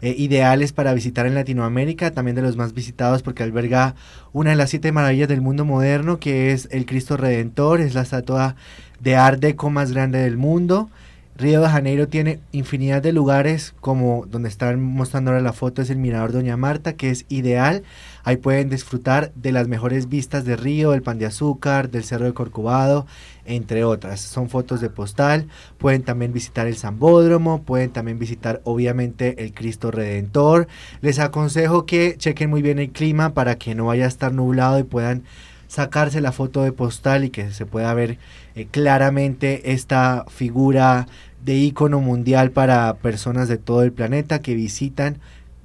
eh, 0.00 0.14
ideales 0.16 0.72
para 0.72 0.94
visitar 0.94 1.26
en 1.26 1.34
Latinoamérica, 1.34 2.12
también 2.12 2.36
de 2.36 2.42
los 2.42 2.56
más 2.56 2.74
visitados 2.74 3.22
porque 3.22 3.42
alberga 3.42 3.94
una 4.32 4.50
de 4.50 4.56
las 4.56 4.70
siete 4.70 4.92
maravillas 4.92 5.28
del 5.28 5.40
mundo 5.40 5.64
moderno, 5.64 6.18
que 6.18 6.52
es 6.52 6.68
el 6.70 6.86
Cristo 6.86 7.16
Redentor, 7.16 7.80
es 7.80 7.94
la 7.94 8.02
estatua 8.02 8.56
de 9.00 9.16
Art 9.16 9.40
Deco 9.40 9.70
más 9.70 9.92
grande 9.92 10.18
del 10.18 10.36
mundo. 10.36 10.90
Río 11.38 11.60
de 11.60 11.68
Janeiro 11.68 12.08
tiene 12.08 12.40
infinidad 12.50 13.00
de 13.00 13.12
lugares, 13.12 13.72
como 13.80 14.26
donde 14.26 14.48
están 14.48 14.82
mostrando 14.82 15.30
ahora 15.30 15.40
la 15.40 15.52
foto, 15.52 15.80
es 15.80 15.88
el 15.88 15.98
Mirador 15.98 16.32
Doña 16.32 16.56
Marta, 16.56 16.94
que 16.94 17.10
es 17.10 17.26
ideal. 17.28 17.84
Ahí 18.24 18.38
pueden 18.38 18.68
disfrutar 18.68 19.32
de 19.36 19.52
las 19.52 19.68
mejores 19.68 20.08
vistas 20.08 20.44
de 20.44 20.56
Río, 20.56 20.90
del 20.90 21.02
Pan 21.02 21.20
de 21.20 21.26
Azúcar, 21.26 21.90
del 21.90 22.02
Cerro 22.02 22.24
de 22.26 22.34
Corcovado, 22.34 23.06
entre 23.44 23.84
otras. 23.84 24.20
Son 24.20 24.48
fotos 24.48 24.80
de 24.80 24.90
postal. 24.90 25.46
Pueden 25.78 26.02
también 26.02 26.32
visitar 26.32 26.66
el 26.66 26.76
Zambódromo, 26.76 27.62
pueden 27.62 27.90
también 27.90 28.18
visitar 28.18 28.60
obviamente 28.64 29.44
el 29.44 29.54
Cristo 29.54 29.92
Redentor. 29.92 30.66
Les 31.02 31.20
aconsejo 31.20 31.86
que 31.86 32.16
chequen 32.18 32.50
muy 32.50 32.62
bien 32.62 32.80
el 32.80 32.90
clima 32.90 33.32
para 33.32 33.54
que 33.54 33.76
no 33.76 33.84
vaya 33.84 34.06
a 34.06 34.08
estar 34.08 34.32
nublado 34.32 34.80
y 34.80 34.82
puedan 34.82 35.22
sacarse 35.68 36.20
la 36.20 36.32
foto 36.32 36.62
de 36.62 36.72
postal 36.72 37.24
y 37.24 37.30
que 37.30 37.52
se 37.52 37.66
pueda 37.66 37.92
ver 37.94 38.18
eh, 38.54 38.66
claramente 38.70 39.72
esta 39.72 40.24
figura 40.28 41.06
de 41.44 41.54
ícono 41.54 42.00
mundial 42.00 42.50
para 42.50 42.94
personas 42.94 43.48
de 43.48 43.58
todo 43.58 43.82
el 43.82 43.92
planeta 43.92 44.40
que 44.40 44.54
visitan 44.54 45.18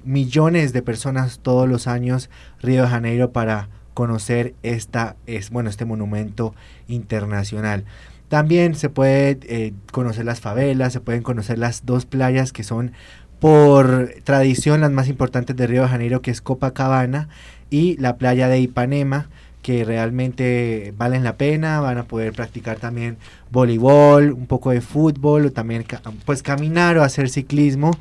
millones 0.04 0.72
de 0.72 0.82
personas 0.82 1.40
todos 1.40 1.68
los 1.68 1.86
años 1.86 2.30
Río 2.60 2.82
de 2.82 2.88
Janeiro 2.88 3.32
para 3.32 3.68
conocer 3.94 4.54
esta 4.62 5.16
es 5.26 5.50
bueno 5.50 5.70
este 5.70 5.84
monumento 5.84 6.54
internacional. 6.88 7.84
También 8.28 8.74
se 8.74 8.88
puede 8.88 9.38
eh, 9.42 9.72
conocer 9.92 10.24
las 10.24 10.40
favelas, 10.40 10.92
se 10.92 11.00
pueden 11.00 11.22
conocer 11.22 11.58
las 11.58 11.86
dos 11.86 12.04
playas 12.04 12.52
que 12.52 12.64
son 12.64 12.92
por 13.38 14.14
tradición 14.24 14.80
las 14.80 14.90
más 14.90 15.08
importantes 15.08 15.54
de 15.56 15.66
Río 15.66 15.82
de 15.82 15.88
Janeiro, 15.88 16.22
que 16.22 16.30
es 16.30 16.40
Copacabana 16.40 17.28
y 17.70 17.96
la 17.98 18.16
playa 18.16 18.48
de 18.48 18.58
Ipanema, 18.58 19.28
que 19.64 19.82
realmente 19.82 20.92
valen 20.98 21.24
la 21.24 21.38
pena, 21.38 21.80
van 21.80 21.96
a 21.96 22.04
poder 22.04 22.34
practicar 22.34 22.76
también 22.76 23.16
voleibol, 23.50 24.30
un 24.30 24.46
poco 24.46 24.72
de 24.72 24.82
fútbol, 24.82 25.46
o 25.46 25.52
también 25.52 25.86
pues 26.26 26.42
caminar 26.42 26.98
o 26.98 27.02
hacer 27.02 27.30
ciclismo. 27.30 27.92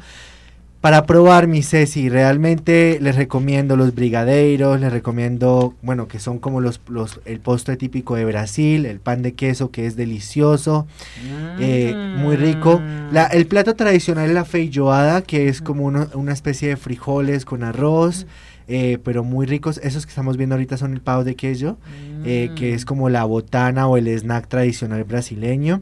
Para 0.82 1.06
probar 1.06 1.47
mi 1.47 1.63
Ceci, 1.63 2.10
realmente 2.10 2.99
les 3.02 3.15
recomiendo 3.15 3.78
los 3.78 3.95
brigadeiros, 3.95 4.78
les 4.82 4.91
recomiendo, 4.91 5.73
bueno, 5.82 6.10
que 6.10 6.19
son 6.19 6.38
como 6.38 6.60
los, 6.60 6.82
los 6.89 7.21
el 7.23 7.39
postre 7.39 7.78
típico 7.78 8.15
de 8.15 8.26
Brasil, 8.26 8.86
el 8.86 8.99
pan 8.99 9.21
de 9.21 9.32
queso 9.32 9.71
que 9.71 9.86
es 9.86 9.95
delicioso, 9.95 10.86
eh, 11.62 11.95
muy 12.17 12.36
rico. 12.36 12.82
La, 13.13 13.28
el 13.28 13.47
plato 13.47 13.76
tradicional 13.76 14.28
es 14.28 14.34
la 14.34 14.43
feijoada, 14.43 15.21
que 15.21 15.47
es 15.47 15.62
como 15.62 15.86
una 15.86 16.34
especie 16.34 16.67
de 16.67 16.76
frijoles 16.76 17.45
con 17.45 17.63
arroz. 17.63 18.28
Eh, 18.67 18.97
pero 19.04 19.23
muy 19.23 19.45
ricos. 19.45 19.80
Esos 19.84 20.06
que 20.06 20.10
estamos 20.10 20.38
viendo 20.38 20.56
ahorita 20.56 20.78
son 20.78 20.93
el 20.93 21.02
pavo 21.02 21.23
de 21.23 21.36
queso, 21.36 21.78
eh, 22.26 22.52
que 22.56 22.73
es 22.73 22.84
mm. 22.84 22.88
como 22.88 23.10
la 23.10 23.26
botana 23.26 23.88
o 23.88 23.97
el 23.97 24.08
snack 24.08 24.47
tradicional 24.47 25.04
brasileño. 25.04 25.82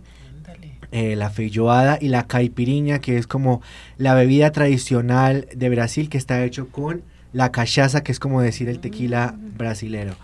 Eh, 0.93 1.15
la 1.15 1.29
feijoada 1.29 1.97
y 2.01 2.09
la 2.09 2.27
caipiriña, 2.27 2.99
que 2.99 3.17
es 3.17 3.25
como 3.25 3.61
la 3.97 4.13
bebida 4.13 4.51
tradicional 4.51 5.47
de 5.55 5.69
Brasil, 5.69 6.09
que 6.09 6.17
está 6.17 6.43
hecho 6.43 6.67
con 6.67 7.03
la 7.31 7.49
cachaza, 7.49 8.03
que 8.03 8.11
es 8.11 8.19
como 8.19 8.41
decir 8.41 8.67
el 8.67 8.79
tequila 8.79 9.35
mm. 9.37 9.57
brasilero. 9.57 10.15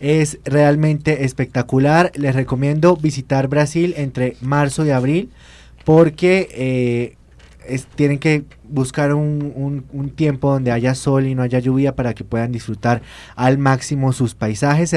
Es 0.00 0.38
realmente 0.44 1.24
espectacular. 1.24 2.12
Les 2.14 2.34
recomiendo 2.34 2.96
visitar 2.96 3.48
Brasil 3.48 3.94
entre 3.96 4.36
marzo 4.40 4.84
y 4.84 4.90
abril 4.90 5.30
porque 5.84 7.16
tienen 7.94 8.18
que 8.18 8.44
buscar 8.64 9.14
un, 9.14 9.84
un, 9.92 10.10
tiempo 10.10 10.50
donde 10.50 10.72
haya 10.72 10.94
sol 10.94 11.26
y 11.26 11.34
no 11.34 11.42
haya 11.42 11.58
lluvia 11.58 11.94
para 11.94 12.14
que 12.14 12.24
puedan 12.24 12.52
disfrutar 12.52 13.02
al 13.36 13.58
máximo 13.58 14.12
sus 14.12 14.34
paisajes. 14.34 14.94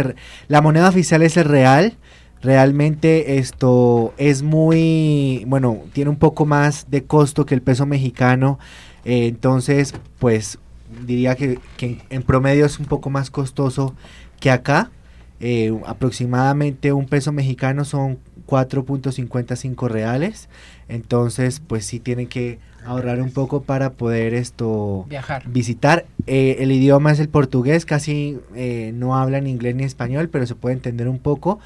La 0.47 0.61
moneda 0.61 0.89
oficial 0.89 1.21
es 1.21 1.37
el 1.37 1.45
real. 1.45 1.97
Realmente 2.41 3.37
esto 3.37 4.13
es 4.17 4.43
muy, 4.43 5.43
bueno, 5.47 5.81
tiene 5.93 6.09
un 6.11 6.17
poco 6.17 6.45
más 6.45 6.91
de 6.91 7.03
costo 7.03 7.45
que 7.45 7.55
el 7.55 7.61
peso 7.61 7.85
mexicano. 7.85 8.59
Eh, 9.03 9.27
entonces, 9.27 9.93
pues 10.19 10.59
diría 11.05 11.35
que, 11.35 11.59
en 11.79 12.23
promedio 12.23 12.65
es 12.65 12.79
un 12.79 12.85
poco 12.85 13.09
más 13.09 13.29
costoso 13.29 13.95
que 14.39 14.51
acá. 14.51 14.91
Eh, 15.39 15.77
aproximadamente 15.85 16.93
un 16.93 17.07
peso 17.07 17.31
mexicano 17.31 17.83
son 17.83 18.19
4.55 18.47 19.87
reales. 19.89 20.49
Entonces, 20.87 21.61
pues 21.65 21.85
sí 21.85 21.99
tienen 21.99 22.27
que 22.27 22.59
ahorrar 22.85 23.21
un 23.21 23.31
poco 23.31 23.63
para 23.63 23.93
poder 23.93 24.33
esto 24.33 25.05
viajar. 25.09 25.43
visitar. 25.47 26.05
Eh, 26.27 26.57
el 26.59 26.71
idioma 26.71 27.11
es 27.11 27.19
el 27.19 27.29
portugués 27.29 27.85
casi 27.85 28.39
eh, 28.55 28.91
no 28.93 29.17
hablan 29.17 29.47
inglés 29.47 29.75
ni 29.75 29.83
español 29.83 30.29
pero 30.29 30.45
se 30.45 30.55
puede 30.55 30.75
entender 30.75 31.07
un 31.07 31.19
poco. 31.19 31.59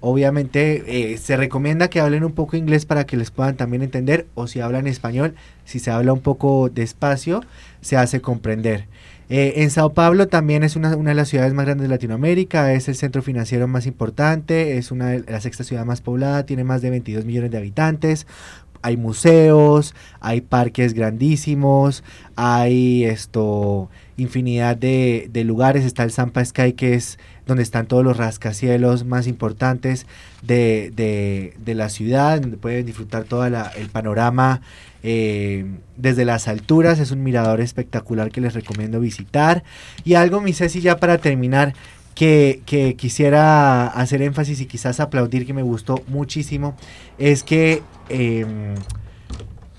Obviamente 0.00 1.12
eh, 1.12 1.16
se 1.16 1.36
recomienda 1.36 1.88
que 1.88 2.00
hablen 2.00 2.24
un 2.24 2.32
poco 2.32 2.56
inglés 2.56 2.84
para 2.84 3.04
que 3.04 3.16
les 3.16 3.30
puedan 3.30 3.56
también 3.56 3.82
entender 3.82 4.26
o 4.34 4.46
si 4.46 4.60
hablan 4.60 4.86
español 4.86 5.34
si 5.64 5.78
se 5.78 5.90
habla 5.90 6.12
un 6.12 6.20
poco 6.20 6.68
despacio 6.68 7.42
se 7.80 7.96
hace 7.96 8.20
comprender 8.20 8.86
en 9.28 9.70
Sao 9.70 9.94
Paulo 9.94 10.28
también 10.28 10.62
es 10.62 10.76
una, 10.76 10.96
una, 10.96 11.10
de 11.10 11.16
las 11.16 11.28
ciudades 11.28 11.54
más 11.54 11.64
grandes 11.64 11.84
de 11.84 11.94
Latinoamérica, 11.94 12.72
es 12.72 12.88
el 12.88 12.94
centro 12.94 13.22
financiero 13.22 13.66
más 13.68 13.86
importante, 13.86 14.76
es 14.76 14.90
una 14.90 15.08
de 15.08 15.24
la 15.30 15.40
sexta 15.40 15.64
ciudad 15.64 15.84
más 15.84 16.00
poblada, 16.00 16.46
tiene 16.46 16.64
más 16.64 16.82
de 16.82 16.90
22 16.90 17.24
millones 17.24 17.50
de 17.50 17.58
habitantes, 17.58 18.26
hay 18.84 18.98
museos, 18.98 19.94
hay 20.20 20.42
parques 20.42 20.92
grandísimos, 20.92 22.04
hay 22.36 23.04
esto 23.04 23.88
infinidad 24.18 24.76
de, 24.76 25.30
lugares, 25.46 25.86
está 25.86 26.04
el 26.04 26.10
Sampa 26.10 26.44
Sky 26.44 26.74
que 26.74 26.92
es 26.92 27.18
donde 27.46 27.62
están 27.62 27.86
todos 27.86 28.04
los 28.04 28.18
rascacielos 28.18 29.06
más 29.06 29.26
importantes 29.26 30.06
de, 30.42 30.92
de, 30.94 31.74
la 31.74 31.88
ciudad, 31.88 32.42
donde 32.42 32.58
pueden 32.58 32.84
disfrutar 32.84 33.24
todo 33.24 33.46
el 33.46 33.88
panorama 33.90 34.60
eh, 35.06 35.66
desde 35.98 36.24
las 36.24 36.48
alturas, 36.48 36.98
es 36.98 37.10
un 37.10 37.22
mirador 37.22 37.60
espectacular 37.60 38.30
que 38.30 38.40
les 38.40 38.54
recomiendo 38.54 39.00
visitar. 39.00 39.62
Y 40.02 40.14
algo, 40.14 40.40
mi 40.40 40.54
Ceci, 40.54 40.80
ya 40.80 40.96
para 40.96 41.18
terminar, 41.18 41.74
que, 42.14 42.62
que, 42.64 42.96
quisiera 42.96 43.86
hacer 43.86 44.22
énfasis 44.22 44.62
y 44.62 44.66
quizás 44.66 45.00
aplaudir 45.00 45.46
que 45.46 45.52
me 45.52 45.62
gustó 45.62 46.02
muchísimo 46.06 46.74
es 47.18 47.42
que 47.42 47.82
eh, 48.08 48.46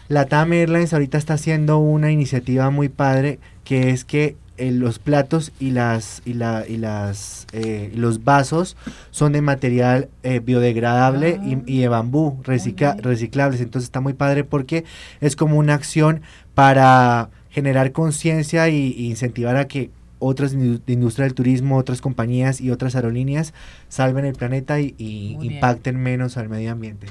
la 0.10 0.26
TAM 0.26 0.54
Airlines 0.54 0.94
ahorita 0.94 1.18
está 1.18 1.34
haciendo 1.34 1.80
una 1.80 2.12
iniciativa 2.12 2.70
muy 2.70 2.90
padre 2.90 3.40
que 3.64 3.90
es 3.90 4.06
que 4.06 4.36
eh, 4.58 4.72
los 4.72 5.00
platos 5.00 5.52
y 5.60 5.72
las 5.72 6.22
y 6.26 6.34
la 6.34 6.66
y 6.68 6.78
las 6.78 7.46
eh, 7.52 7.92
los 7.94 8.24
vasos 8.24 8.78
son 9.12 9.34
de 9.34 9.42
material 9.42 10.10
eh, 10.24 10.40
biodegradable 10.40 11.40
y, 11.44 11.58
y, 11.66 11.82
de 11.82 11.88
bambú 11.90 12.40
reciclables. 12.44 13.62
Entonces 13.62 13.88
está 13.88 14.00
muy 14.00 14.14
padre 14.14 14.44
porque 14.44 14.86
es 15.20 15.36
como 15.36 15.58
una 15.58 15.74
acción 15.74 16.22
para 16.54 17.30
generar 17.50 17.92
conciencia 17.92 18.68
y, 18.70 19.08
incentivar 19.08 19.56
a 19.56 19.68
que 19.68 19.90
otras 20.20 20.52
de 20.54 20.94
industria 20.94 21.26
del 21.26 21.34
turismo, 21.34 21.78
otras 21.78 22.02
compañías 22.02 22.60
y 22.60 22.72
otras 22.72 22.96
aerolíneas 22.96 23.54
salven 23.88 24.26
el 24.26 24.36
planeta 24.36 24.80
y, 24.80 24.94
impacten 24.98 25.98
menos 25.98 26.38
al 26.38 26.50
medio 26.50 26.72
ambiente. 26.72 27.08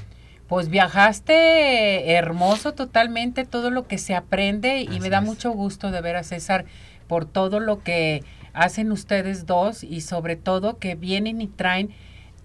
Pues 0.47 0.69
viajaste 0.69 2.11
hermoso 2.11 2.73
totalmente, 2.73 3.45
todo 3.45 3.71
lo 3.71 3.87
que 3.87 3.97
se 3.97 4.13
aprende 4.13 4.81
y 4.81 4.99
me 4.99 5.09
da 5.09 5.21
mucho 5.21 5.51
gusto 5.51 5.89
de 5.89 6.01
ver 6.01 6.15
a 6.15 6.23
César 6.23 6.65
por 7.07 7.25
todo 7.25 7.59
lo 7.59 7.81
que 7.83 8.23
hacen 8.53 8.91
ustedes 8.91 9.45
dos 9.45 9.83
y 9.83 10.01
sobre 10.01 10.35
todo 10.35 10.77
que 10.77 10.95
vienen 10.95 11.41
y 11.41 11.47
traen 11.47 11.91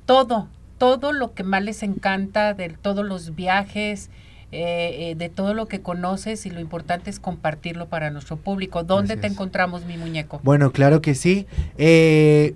todo, 0.06 0.48
todo 0.78 1.12
lo 1.12 1.34
que 1.34 1.44
más 1.44 1.62
les 1.62 1.82
encanta 1.82 2.54
de 2.54 2.70
todos 2.70 3.04
los 3.04 3.34
viajes, 3.34 4.10
eh, 4.52 5.10
eh, 5.10 5.14
de 5.14 5.28
todo 5.28 5.54
lo 5.54 5.66
que 5.66 5.80
conoces 5.80 6.44
y 6.44 6.50
lo 6.50 6.58
importante 6.58 7.08
es 7.08 7.20
compartirlo 7.20 7.86
para 7.86 8.10
nuestro 8.10 8.36
público. 8.36 8.82
¿Dónde 8.82 9.16
te 9.16 9.28
encontramos, 9.28 9.84
mi 9.84 9.96
muñeco? 9.96 10.40
Bueno, 10.42 10.72
claro 10.72 11.00
que 11.00 11.14
sí. 11.14 11.46
Eh, 11.78 12.54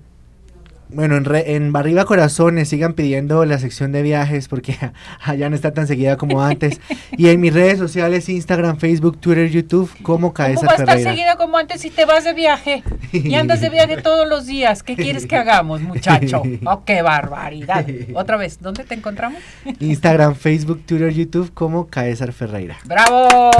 bueno, 0.89 1.17
en, 1.17 1.25
en 1.33 1.71
Barriba 1.71 2.05
Corazones 2.05 2.69
sigan 2.69 2.93
pidiendo 2.93 3.43
la 3.45 3.59
sección 3.59 3.91
de 3.91 4.01
viajes 4.01 4.47
porque 4.47 4.77
allá 5.21 5.49
no 5.49 5.55
está 5.55 5.73
tan 5.73 5.87
seguida 5.87 6.17
como 6.17 6.41
antes. 6.41 6.79
y 7.17 7.29
en 7.29 7.41
mis 7.41 7.53
redes 7.53 7.79
sociales, 7.79 8.29
Instagram, 8.29 8.77
Facebook, 8.77 9.19
Twitter, 9.19 9.49
YouTube, 9.49 9.91
como 10.01 10.33
Caesa 10.33 10.61
¿Cómo 10.61 10.67
va 10.67 10.73
a 10.73 10.77
estar 10.77 10.99
seguida 10.99 11.35
como 11.37 11.57
antes 11.57 11.81
si 11.81 11.89
te 11.89 12.05
vas 12.05 12.23
de 12.23 12.33
viaje? 12.33 12.83
Y 13.11 13.33
andas 13.35 13.61
de 13.61 13.69
viaje 13.69 13.97
todos 13.97 14.27
los 14.27 14.45
días. 14.45 14.83
¿Qué 14.83 14.95
quieres 14.95 15.25
que 15.25 15.35
hagamos, 15.35 15.81
muchacho? 15.81 16.41
Oh, 16.67 16.83
qué 16.83 17.01
barbaridad. 17.01 17.85
Otra 18.13 18.37
vez, 18.37 18.59
¿dónde 18.59 18.83
te 18.83 18.95
encontramos? 18.95 19.39
Instagram, 19.79 20.35
Facebook, 20.35 20.83
Twitter, 20.85 21.13
YouTube, 21.13 21.53
como 21.53 21.87
Caesar 21.87 22.33
Ferreira. 22.33 22.77
¡Bravo! 22.85 23.51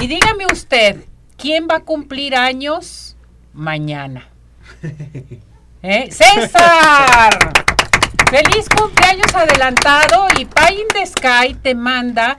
Y 0.00 0.06
dígame 0.06 0.46
usted, 0.52 0.96
¿quién 1.36 1.66
va 1.70 1.76
a 1.76 1.80
cumplir 1.80 2.34
años 2.34 3.16
mañana? 3.52 4.28
¿Eh? 5.82 6.10
César. 6.10 7.38
Feliz 8.30 8.68
cumpleaños 8.68 9.34
adelantado 9.34 10.26
y 10.38 10.44
Pie 10.44 10.80
in 10.80 10.88
the 10.92 11.06
Sky 11.06 11.54
te 11.54 11.74
manda 11.74 12.38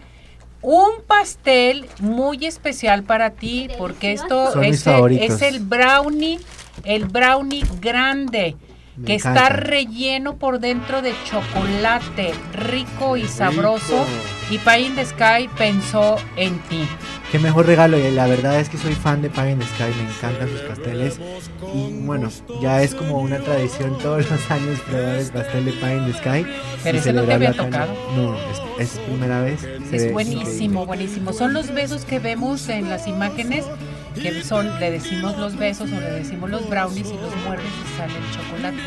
un 0.62 1.02
pastel 1.08 1.90
muy 2.00 2.46
especial 2.46 3.04
para 3.04 3.32
ti 3.32 3.70
porque 3.78 4.12
esto 4.12 4.62
es 4.62 4.86
el, 4.86 5.18
es 5.18 5.42
el 5.42 5.62
brownie, 5.62 6.40
el 6.84 7.06
brownie 7.06 7.64
grande 7.80 8.56
que 9.06 9.16
está 9.16 9.50
relleno 9.50 10.36
por 10.36 10.60
dentro 10.60 11.02
de 11.02 11.14
chocolate, 11.24 12.34
rico 12.54 13.18
y 13.18 13.26
sabroso. 13.28 14.06
Y 14.50 14.58
Pie 14.58 14.80
in 14.80 14.96
the 14.96 15.06
Sky 15.06 15.50
pensó 15.58 16.18
en 16.36 16.60
ti. 16.64 16.88
Qué 17.32 17.38
mejor 17.38 17.68
regalo, 17.68 18.00
y 18.00 18.10
la 18.10 18.26
verdad 18.26 18.60
es 18.60 18.70
que 18.70 18.78
soy 18.78 18.94
fan 18.94 19.22
de 19.22 19.30
Pie 19.30 19.52
in 19.52 19.60
the 19.60 19.66
Sky, 19.66 19.84
me 19.84 20.10
encantan 20.10 20.50
sus 20.50 20.62
pasteles. 20.62 21.20
Y 21.76 22.06
bueno, 22.06 22.30
ya 22.60 22.82
es 22.82 22.96
como 22.96 23.20
una 23.20 23.38
tradición 23.38 23.98
todos 24.00 24.28
los 24.30 24.52
años 24.52 24.80
probar 24.80 25.16
el 25.18 25.30
pastel 25.30 25.66
de 25.66 25.72
Pie 25.74 25.98
in 25.98 26.12
the 26.12 26.14
Sky. 26.18 26.46
Pero 26.84 26.98
ese 26.98 27.14
no 27.14 27.24
te 27.24 27.34
había 27.34 27.54
tocado. 27.54 27.94
No, 28.16 28.34
es, 28.80 28.94
es, 28.94 29.00
primera 29.00 29.42
vez. 29.42 29.64
Es 29.92 30.12
buenísimo, 30.12 30.88
buenísimo. 30.88 31.32
Son 31.32 31.54
los 31.54 31.72
besos 31.72 32.04
que 32.04 32.18
vemos 32.18 32.68
en 32.68 32.90
las 32.90 33.08
imágenes 33.08 33.64
que 34.14 34.44
son, 34.44 34.80
le 34.80 34.92
decimos 34.92 35.38
los 35.38 35.58
besos 35.58 35.92
o 35.92 36.00
le 36.00 36.12
decimos 36.12 36.50
los 36.50 36.70
brownies 36.70 37.08
y 37.08 37.14
los 37.14 37.36
muerdes 37.46 37.66
y 37.66 37.98
sale 37.98 38.14
el 38.16 38.32
chocolate. 38.32 38.78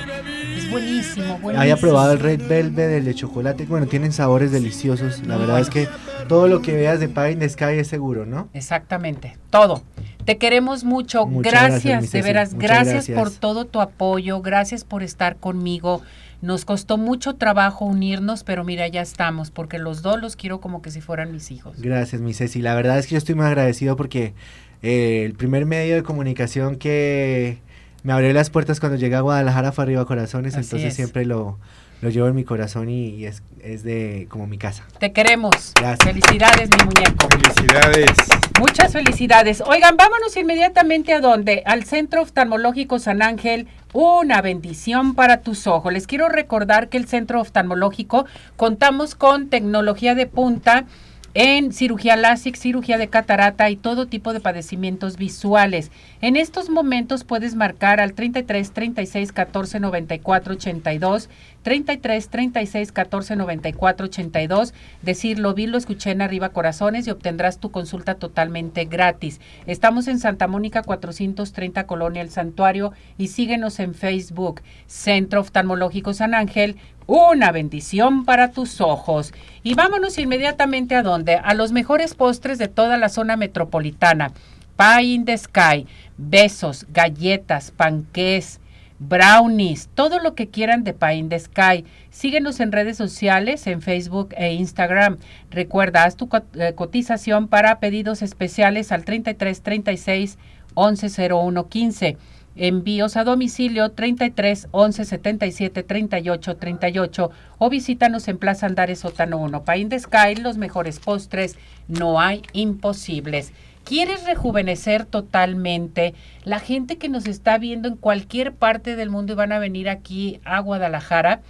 Es 0.56 0.70
buenísimo, 0.70 1.38
buenísimo. 1.38 1.60
Había 1.60 1.76
probado 1.76 2.12
el 2.12 2.18
Red 2.18 2.46
Velvet, 2.46 2.90
el 2.90 3.04
de 3.04 3.14
chocolate. 3.14 3.66
Bueno, 3.66 3.86
tienen 3.86 4.12
sabores 4.12 4.52
deliciosos. 4.52 5.26
La 5.26 5.36
verdad 5.36 5.60
es 5.60 5.70
que 5.70 5.88
todo 6.28 6.48
lo 6.48 6.62
que 6.62 6.74
veas 6.74 7.00
de 7.00 7.08
Pie 7.08 7.32
in 7.32 7.38
the 7.38 7.48
Sky 7.48 7.78
es 7.78 7.88
seguro, 7.88 8.26
¿no? 8.26 8.48
Exactamente, 8.52 9.36
todo. 9.50 9.82
Te 10.24 10.38
queremos 10.38 10.84
mucho. 10.84 11.26
gracias, 11.26 12.12
de 12.12 12.22
veras. 12.22 12.54
Gracias, 12.54 13.08
gracias 13.08 13.18
por 13.18 13.30
todo 13.30 13.64
tu 13.64 13.80
apoyo. 13.80 14.40
Gracias 14.40 14.84
por 14.84 15.02
estar 15.02 15.36
conmigo. 15.36 16.02
Nos 16.42 16.64
costó 16.64 16.98
mucho 16.98 17.36
trabajo 17.36 17.84
unirnos, 17.84 18.42
pero 18.42 18.64
mira, 18.64 18.88
ya 18.88 19.00
estamos, 19.00 19.52
porque 19.52 19.78
los 19.78 20.02
dos 20.02 20.20
los 20.20 20.34
quiero 20.34 20.60
como 20.60 20.82
que 20.82 20.90
si 20.90 21.00
fueran 21.00 21.30
mis 21.30 21.52
hijos. 21.52 21.80
Gracias, 21.80 22.20
mi 22.20 22.34
Ceci. 22.34 22.60
La 22.62 22.74
verdad 22.74 22.98
es 22.98 23.06
que 23.06 23.12
yo 23.12 23.18
estoy 23.18 23.36
muy 23.36 23.46
agradecido 23.46 23.94
porque 23.94 24.34
eh, 24.82 25.24
el 25.24 25.34
primer 25.34 25.66
medio 25.66 25.94
de 25.94 26.02
comunicación 26.02 26.76
que 26.76 27.58
me 28.02 28.12
abrió 28.12 28.32
las 28.32 28.50
puertas 28.50 28.80
cuando 28.80 28.98
llegué 28.98 29.14
a 29.14 29.20
Guadalajara 29.20 29.72
fue 29.72 29.84
Arriba 29.84 30.04
Corazones, 30.04 30.54
entonces 30.54 30.94
siempre 30.94 31.24
lo, 31.24 31.58
lo 32.02 32.10
llevo 32.10 32.26
en 32.26 32.34
mi 32.34 32.42
corazón 32.42 32.90
y, 32.90 33.24
es, 33.24 33.44
es, 33.62 33.84
de 33.84 34.26
como 34.28 34.48
mi 34.48 34.58
casa. 34.58 34.84
Te 34.98 35.12
queremos. 35.12 35.72
Felicidades, 36.02 36.68
mi 36.76 36.84
muñeco. 36.84 37.28
Felicidades. 37.28 38.10
Muchas 38.58 38.92
felicidades. 38.92 39.62
Oigan, 39.64 39.96
vámonos 39.96 40.36
inmediatamente 40.36 41.12
a 41.12 41.20
donde? 41.20 41.62
Al 41.64 41.84
Centro 41.84 42.22
Oftalmológico 42.22 42.98
San 42.98 43.22
Ángel. 43.22 43.68
Una 43.92 44.42
bendición 44.42 45.14
para 45.14 45.42
tus 45.42 45.68
ojos. 45.68 45.92
Les 45.92 46.08
quiero 46.08 46.28
recordar 46.28 46.88
que 46.88 46.96
el 46.96 47.06
Centro 47.06 47.40
Oftalmológico 47.40 48.26
contamos 48.56 49.14
con 49.14 49.48
tecnología 49.48 50.16
de 50.16 50.26
punta 50.26 50.86
en 51.34 51.72
cirugía 51.72 52.16
LASIK, 52.16 52.56
cirugía 52.56 52.98
de 52.98 53.08
catarata 53.08 53.70
y 53.70 53.76
todo 53.76 54.06
tipo 54.06 54.32
de 54.32 54.40
padecimientos 54.40 55.16
visuales. 55.16 55.90
En 56.20 56.36
estos 56.36 56.68
momentos 56.68 57.24
puedes 57.24 57.54
marcar 57.54 58.00
al 58.00 58.12
33 58.12 58.72
36 58.72 59.32
14 59.32 59.80
94 59.80 60.54
82, 60.54 61.28
33 61.62 62.28
36 62.28 62.92
14 62.92 63.36
94 63.36 64.06
82, 64.06 64.74
decir 65.02 65.38
lo 65.38 65.54
vi, 65.54 65.66
lo 65.66 65.78
escuché 65.78 66.10
en 66.10 66.22
Arriba 66.22 66.50
Corazones 66.50 67.06
y 67.06 67.10
obtendrás 67.10 67.58
tu 67.58 67.70
consulta 67.70 68.16
totalmente 68.16 68.84
gratis. 68.84 69.40
Estamos 69.66 70.08
en 70.08 70.18
Santa 70.18 70.48
Mónica 70.48 70.82
430 70.82 71.86
Colonia 71.86 72.22
El 72.22 72.30
Santuario 72.30 72.92
y 73.18 73.28
síguenos 73.28 73.80
en 73.80 73.94
Facebook, 73.94 74.62
Centro 74.86 75.40
Oftalmológico 75.40 76.14
San 76.14 76.34
Ángel 76.34 76.76
una 77.06 77.52
bendición 77.52 78.24
para 78.24 78.52
tus 78.52 78.80
ojos. 78.80 79.32
Y 79.62 79.74
vámonos 79.74 80.18
inmediatamente 80.18 80.94
a 80.94 81.02
dónde? 81.02 81.36
A 81.36 81.54
los 81.54 81.72
mejores 81.72 82.14
postres 82.14 82.58
de 82.58 82.68
toda 82.68 82.96
la 82.96 83.08
zona 83.08 83.36
metropolitana. 83.36 84.32
Pie 84.76 85.02
in 85.02 85.24
the 85.24 85.36
Sky, 85.36 85.86
besos, 86.16 86.86
galletas, 86.92 87.70
panqués, 87.70 88.60
brownies, 89.08 89.88
todo 89.94 90.18
lo 90.18 90.34
que 90.34 90.48
quieran 90.48 90.84
de 90.84 90.92
Pie 90.92 91.14
in 91.14 91.28
the 91.28 91.38
Sky. 91.38 91.84
Síguenos 92.10 92.60
en 92.60 92.72
redes 92.72 92.96
sociales, 92.96 93.66
en 93.66 93.82
Facebook 93.82 94.34
e 94.36 94.52
Instagram. 94.54 95.18
Recuerda, 95.50 96.04
haz 96.04 96.16
tu 96.16 96.28
eh, 96.54 96.72
cotización 96.74 97.48
para 97.48 97.80
pedidos 97.80 98.22
especiales 98.22 98.92
al 98.92 99.04
33 99.04 99.62
36 99.62 100.38
11 100.74 101.32
01 101.32 101.68
15. 101.68 102.16
Envíos 102.54 103.16
a 103.16 103.24
domicilio 103.24 103.92
33 103.92 104.68
11 104.72 105.04
77 105.06 105.82
38 105.82 106.56
38 106.56 107.30
o 107.58 107.70
visítanos 107.70 108.28
en 108.28 108.36
Plaza 108.36 108.66
Andares 108.66 109.00
Sótano 109.00 109.38
1. 109.38 109.64
Pain 109.64 109.88
de 109.88 109.98
Sky, 109.98 110.36
los 110.40 110.58
mejores 110.58 111.00
postres, 111.00 111.56
no 111.88 112.20
hay 112.20 112.42
imposibles. 112.52 113.52
¿Quieres 113.84 114.24
rejuvenecer 114.24 115.04
totalmente? 115.04 116.14
La 116.44 116.60
gente 116.60 116.98
que 116.98 117.08
nos 117.08 117.26
está 117.26 117.58
viendo 117.58 117.88
en 117.88 117.96
cualquier 117.96 118.52
parte 118.52 118.94
del 118.94 119.10
mundo 119.10 119.32
y 119.32 119.36
van 119.36 119.52
a 119.52 119.58
venir 119.58 119.88
aquí 119.88 120.40
a 120.44 120.60
Guadalajara, 120.60 121.40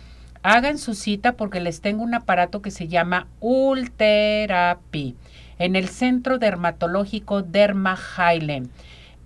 hagan 0.42 0.78
su 0.78 0.94
cita 0.94 1.32
porque 1.32 1.60
les 1.60 1.80
tengo 1.80 2.02
un 2.02 2.14
aparato 2.14 2.62
que 2.62 2.70
se 2.70 2.88
llama 2.88 3.28
Ultherapy 3.40 5.14
en 5.58 5.76
el 5.76 5.88
Centro 5.88 6.38
Dermatológico 6.38 7.42
Derma 7.42 7.96
Highland. 7.96 8.70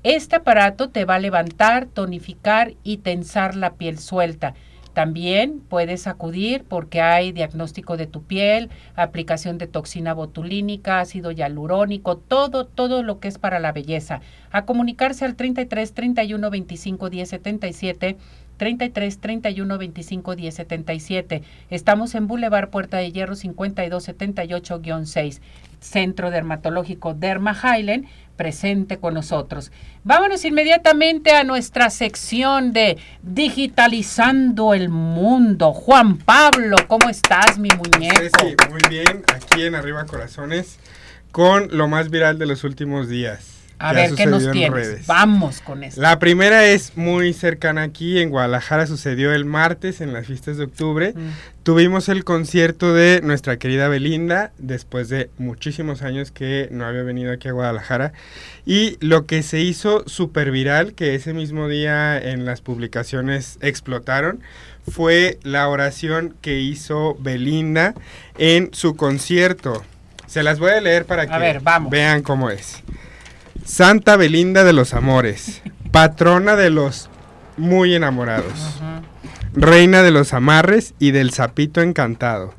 Este 0.03 0.37
aparato 0.37 0.91
te 0.91 1.05
va 1.05 1.15
a 1.15 1.21
levantar, 1.21 1.87
tonificar 1.87 2.75
y 2.83 2.99
tensar 2.99 3.55
la 3.55 3.75
piel 3.75 3.99
suelta. 3.99 4.55
También 4.97 5.61
puedes 5.61 6.07
acudir 6.07 6.65
porque 6.67 7.03
hay 7.03 7.31
diagnóstico 7.31 7.99
de 7.99 8.07
tu 8.07 8.23
piel, 8.23 8.71
aplicación 8.95 9.59
de 9.59 9.67
toxina 9.67 10.15
botulínica, 10.15 11.01
ácido 11.01 11.33
hialurónico, 11.33 12.17
todo, 12.17 12.65
todo 12.65 13.03
lo 13.03 13.21
que 13.21 13.29
es 13.29 13.37
para 13.37 13.61
la 13.61 13.73
belleza. 13.73 14.23
A 14.51 14.65
comunicarse 14.65 15.27
al 15.27 15.37
33 15.37 15.93
31 15.93 16.49
25 16.49 17.11
10 17.11 17.29
77 17.29 18.17
33 18.57 19.19
31 19.19 19.79
25 19.79 20.37
10 20.37 20.55
77. 20.55 21.43
Estamos 21.71 22.15
en 22.15 22.27
Boulevard 22.27 22.71
Puerta 22.71 22.97
de 22.99 23.13
Hierro 23.13 23.35
52 23.35 24.09
78-6, 24.09 25.41
Centro 25.81 26.31
Dermatológico 26.31 27.15
Derma 27.15 27.55
Highland 27.55 28.07
presente 28.37 28.99
con 28.99 29.15
nosotros. 29.15 29.73
Vámonos 30.05 30.45
inmediatamente 30.45 31.33
a 31.33 31.43
nuestra 31.43 31.91
sección 31.91 32.73
de 32.73 32.99
Digitalizando 33.23 34.75
el 34.75 34.89
Mundo. 34.89 35.73
Juan 35.73 36.19
Pablo, 36.19 36.77
¿cómo 36.87 37.09
estás, 37.09 37.59
mi 37.59 37.71
muñeco? 37.71 38.21
Sí, 38.41 38.55
muy 38.71 38.81
bien, 38.89 39.25
aquí 39.35 39.63
en 39.63 39.75
Arriba 39.75 40.05
Corazones, 40.05 40.79
con 41.33 41.77
lo 41.77 41.89
más 41.89 42.11
viral 42.11 42.39
de 42.39 42.47
los 42.47 42.63
últimos 42.63 43.09
días. 43.09 43.56
A 43.79 43.93
ver, 43.93 44.15
¿qué 44.15 44.27
nos 44.27 44.51
tienes? 44.51 45.07
Vamos 45.07 45.61
con 45.61 45.85
esto. 45.85 46.01
La 46.01 46.19
primera 46.19 46.67
es 46.67 46.97
muy 46.97 47.33
cercana 47.35 47.83
aquí, 47.83 48.19
en 48.19 48.31
Guadalajara 48.31 48.87
sucedió 48.87 49.35
el 49.35 49.45
martes 49.45 50.01
en 50.01 50.13
las 50.13 50.27
fiestas 50.27 50.57
de 50.57 50.65
octubre. 50.65 51.13
Mm. 51.15 51.31
Tuvimos 51.63 52.09
el 52.09 52.25
concierto 52.25 52.95
de 52.95 53.21
nuestra 53.23 53.59
querida 53.59 53.89
Belinda, 53.89 54.53
después 54.57 55.09
de 55.09 55.31
muchísimos 55.37 56.03
años 56.03 56.31
que 56.31 56.69
no 56.71 56.87
había 56.87 57.03
venido 57.03 57.33
aquí 57.33 57.49
a 57.49 57.53
Guadalajara. 57.53 58.13
Y 58.65 58.97
lo 59.01 59.27
que 59.27 59.43
se 59.43 59.61
hizo 59.61 60.09
súper 60.09 60.51
viral, 60.53 60.95
que 60.95 61.15
ese 61.15 61.35
mismo 61.35 61.69
día 61.69 62.19
en 62.19 62.47
las 62.47 62.63
publicaciones 62.63 63.59
explotaron, 63.61 64.41
fue 64.91 65.39
la 65.43 65.69
oración 65.69 66.35
que 66.41 66.61
hizo 66.61 67.17
Belinda 67.21 67.95
en 68.39 68.71
su 68.73 68.97
concierto. 68.97 69.85
Se 70.27 70.43
las 70.43 70.59
voy 70.59 70.71
a 70.71 70.81
leer 70.81 71.05
para 71.05 71.27
que 71.27 71.61
vean 71.91 72.23
cómo 72.23 72.51
es. 72.51 72.83
Santa 73.67 74.17
Belinda 74.17 74.63
de 74.63 74.73
los 74.73 74.95
Amores, 74.95 75.61
patrona 75.91 76.55
de 76.55 76.71
los 76.71 77.11
muy 77.57 77.97
enamorados, 77.97 78.81
reina 79.55 80.05
de 80.05 80.13
los 80.13 80.33
amarres 80.35 80.95
y 81.01 81.11
del 81.11 81.33
sapito 81.33 81.81
encantado. 81.83 82.55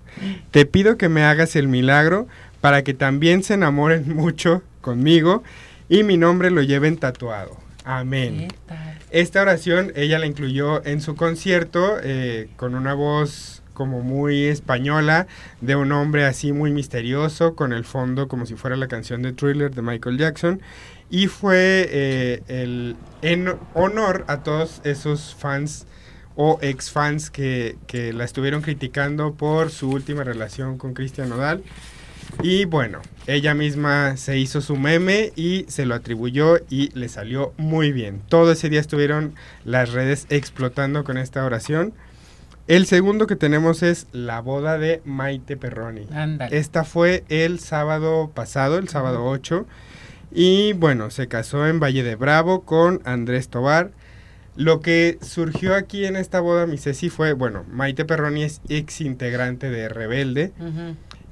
Te 0.52 0.65
pido 0.65 0.98
que 0.98 1.08
me 1.08 1.24
hagas 1.24 1.56
el 1.56 1.70
milagro 1.70 2.28
para 2.60 2.84
que 2.84 2.93
también 2.93 3.41
se 3.41 3.54
enamoren 3.54 4.13
mucho 4.13 4.63
conmigo 4.82 5.43
y 5.88 6.04
mi 6.04 6.17
nombre 6.17 6.52
lo 6.52 6.62
lleven 6.62 6.98
tatuado. 6.98 7.58
Amén. 7.86 8.50
Esta 9.10 9.41
oración 9.41 9.93
ella 9.96 10.20
la 10.20 10.26
incluyó 10.26 10.86
en 10.86 11.00
su 11.00 11.15
concierto 11.15 12.00
eh, 12.04 12.50
con 12.58 12.76
una 12.76 12.93
voz 12.93 13.63
como 13.78 14.02
muy 14.02 14.46
española 14.46 15.28
de 15.62 15.76
un 15.76 15.91
hombre 15.91 16.26
así 16.26 16.52
muy 16.52 16.72
misterioso 16.72 17.56
con 17.56 17.74
el 17.74 17.86
fondo 17.86 18.28
como 18.28 18.48
si 18.48 18.56
fuera 18.56 18.76
la 18.76 18.88
canción 18.88 19.22
de 19.22 19.34
Thriller 19.34 19.74
de 19.74 19.84
Michael 19.84 20.17
Jackson 20.17 20.62
y 21.10 21.28
fue 21.28 21.88
eh, 21.89 22.43
el, 22.48 22.96
en 23.22 23.56
honor 23.74 24.26
a 24.28 24.43
todos 24.43 24.82
esos 24.84 25.36
fans 25.36 25.86
o 26.36 26.60
ex 26.62 26.91
fans 26.91 27.30
que, 27.30 27.78
que, 27.88 28.13
la 28.13 28.24
estuvieron 28.24 28.62
criticando 28.62 29.34
por 29.34 29.72
su 29.72 29.89
última 29.89 30.24
relación 30.24 30.78
con 30.78 30.93
Cristian 30.93 31.30
Nodal. 31.30 31.63
Y 32.43 32.65
bueno, 32.65 33.02
ella 33.26 33.54
misma 33.54 34.17
se 34.17 34.38
hizo 34.38 34.62
su 34.62 34.76
meme 34.76 35.32
y 35.36 35.65
se 35.70 35.86
lo 35.86 35.96
atribuyó 35.96 36.58
y 36.70 36.89
le 36.89 37.10
salió 37.10 37.54
muy 37.58 37.91
bien. 37.91 38.22
Todo 38.28 38.52
ese 38.52 38.70
día 38.70 38.80
estuvieron 38.80 39.34
las 39.65 39.91
redes 39.91 40.28
explotando 40.30 41.04
con 41.04 41.17
esta 41.17 41.43
oración. 41.43 41.93
El 42.67 42.86
segundo 42.86 43.28
que 43.28 43.38
tenemos 43.38 43.82
es 43.82 44.08
la 44.12 44.41
boda 44.41 44.78
de 44.78 45.02
Maite 45.06 45.56
Perroni. 45.56 46.06
Esta 46.52 46.84
fue 46.84 47.24
el 47.30 47.60
sábado 47.60 48.30
pasado, 48.34 48.78
el 48.78 48.89
sábado 48.89 49.26
8. 49.26 49.65
Y 50.32 50.74
bueno, 50.74 51.10
se 51.10 51.28
casó 51.28 51.68
en 51.68 51.80
Valle 51.80 52.04
de 52.04 52.16
Bravo 52.16 52.62
con 52.62 53.02
Andrés 53.06 53.50
Tobar. 53.50 53.92
Lo 54.56 54.82
que 54.82 55.20
surgió 55.22 55.76
aquí 55.76 56.06
en 56.06 56.16
esta 56.16 56.40
boda, 56.40 56.66
mi 56.66 56.78
Ceci, 56.78 57.10
fue, 57.10 57.34
bueno, 57.34 57.63
Maite 57.70 58.06
Perroni 58.06 58.44
es 58.44 58.62
ex 58.70 59.02
integrante 59.02 59.70
de 59.70 59.88
Rebelde. 59.88 60.52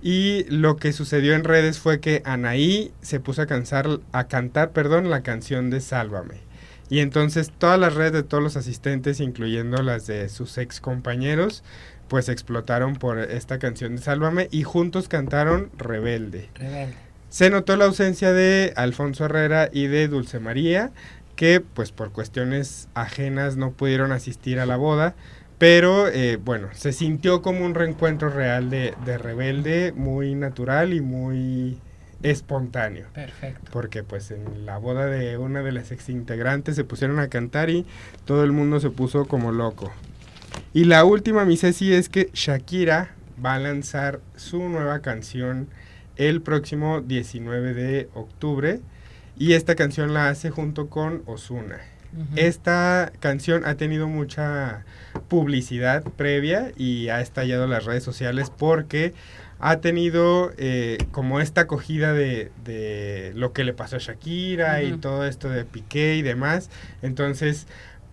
Y 0.02 0.46
lo 0.50 0.78
que 0.78 0.94
sucedió 0.94 1.34
en 1.34 1.44
redes 1.44 1.80
fue 1.80 2.00
que 2.00 2.22
Anaí 2.26 2.94
se 3.02 3.20
puso 3.20 3.42
a, 3.42 3.48
cansar, 3.48 4.00
a 4.12 4.28
cantar 4.28 4.72
perdón, 4.72 5.10
la 5.10 5.24
canción 5.24 5.72
de 5.72 5.82
Sálvame. 5.82 6.42
Y 6.90 7.00
entonces 7.00 7.52
todas 7.58 7.80
las 7.80 7.96
redes 7.96 8.14
de 8.14 8.24
todos 8.24 8.44
los 8.44 8.58
asistentes, 8.58 9.20
incluyendo 9.20 9.82
las 9.82 10.06
de 10.06 10.30
sus 10.30 10.60
ex 10.60 10.80
compañeros, 10.80 11.64
pues 12.08 12.30
explotaron 12.30 12.96
por 12.96 13.18
esta 13.18 13.58
canción 13.58 13.96
de 13.96 14.04
Sálvame 14.04 14.48
y 14.52 14.62
juntos 14.62 15.08
cantaron 15.08 15.72
Rebelde. 15.78 16.50
Rebelde. 16.54 17.05
Se 17.36 17.50
notó 17.50 17.76
la 17.76 17.84
ausencia 17.84 18.32
de 18.32 18.72
Alfonso 18.78 19.26
Herrera 19.26 19.70
y 19.70 19.88
de 19.88 20.08
Dulce 20.08 20.40
María, 20.40 20.92
que 21.36 21.60
pues 21.60 21.92
por 21.92 22.14
cuestiones 22.14 22.88
ajenas 22.94 23.58
no 23.58 23.72
pudieron 23.72 24.14
asistir 24.14 24.58
a 24.58 24.66
la 24.66 24.78
boda, 24.78 25.16
pero 25.58 26.08
eh, 26.08 26.38
bueno, 26.38 26.70
se 26.72 26.94
sintió 26.94 27.42
como 27.42 27.66
un 27.66 27.76
reencuentro 27.76 28.30
real 28.30 28.70
de, 28.70 28.94
de, 29.04 29.18
rebelde, 29.18 29.92
muy 29.92 30.34
natural 30.34 30.94
y 30.94 31.02
muy 31.02 31.78
espontáneo. 32.24 33.08
Perfecto. 33.14 33.70
Porque 33.70 34.02
pues 34.02 34.32
en 34.32 34.66
la 34.66 34.78
boda 34.78 35.08
de 35.08 35.38
una 35.38 35.62
de 35.62 35.74
las 35.74 35.92
exintegrantes 35.92 36.78
se 36.78 36.86
pusieron 36.86 37.20
a 37.20 37.28
cantar 37.28 37.70
y 37.70 37.86
todo 38.24 38.46
el 38.46 38.54
mundo 38.54 38.80
se 38.80 38.92
puso 38.92 39.26
como 39.26 39.52
loco. 39.52 39.92
Y 40.74 40.86
la 40.86 41.04
última, 41.04 41.44
mi 41.44 41.58
Ceci, 41.58 41.92
es 41.92 42.08
que 42.08 42.30
Shakira 42.34 43.10
va 43.46 43.56
a 43.56 43.60
lanzar 43.60 44.22
su 44.38 44.70
nueva 44.70 45.02
canción 45.02 45.68
el 46.18 46.42
próximo 46.42 47.02
19 47.02 47.74
de 47.74 48.10
octubre 48.14 48.80
y 49.38 49.54
esta 49.54 49.76
canción 49.76 50.14
la 50.14 50.30
hace 50.30 50.50
junto 50.50 50.90
con 50.90 51.24
Osuna. 51.26 51.80
Esta 52.38 53.12
canción 53.20 53.66
ha 53.66 53.76
tenido 53.76 54.08
mucha 54.08 54.86
publicidad 55.28 56.02
previa 56.16 56.72
y 56.78 57.10
ha 57.10 57.20
estallado 57.20 57.68
las 57.68 57.84
redes 57.84 58.04
sociales 58.04 58.50
porque 58.58 59.14
ha 59.60 59.82
tenido 59.82 60.54
eh, 60.58 60.98
como 61.12 61.42
esta 61.42 61.62
acogida 61.62 62.14
de, 62.14 62.52
de, 62.64 63.34
lo 63.36 63.52
que 63.52 63.66
le 63.66 63.74
pasó 63.74 63.98
a 63.98 64.00
Shakira 64.00 64.82
y 64.84 64.98
todo 64.98 65.26
esto 65.26 65.50
de 65.50 65.66
Piqué 65.66 66.16
y 66.16 66.22
demás. 66.22 66.70
Entonces, 67.02 67.68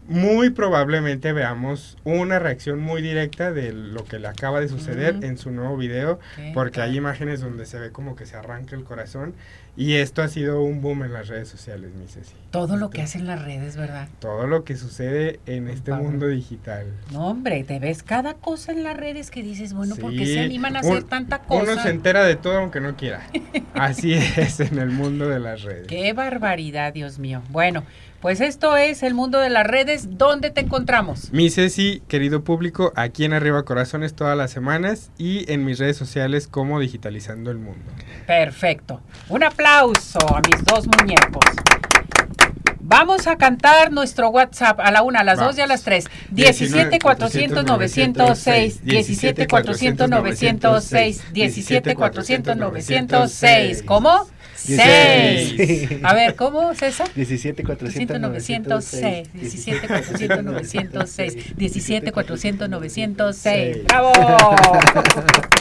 muy 0.08 0.50
probablemente 0.50 1.32
veamos 1.32 1.96
una 2.04 2.38
reacción 2.38 2.80
muy 2.80 3.02
directa 3.02 3.52
de 3.52 3.72
lo 3.72 4.04
que 4.04 4.18
le 4.18 4.28
acaba 4.28 4.60
de 4.60 4.68
suceder 4.68 5.18
en 5.22 5.38
su 5.38 5.50
nuevo 5.50 5.76
video, 5.76 6.18
porque 6.54 6.80
hay 6.80 6.96
imágenes 6.96 7.40
donde 7.40 7.66
se 7.66 7.78
ve 7.78 7.90
como 7.90 8.16
que 8.16 8.26
se 8.26 8.36
arranca 8.36 8.74
el 8.74 8.84
corazón 8.84 9.34
y 9.74 9.94
esto 9.94 10.22
ha 10.22 10.28
sido 10.28 10.62
un 10.62 10.82
boom 10.82 11.04
en 11.04 11.14
las 11.14 11.28
redes 11.28 11.48
sociales, 11.48 11.92
mi 11.94 12.06
Ceci. 12.06 12.34
Todo 12.50 12.76
lo 12.76 12.90
que 12.90 13.00
hacen 13.00 13.26
las 13.26 13.42
redes, 13.42 13.76
¿verdad? 13.76 14.06
Todo 14.18 14.46
lo 14.46 14.64
que 14.64 14.76
sucede 14.76 15.40
en 15.46 15.68
este 15.68 15.92
mundo 15.92 16.26
digital. 16.26 16.86
No, 17.10 17.28
hombre, 17.28 17.64
te 17.64 17.78
ves 17.78 18.02
cada 18.02 18.34
cosa 18.34 18.72
en 18.72 18.82
las 18.82 18.96
redes 18.96 19.30
que 19.30 19.42
dices, 19.42 19.72
bueno, 19.72 19.96
¿por 19.96 20.12
qué 20.12 20.26
se 20.26 20.40
animan 20.40 20.76
a 20.76 20.80
hacer 20.80 21.04
tanta 21.04 21.38
cosa? 21.38 21.62
Uno 21.72 21.82
se 21.82 21.88
entera 21.88 22.24
de 22.24 22.36
todo 22.36 22.58
aunque 22.58 22.80
no 22.80 22.96
quiera. 22.96 23.26
Así 23.74 24.12
es 24.12 24.60
en 24.60 24.78
el 24.78 24.90
mundo 24.90 25.28
de 25.28 25.40
las 25.40 25.62
redes. 25.62 25.86
Qué 25.86 26.12
barbaridad, 26.12 26.92
Dios 26.92 27.18
mío. 27.18 27.40
Bueno, 27.48 27.82
pues 28.22 28.40
esto 28.40 28.76
es 28.76 29.02
el 29.02 29.14
mundo 29.14 29.40
de 29.40 29.50
las 29.50 29.66
redes. 29.66 30.16
¿Dónde 30.16 30.50
te 30.50 30.61
encontramos? 30.61 31.32
Mi 31.32 31.50
Ceci, 31.50 32.02
querido 32.06 32.44
público, 32.44 32.92
aquí 32.94 33.24
en 33.24 33.32
Arriba 33.32 33.64
Corazones 33.64 34.14
todas 34.14 34.38
las 34.38 34.52
semanas 34.52 35.11
y 35.18 35.50
en 35.52 35.64
mis 35.64 35.80
redes 35.80 35.96
sociales 35.96 36.46
como 36.46 36.78
Digitalizando 36.78 37.50
el 37.50 37.58
Mundo. 37.58 37.85
Perfecto. 38.28 39.02
Un 39.28 39.42
aplauso 39.42 40.20
a 40.35 40.40
mis 40.40 40.64
dos 40.64 40.87
muñecos. 40.96 41.44
Vamos 42.85 43.29
a 43.29 43.37
cantar 43.37 43.92
nuestro 43.92 44.31
WhatsApp 44.31 44.81
a 44.81 44.90
la 44.90 45.03
una, 45.03 45.21
a 45.21 45.25
las 45.25 45.38
dos 45.38 45.57
y 45.57 45.61
a 45.61 45.66
las 45.66 45.83
tres. 45.83 46.07
17 46.31 46.99
400 46.99 47.64
906. 47.64 48.85
17 48.85 49.47
400 49.47 50.11
906. 50.11 51.33
17 51.33 51.95
400 51.95 52.57
906. 52.57 53.83
¿Cómo? 53.85 54.27
6. 54.57 56.01
A 56.03 56.14
ver, 56.14 56.35
¿cómo, 56.35 56.75
César? 56.75 57.09
17 57.14 57.62
400 57.62 58.21
906. 58.21 59.33
17 59.33 59.88
400 59.88 60.45
906. 60.45 61.57
17 61.57 62.12
400 62.12 62.68
906. 62.68 63.85
¡Bravo! 63.85 64.12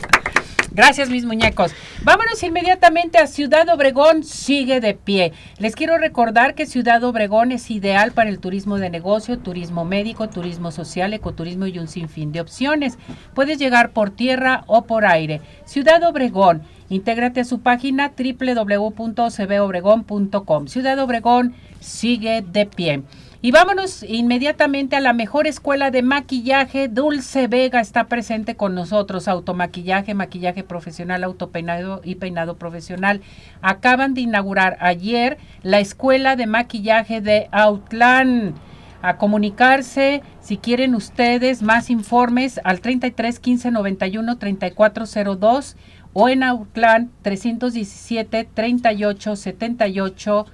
Gracias, 0.74 1.10
mis 1.10 1.26
muñecos. 1.26 1.74
Vámonos 2.04 2.42
inmediatamente 2.44 3.18
a 3.18 3.28
Ciudad 3.28 3.68
Obregón, 3.68 4.24
sigue 4.24 4.80
de 4.80 4.94
pie. 4.94 5.34
Les 5.58 5.76
quiero 5.76 5.98
recordar 5.98 6.56
que 6.56 6.66
Ciudad 6.66 7.04
Obregón 7.04 7.52
es 7.52 7.70
ideal 7.70 8.14
para 8.14 8.30
el 8.30 8.40
turismo 8.40 8.78
de 8.78 8.90
negocio, 8.90 9.38
turismo 9.38 9.84
médico, 9.84 10.30
turismo 10.30 10.72
social, 10.72 11.14
ecoturismo 11.14 11.68
y 11.68 11.78
un 11.78 11.90
sinfín 11.90 12.32
de 12.32 12.40
opciones. 12.40 12.98
Puedes 13.34 13.60
llegar 13.60 13.92
por 13.92 14.12
tierra 14.12 14.64
o 14.66 14.86
por 14.86 15.06
aire. 15.06 15.42
Ciudad 15.66 16.02
Obregón, 16.04 16.62
intégrate 16.88 17.42
a 17.42 17.46
su 17.46 17.60
página 17.60 18.14
www.cbobregón.com. 18.18 20.68
Ciudad 20.68 21.00
Obregón 21.00 21.54
sigue 21.82 22.42
de 22.42 22.66
pie. 22.66 23.04
Y 23.44 23.50
vámonos 23.50 24.04
inmediatamente 24.04 24.96
a 24.96 25.00
la 25.00 25.14
mejor 25.14 25.48
escuela 25.48 25.90
de 25.90 26.04
maquillaje. 26.04 26.88
Dulce 26.88 27.48
Vega 27.48 27.82
está 27.82 28.04
presente 28.04 28.56
con 28.56 28.76
nosotros. 28.76 29.28
Automaquillaje, 29.28 30.14
maquillaje 30.14 30.64
profesional, 30.64 31.24
autopeinado 31.24 32.02
y 32.04 32.16
peinado 32.16 32.58
profesional. 32.58 33.22
Acaban 33.64 34.14
de 34.14 34.22
inaugurar 34.22 34.78
ayer 34.80 35.40
la 35.64 35.80
escuela 35.80 36.36
de 36.36 36.46
maquillaje 36.46 37.20
de 37.20 37.50
Outland. 37.52 38.54
A 39.02 39.18
comunicarse 39.18 40.22
si 40.40 40.58
quieren 40.58 40.94
ustedes 40.94 41.64
más 41.64 41.90
informes 41.90 42.62
al 42.64 42.80
33 42.80 43.40
15 43.40 43.72
91 43.72 44.38
3402 44.38 45.78
o 46.14 46.30
en 46.30 46.44
Outland 46.44 47.10
317 47.24 48.48
38 48.54 49.36
78 49.36 50.46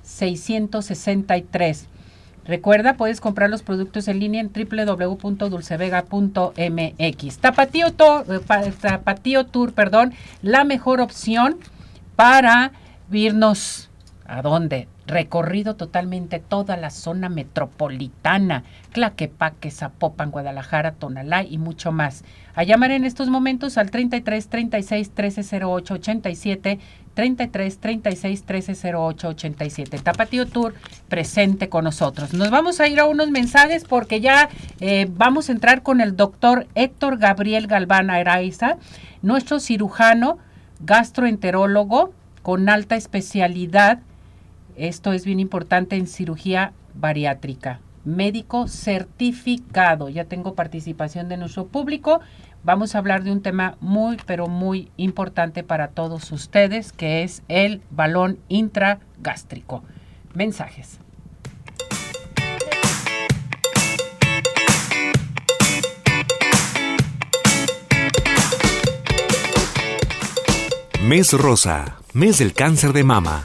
663. 0.00 1.91
Recuerda, 2.44 2.94
puedes 2.94 3.20
comprar 3.20 3.50
los 3.50 3.62
productos 3.62 4.08
en 4.08 4.18
línea 4.18 4.40
en 4.40 4.50
www.dulcevega.mx. 4.52 7.38
Tapatío, 7.38 7.86
eh, 7.86 8.72
Tapatío 8.80 9.46
Tour, 9.46 9.72
perdón, 9.72 10.12
la 10.42 10.64
mejor 10.64 11.00
opción 11.00 11.58
para 12.16 12.72
irnos 13.12 13.88
a 14.26 14.42
dónde? 14.42 14.88
Recorrido 15.06 15.76
totalmente 15.76 16.38
toda 16.38 16.76
la 16.76 16.90
zona 16.90 17.28
metropolitana, 17.28 18.64
Claquepaque, 18.92 19.70
Zapopan, 19.70 20.30
Guadalajara, 20.30 20.92
Tonalá 20.92 21.42
y 21.42 21.58
mucho 21.58 21.92
más. 21.92 22.24
A 22.54 22.62
llamar 22.62 22.92
en 22.92 23.04
estos 23.04 23.28
momentos 23.28 23.78
al 23.78 23.90
33 23.90 24.48
36 24.48 25.10
13 25.10 25.64
08 25.64 25.94
87 25.94 26.78
33 27.14 27.78
36 27.78 28.42
13 28.44 28.94
08 28.94 29.28
87. 29.28 29.98
Tapatío 29.98 30.46
Tour 30.46 30.74
presente 31.08 31.68
con 31.68 31.84
nosotros. 31.84 32.32
Nos 32.32 32.50
vamos 32.50 32.80
a 32.80 32.88
ir 32.88 33.00
a 33.00 33.06
unos 33.06 33.30
mensajes 33.30 33.84
porque 33.84 34.20
ya 34.20 34.48
eh, 34.80 35.06
vamos 35.10 35.48
a 35.48 35.52
entrar 35.52 35.82
con 35.82 36.00
el 36.00 36.16
doctor 36.16 36.66
Héctor 36.74 37.18
Gabriel 37.18 37.66
Galván 37.66 38.10
Araiza, 38.10 38.76
nuestro 39.20 39.60
cirujano 39.60 40.38
gastroenterólogo 40.80 42.12
con 42.42 42.68
alta 42.68 42.96
especialidad. 42.96 44.00
Esto 44.76 45.12
es 45.12 45.24
bien 45.24 45.40
importante 45.40 45.96
en 45.96 46.06
cirugía 46.06 46.72
bariátrica. 46.94 47.80
Médico 48.04 48.66
certificado. 48.66 50.08
Ya 50.08 50.24
tengo 50.24 50.54
participación 50.54 51.28
de 51.28 51.36
nuestro 51.36 51.66
público 51.66 52.20
vamos 52.64 52.94
a 52.94 52.98
hablar 52.98 53.22
de 53.22 53.32
un 53.32 53.42
tema 53.42 53.76
muy, 53.80 54.16
pero 54.26 54.46
muy 54.46 54.90
importante 54.96 55.62
para 55.62 55.88
todos 55.88 56.30
ustedes, 56.32 56.92
que 56.92 57.22
es 57.22 57.42
el 57.48 57.82
balón 57.90 58.38
intragástrico. 58.48 59.82
Mensajes. 60.34 60.98
Mes 71.02 71.32
Rosa, 71.32 71.96
mes 72.14 72.38
del 72.38 72.54
cáncer 72.54 72.92
de 72.92 73.02
mama. 73.02 73.44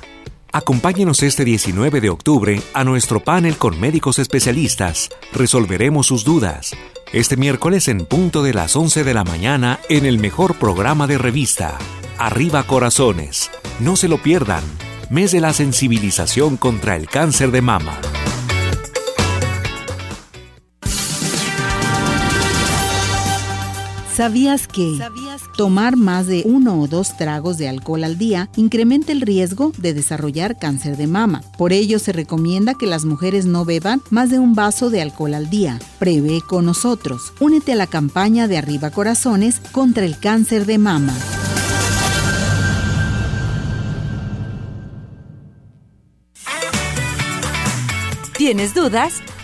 Acompáñenos 0.58 1.22
este 1.22 1.46
19 1.46 2.02
de 2.02 2.10
octubre 2.10 2.60
a 2.74 2.84
nuestro 2.84 3.20
panel 3.20 3.58
con 3.58 3.80
médicos 3.80 4.18
especialistas. 4.18 5.10
Resolveremos 5.32 6.08
sus 6.08 6.24
dudas. 6.24 6.76
Este 7.14 7.38
miércoles 7.38 7.88
en 7.88 8.08
punto 8.08 8.42
de 8.42 8.56
las 8.56 8.76
11 8.76 9.04
de 9.04 9.14
la 9.14 9.24
mañana 9.24 9.80
en 9.88 10.08
el 10.08 10.18
mejor 10.18 10.56
programa 10.56 11.06
de 11.06 11.20
revista. 11.20 11.78
Arriba 12.18 12.64
Corazones. 12.64 13.52
No 13.80 13.96
se 13.96 14.08
lo 14.08 14.18
pierdan. 14.18 14.64
Mes 15.12 15.32
de 15.32 15.42
la 15.42 15.54
sensibilización 15.54 16.58
contra 16.58 16.96
el 16.96 17.08
cáncer 17.08 17.52
de 17.52 17.62
mama. 17.62 17.96
¿Sabías 24.18 24.68
que 24.68 25.00
tomar 25.58 25.96
más 25.96 26.26
de 26.26 26.42
uno 26.44 26.82
o 26.82 26.88
dos 26.88 27.16
tragos 27.18 27.60
de 27.60 27.70
alcohol 27.70 28.04
al 28.04 28.18
día 28.18 28.50
incrementa 28.56 29.12
el 29.12 29.22
riesgo 29.22 29.74
de 29.78 29.94
desarrollar 29.94 30.58
cáncer 30.58 30.98
de 30.98 31.06
mama? 31.06 31.44
Por 31.56 31.72
ello 31.72 32.00
se 32.00 32.14
recomienda 32.14 32.74
que 32.74 32.88
las 32.88 33.06
mujeres 33.06 33.46
no 33.46 33.64
beban 33.64 34.02
más 34.10 34.32
de 34.32 34.40
un 34.40 34.56
vaso 34.56 34.90
de 34.90 35.04
alcohol 35.04 35.36
al 35.36 35.52
día. 35.52 35.78
Prevé 36.00 36.42
con 36.42 36.66
nosotros. 36.66 37.32
Únete 37.40 37.74
a 37.74 37.76
la 37.76 37.86
campaña 37.86 38.48
de 38.48 38.58
Arriba 38.58 38.90
Corazones 38.90 39.60
contra 39.72 40.04
el 40.04 40.18
cáncer 40.18 40.66
de 40.66 40.80
mama. 40.80 41.14
¿Tienes 48.36 48.74
dudas? 48.74 49.22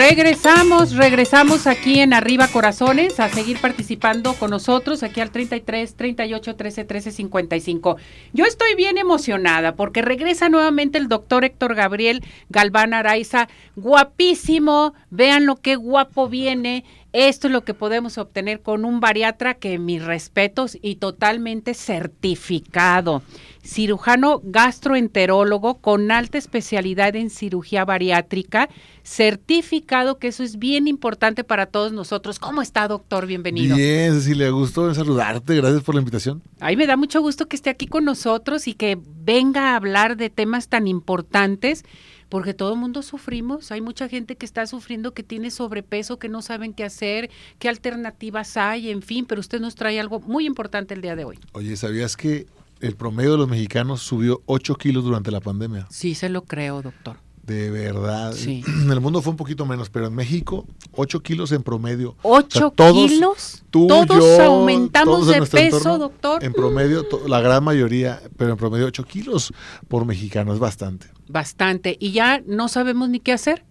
Regresamos, 0.00 0.96
regresamos 0.96 1.66
aquí 1.66 2.00
en 2.00 2.14
Arriba 2.14 2.48
Corazones 2.48 3.20
a 3.20 3.28
seguir 3.28 3.60
participando 3.60 4.32
con 4.32 4.48
nosotros 4.48 5.02
aquí 5.02 5.20
al 5.20 5.30
33 5.30 5.94
38 5.94 6.56
13 6.56 6.84
13 6.86 7.12
55. 7.12 7.98
Yo 8.32 8.46
estoy 8.46 8.74
bien 8.76 8.96
emocionada 8.96 9.76
porque 9.76 10.00
regresa 10.00 10.48
nuevamente 10.48 10.96
el 10.96 11.08
doctor 11.08 11.44
Héctor 11.44 11.74
Gabriel 11.74 12.24
Galván 12.48 12.94
Araiza, 12.94 13.48
guapísimo, 13.76 14.94
vean 15.10 15.44
lo 15.44 15.56
que 15.56 15.76
guapo 15.76 16.30
viene. 16.30 16.84
Esto 17.12 17.48
es 17.48 17.52
lo 17.52 17.64
que 17.64 17.74
podemos 17.74 18.18
obtener 18.18 18.60
con 18.60 18.84
un 18.84 19.00
bariatra 19.00 19.54
que 19.54 19.78
mis 19.78 20.04
respetos 20.04 20.78
y 20.80 20.96
totalmente 20.96 21.74
certificado. 21.74 23.22
Cirujano 23.64 24.40
gastroenterólogo 24.44 25.78
con 25.78 26.12
alta 26.12 26.38
especialidad 26.38 27.16
en 27.16 27.28
cirugía 27.28 27.84
bariátrica, 27.84 28.68
certificado, 29.02 30.18
que 30.18 30.28
eso 30.28 30.44
es 30.44 30.58
bien 30.58 30.86
importante 30.86 31.42
para 31.42 31.66
todos 31.66 31.92
nosotros. 31.92 32.38
¿Cómo 32.38 32.62
está, 32.62 32.86
doctor? 32.86 33.26
Bienvenido. 33.26 33.76
Bien, 33.76 34.14
Cecilia, 34.14 34.48
gusto 34.50 34.94
saludarte. 34.94 35.56
Gracias 35.56 35.82
por 35.82 35.96
la 35.96 36.00
invitación. 36.00 36.42
Ay, 36.60 36.76
me 36.76 36.86
da 36.86 36.96
mucho 36.96 37.20
gusto 37.20 37.48
que 37.48 37.56
esté 37.56 37.70
aquí 37.70 37.86
con 37.86 38.04
nosotros 38.04 38.68
y 38.68 38.74
que 38.74 38.96
venga 39.02 39.72
a 39.72 39.76
hablar 39.76 40.16
de 40.16 40.30
temas 40.30 40.68
tan 40.68 40.86
importantes 40.86 41.84
porque 42.30 42.54
todo 42.54 42.72
el 42.72 42.78
mundo 42.78 43.02
sufrimos, 43.02 43.70
hay 43.72 43.82
mucha 43.82 44.08
gente 44.08 44.36
que 44.36 44.46
está 44.46 44.66
sufriendo, 44.66 45.12
que 45.12 45.22
tiene 45.22 45.50
sobrepeso, 45.50 46.18
que 46.18 46.30
no 46.30 46.40
saben 46.40 46.72
qué 46.72 46.84
hacer, 46.84 47.28
qué 47.58 47.68
alternativas 47.68 48.56
hay, 48.56 48.90
en 48.90 49.02
fin, 49.02 49.26
pero 49.26 49.40
usted 49.40 49.60
nos 49.60 49.74
trae 49.74 50.00
algo 50.00 50.20
muy 50.20 50.46
importante 50.46 50.94
el 50.94 51.02
día 51.02 51.16
de 51.16 51.24
hoy. 51.24 51.38
Oye, 51.52 51.76
¿sabías 51.76 52.16
que 52.16 52.46
el 52.80 52.96
promedio 52.96 53.32
de 53.32 53.38
los 53.38 53.48
mexicanos 53.48 54.00
subió 54.00 54.42
8 54.46 54.76
kilos 54.76 55.04
durante 55.04 55.30
la 55.30 55.40
pandemia? 55.40 55.86
Sí, 55.90 56.14
se 56.14 56.30
lo 56.30 56.44
creo, 56.44 56.80
doctor. 56.80 57.18
De 57.50 57.68
verdad. 57.68 58.32
Sí. 58.32 58.62
En 58.80 58.90
el 58.90 59.00
mundo 59.00 59.20
fue 59.22 59.32
un 59.32 59.36
poquito 59.36 59.66
menos, 59.66 59.90
pero 59.90 60.06
en 60.06 60.14
México, 60.14 60.66
8 60.92 61.20
kilos 61.20 61.50
en 61.50 61.64
promedio. 61.64 62.14
¿8 62.22 63.08
kilos? 63.08 63.62
Tú, 63.70 63.88
todos 63.88 64.06
yo, 64.06 64.42
aumentamos 64.42 65.20
todos 65.20 65.34
de 65.34 65.40
peso, 65.40 65.78
entorno, 65.78 65.98
doctor. 65.98 66.44
En 66.44 66.52
promedio, 66.52 67.04
la 67.26 67.40
gran 67.40 67.64
mayoría, 67.64 68.22
pero 68.36 68.52
en 68.52 68.56
promedio 68.56 68.86
8 68.86 69.04
kilos 69.04 69.52
por 69.88 70.04
mexicano, 70.04 70.52
es 70.52 70.60
bastante. 70.60 71.08
Bastante. 71.28 71.96
Y 71.98 72.12
ya 72.12 72.40
no 72.46 72.68
sabemos 72.68 73.08
ni 73.08 73.18
qué 73.18 73.32
hacer, 73.32 73.64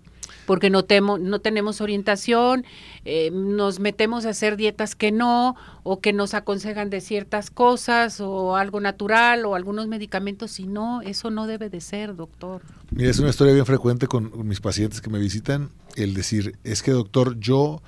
porque 0.45 0.69
no, 0.71 0.83
temo- 0.83 1.19
no 1.19 1.39
tenemos 1.39 1.79
orientación, 1.79 2.65
eh, 3.05 3.29
nos 3.31 3.79
metemos 3.79 4.25
a 4.25 4.29
hacer 4.29 4.57
dietas 4.57 4.95
que 4.95 5.11
no, 5.11 5.55
o 5.83 5.99
que 5.99 6.11
nos 6.11 6.33
aconsejan 6.33 6.89
de 6.89 7.01
ciertas 7.01 7.51
cosas, 7.51 8.19
o 8.19 8.55
algo 8.55 8.79
natural, 8.79 9.45
o 9.45 9.53
algunos 9.53 9.87
medicamentos, 9.87 10.59
y 10.59 10.65
no, 10.65 11.01
eso 11.01 11.29
no 11.29 11.45
debe 11.45 11.69
de 11.69 11.81
ser, 11.81 12.15
doctor. 12.15 12.63
Mira, 12.89 13.11
es 13.11 13.19
una 13.19 13.29
historia 13.29 13.53
bien 13.53 13.65
frecuente 13.67 14.07
con, 14.07 14.47
mis 14.47 14.59
pacientes 14.59 15.01
que 15.01 15.09
me 15.11 15.19
visitan, 15.19 15.69
el 15.95 16.15
decir, 16.15 16.57
es 16.63 16.81
que 16.81 16.91
doctor, 16.91 17.39
yo, 17.39 17.83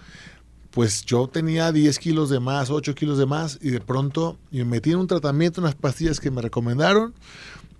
pues 0.70 1.04
yo 1.04 1.28
tenía 1.28 1.72
10 1.72 1.98
kilos 1.98 2.30
de 2.30 2.40
más, 2.40 2.70
8 2.70 2.94
kilos 2.94 3.18
de 3.18 3.26
más, 3.26 3.58
y 3.62 3.72
de 3.72 3.82
pronto 3.82 4.38
me 4.52 4.66
metí 4.66 4.92
en 4.92 4.98
un 4.98 5.08
tratamiento, 5.08 5.62
unas 5.62 5.74
pastillas 5.74 6.20
que 6.20 6.30
me 6.30 6.42
recomendaron, 6.44 7.14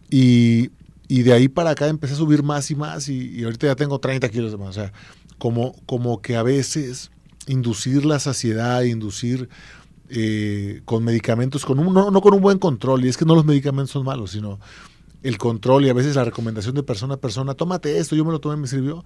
y, 0.10 0.72
y 1.12 1.24
de 1.24 1.34
ahí 1.34 1.50
para 1.50 1.72
acá 1.72 1.90
empecé 1.90 2.14
a 2.14 2.16
subir 2.16 2.42
más 2.42 2.72
y 2.72 2.76
más, 2.76 3.10
y, 3.10 3.32
y 3.32 3.44
ahorita 3.44 3.68
ya 3.68 3.76
tengo 3.76 4.00
30 4.00 4.30
kilos 4.30 4.50
de 4.50 4.58
más. 4.58 4.70
O 4.70 4.72
sea, 4.72 4.94
como, 5.38 5.76
como 5.86 6.22
que 6.22 6.38
a 6.38 6.42
veces 6.42 7.12
inducir 7.48 8.06
la 8.06 8.18
saciedad, 8.18 8.84
inducir 8.84 9.50
eh, 10.08 10.82
con 10.86 11.04
medicamentos, 11.04 11.66
con 11.66 11.80
un, 11.80 11.94
no, 11.94 12.12
no 12.12 12.22
con 12.22 12.34
un 12.34 12.40
buen 12.40 12.60
control, 12.60 13.04
y 13.04 13.10
es 13.10 13.18
que 13.18 13.26
no 13.26 13.36
los 13.36 13.44
medicamentos 13.44 13.92
son 13.92 14.06
malos, 14.06 14.32
sino 14.32 14.62
el 15.22 15.38
control 15.38 15.84
y 15.84 15.90
a 15.90 15.94
veces 15.94 16.16
la 16.16 16.24
recomendación 16.24 16.76
de 16.76 16.84
persona 16.84 17.16
a 17.16 17.18
persona, 17.18 17.56
tómate 17.56 17.98
esto, 17.98 18.16
yo 18.16 18.24
me 18.24 18.32
lo 18.32 18.40
tomé, 18.40 18.56
me 18.56 18.68
sirvió, 18.68 19.04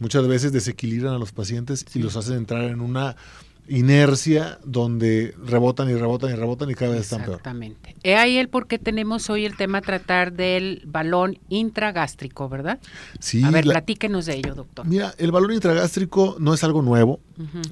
muchas 0.00 0.26
veces 0.26 0.50
desequilibran 0.50 1.14
a 1.14 1.18
los 1.18 1.30
pacientes 1.30 1.86
y 1.94 2.00
los 2.00 2.16
hacen 2.16 2.34
entrar 2.36 2.64
en 2.64 2.80
una 2.80 3.14
inercia 3.66 4.58
donde 4.64 5.34
rebotan 5.42 5.88
y 5.88 5.94
rebotan 5.94 6.30
y 6.30 6.34
rebotan 6.34 6.70
y 6.70 6.74
cada 6.74 6.92
vez 6.92 7.00
están 7.02 7.20
peor. 7.20 7.30
Exactamente. 7.36 7.96
He 8.02 8.16
ahí 8.16 8.36
el 8.36 8.48
por 8.48 8.66
qué 8.66 8.78
tenemos 8.78 9.30
hoy 9.30 9.44
el 9.46 9.56
tema 9.56 9.78
a 9.78 9.80
tratar 9.80 10.32
del 10.34 10.82
balón 10.86 11.38
intragástrico, 11.48 12.48
¿verdad? 12.48 12.78
Sí, 13.20 13.42
a 13.42 13.50
ver, 13.50 13.64
la- 13.66 13.72
platíquenos 13.74 14.26
de 14.26 14.36
ello, 14.36 14.54
doctor. 14.54 14.86
Mira, 14.86 15.14
el 15.18 15.32
balón 15.32 15.52
intragástrico 15.52 16.36
no 16.38 16.52
es 16.52 16.62
algo 16.64 16.82
nuevo, 16.82 17.20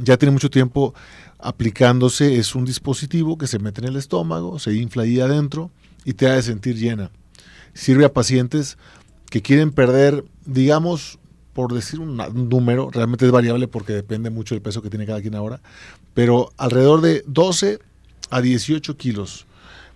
ya 0.03 0.17
tiene 0.17 0.33
mucho 0.33 0.49
tiempo 0.51 0.95
aplicándose, 1.39 2.37
es 2.39 2.55
un 2.55 2.65
dispositivo 2.65 3.37
que 3.37 3.47
se 3.47 3.59
mete 3.59 3.81
en 3.83 3.89
el 3.89 3.97
estómago, 3.97 4.59
se 4.59 4.73
infla 4.75 5.03
ahí 5.03 5.21
adentro 5.21 5.71
y 6.05 6.15
te 6.15 6.27
hace 6.29 6.43
sentir 6.43 6.77
llena. 6.77 7.11
Sirve 7.75 8.05
a 8.05 8.13
pacientes 8.13 8.79
que 9.31 9.43
quieren 9.43 9.73
perder, 9.73 10.25
digamos, 10.47 11.19
por 11.53 11.73
decir 11.75 12.01
un, 12.01 12.17
número, 12.49 12.91
realmente 12.91 13.27
es 13.27 13.33
variable 13.33 13.69
porque 13.69 13.93
depende 13.93 14.31
mucho 14.31 14.55
del 14.55 14.63
peso 14.63 14.83
que 14.83 14.91
tiene 14.91 15.07
cada 15.07 15.21
quien 15.21 15.35
ahora, 15.35 15.61
pero 16.15 16.51
alrededor 16.57 17.01
de 17.01 17.25
12 17.27 17.79
a 18.31 18.41
18 18.41 18.97
kilos 18.97 19.47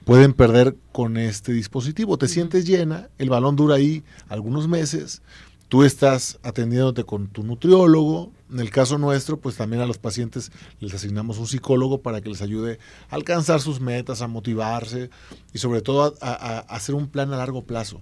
pueden 0.04 0.34
perder 0.34 0.76
con 0.92 1.16
este 1.16 1.52
dispositivo. 1.52 2.18
Te 2.18 2.28
sientes 2.28 2.66
llena, 2.66 3.09
el 3.18 3.30
balón 3.30 3.57
dura 3.57 3.76
ahí 3.76 4.04
algunos 4.28 4.68
meses, 4.68 5.22
tú 5.68 5.82
estás 5.82 6.38
atendiéndote 6.42 7.04
con 7.04 7.28
tu 7.28 7.42
nutriólogo. 7.42 8.30
En 8.52 8.61
el 8.61 8.70
caso 8.70 8.98
nuestro, 8.98 9.38
pues 9.38 9.57
también 9.57 9.82
a 9.82 9.86
los 9.86 9.98
pacientes 9.98 10.52
les 10.78 10.94
asignamos 10.94 11.38
un 11.38 11.48
psicólogo 11.48 12.02
para 12.02 12.20
que 12.20 12.28
les 12.28 12.40
ayude 12.42 12.78
a 13.11 13.16
alcanzar 13.16 13.61
sus 13.61 13.80
metas, 13.80 14.22
a 14.22 14.28
motivarse 14.28 15.11
y 15.52 15.59
sobre 15.59 15.80
todo 15.82 16.14
a, 16.20 16.28
a- 16.28 16.59
a 16.59 16.59
hacer 16.61 16.94
un 16.94 17.09
plan 17.09 17.32
a 17.32 17.36
largo 17.38 17.62
plazo 17.64 18.00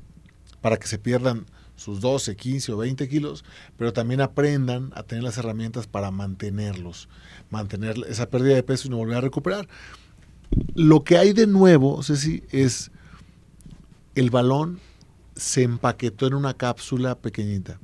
para 0.61 0.76
que 0.76 0.86
se 0.86 0.98
pierdan 0.98 1.46
sus 1.76 2.00
12, 2.00 2.36
15 2.36 2.72
o 2.72 2.76
20 2.78 3.08
kilos, 3.08 3.44
pero 3.76 3.92
también 3.92 4.20
aprendan 4.20 4.92
a 4.94 5.02
tener 5.02 5.24
las 5.24 5.38
herramientas 5.38 5.86
para 5.86 6.10
mantenerlos, 6.10 7.08
mantener 7.50 7.96
esa 8.08 8.28
pérdida 8.28 8.54
de 8.54 8.62
peso 8.62 8.88
y 8.88 8.90
no 8.90 8.96
volver 8.96 9.18
a 9.18 9.20
recuperar. 9.20 9.68
Lo 10.74 11.02
que 11.04 11.18
hay 11.18 11.32
de 11.32 11.46
nuevo, 11.46 12.02
Ceci, 12.02 12.42
es 12.50 12.90
el 14.14 14.30
balón 14.30 14.80
se 15.36 15.62
empaquetó 15.62 16.26
en 16.26 16.34
una 16.34 16.54
cápsula 16.54 17.16
pequeñita. 17.16 17.80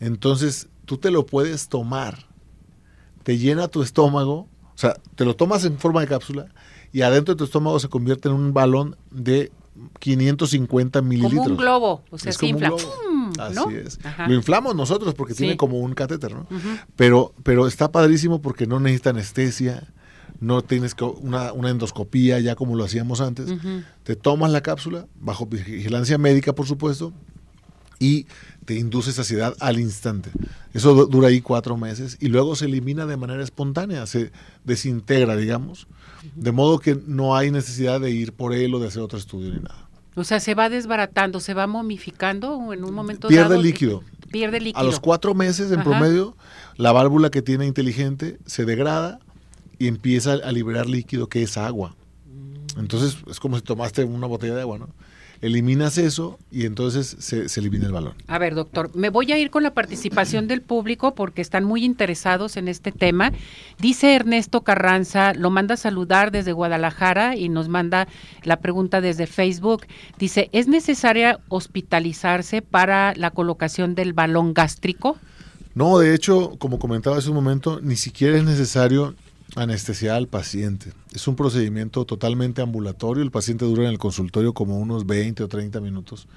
Entonces, 0.00 0.68
tú 0.86 0.96
te 0.96 1.10
lo 1.10 1.26
puedes 1.26 1.68
tomar. 1.68 2.26
Te 3.22 3.36
llena 3.36 3.68
tu 3.68 3.82
estómago, 3.82 4.48
o 4.74 4.76
sea, 4.76 4.94
te 5.14 5.26
lo 5.26 5.36
tomas 5.36 5.64
en 5.66 5.78
forma 5.78 6.00
de 6.00 6.06
cápsula 6.06 6.46
y 6.92 7.02
adentro 7.02 7.34
de 7.34 7.38
tu 7.38 7.44
estómago 7.44 7.78
se 7.78 7.88
convierte 7.88 8.28
en 8.28 8.34
un 8.34 8.54
balón 8.54 8.96
de 9.10 9.52
550 9.98 11.02
mililitros. 11.02 11.38
Como 11.42 11.50
un 11.50 11.56
globo, 11.56 12.02
o 12.10 12.18
sea, 12.18 12.30
Es 12.30 12.36
se 12.36 12.46
infla. 12.46 12.72
Así 13.38 13.54
¿no? 13.54 13.70
es. 13.70 13.98
Ajá. 14.04 14.26
Lo 14.28 14.34
inflamos 14.34 14.74
nosotros 14.74 15.14
porque 15.14 15.34
Sí. 15.34 15.38
tiene 15.40 15.56
como 15.56 15.78
un 15.78 15.94
catéter, 15.94 16.34
¿no? 16.34 16.46
Pero, 16.96 17.34
pero 17.42 17.66
está 17.66 17.90
padrísimo 17.92 18.40
porque 18.40 18.66
no 18.66 18.80
necesita 18.80 19.10
anestesia, 19.10 19.88
no 20.40 20.62
tienes 20.62 20.94
que 20.94 21.04
una, 21.04 21.52
una 21.52 21.70
endoscopía 21.70 22.38
ya 22.40 22.54
como 22.54 22.76
lo 22.76 22.84
hacíamos 22.84 23.20
antes. 23.20 23.52
Te 24.04 24.16
tomas 24.16 24.50
la 24.50 24.62
cápsula, 24.62 25.06
bajo 25.20 25.46
vigilancia 25.46 26.16
médica, 26.18 26.54
por 26.54 26.66
supuesto, 26.66 27.12
y 27.98 28.26
te 28.64 28.74
induce 28.78 29.12
saciedad 29.12 29.56
al 29.60 29.80
instante. 29.80 30.30
Eso 30.72 30.94
du- 30.94 31.06
dura 31.06 31.28
ahí 31.28 31.40
cuatro 31.40 31.76
meses 31.76 32.16
y 32.20 32.28
luego 32.28 32.54
se 32.54 32.66
elimina 32.66 33.06
de 33.06 33.16
manera 33.16 33.42
espontánea, 33.42 34.06
se 34.06 34.30
desintegra, 34.64 35.36
digamos. 35.36 35.88
De 36.34 36.52
modo 36.52 36.78
que 36.78 36.98
no 37.06 37.36
hay 37.36 37.50
necesidad 37.50 38.00
de 38.00 38.10
ir 38.10 38.32
por 38.32 38.54
él 38.54 38.74
o 38.74 38.80
de 38.80 38.88
hacer 38.88 39.02
otro 39.02 39.18
estudio 39.18 39.52
ni 39.52 39.60
nada. 39.60 39.88
O 40.14 40.24
sea, 40.24 40.40
se 40.40 40.54
va 40.54 40.68
desbaratando, 40.68 41.38
se 41.38 41.54
va 41.54 41.66
momificando 41.66 42.54
o 42.54 42.72
en 42.72 42.84
un 42.84 42.92
momento 42.92 43.28
Pierde 43.28 43.50
dado, 43.50 43.62
líquido. 43.62 44.02
Pierde 44.30 44.60
líquido. 44.60 44.80
A 44.80 44.82
los 44.82 44.98
cuatro 44.98 45.34
meses, 45.34 45.70
en 45.70 45.80
Ajá. 45.80 45.90
promedio, 45.90 46.36
la 46.76 46.92
válvula 46.92 47.30
que 47.30 47.40
tiene 47.40 47.66
inteligente 47.66 48.38
se 48.46 48.64
degrada 48.64 49.20
y 49.78 49.86
empieza 49.86 50.32
a 50.32 50.52
liberar 50.52 50.88
líquido 50.88 51.28
que 51.28 51.42
es 51.42 51.56
agua. 51.56 51.94
Entonces 52.76 53.18
es 53.28 53.40
como 53.40 53.56
si 53.56 53.62
tomaste 53.62 54.04
una 54.04 54.26
botella 54.26 54.54
de 54.54 54.60
agua, 54.62 54.78
¿no? 54.78 54.88
Eliminas 55.40 55.98
eso 55.98 56.38
y 56.50 56.66
entonces 56.66 57.16
se, 57.18 57.48
se 57.48 57.60
elimina 57.60 57.86
el 57.86 57.92
balón. 57.92 58.14
A 58.26 58.38
ver, 58.38 58.54
doctor, 58.54 58.90
me 58.94 59.10
voy 59.10 59.32
a 59.32 59.38
ir 59.38 59.50
con 59.50 59.62
la 59.62 59.72
participación 59.72 60.48
del 60.48 60.62
público 60.62 61.14
porque 61.14 61.42
están 61.42 61.64
muy 61.64 61.84
interesados 61.84 62.56
en 62.56 62.68
este 62.68 62.92
tema. 62.92 63.32
Dice 63.78 64.14
Ernesto 64.14 64.62
Carranza, 64.62 65.34
lo 65.34 65.50
manda 65.50 65.74
a 65.74 65.76
saludar 65.76 66.32
desde 66.32 66.52
Guadalajara 66.52 67.36
y 67.36 67.48
nos 67.48 67.68
manda 67.68 68.08
la 68.42 68.60
pregunta 68.60 69.00
desde 69.00 69.26
Facebook. 69.26 69.86
Dice, 70.18 70.48
¿es 70.52 70.66
necesaria 70.66 71.40
hospitalizarse 71.48 72.62
para 72.62 73.14
la 73.14 73.30
colocación 73.30 73.94
del 73.94 74.12
balón 74.12 74.54
gástrico? 74.54 75.18
No, 75.74 75.98
de 75.98 76.14
hecho, 76.14 76.56
como 76.58 76.80
comentaba 76.80 77.18
hace 77.18 77.28
un 77.28 77.36
momento, 77.36 77.80
ni 77.80 77.94
siquiera 77.94 78.36
es 78.36 78.44
necesario 78.44 79.14
anestesiar 79.58 80.16
al 80.16 80.28
paciente. 80.28 80.92
Es 81.12 81.26
un 81.28 81.36
procedimiento 81.36 82.04
totalmente 82.04 82.62
ambulatorio. 82.62 83.22
El 83.22 83.30
paciente 83.30 83.64
dura 83.64 83.84
en 83.84 83.90
el 83.90 83.98
consultorio 83.98 84.54
como 84.54 84.78
unos 84.78 85.06
20 85.06 85.42
o 85.42 85.48
30 85.48 85.80
minutos 85.80 86.28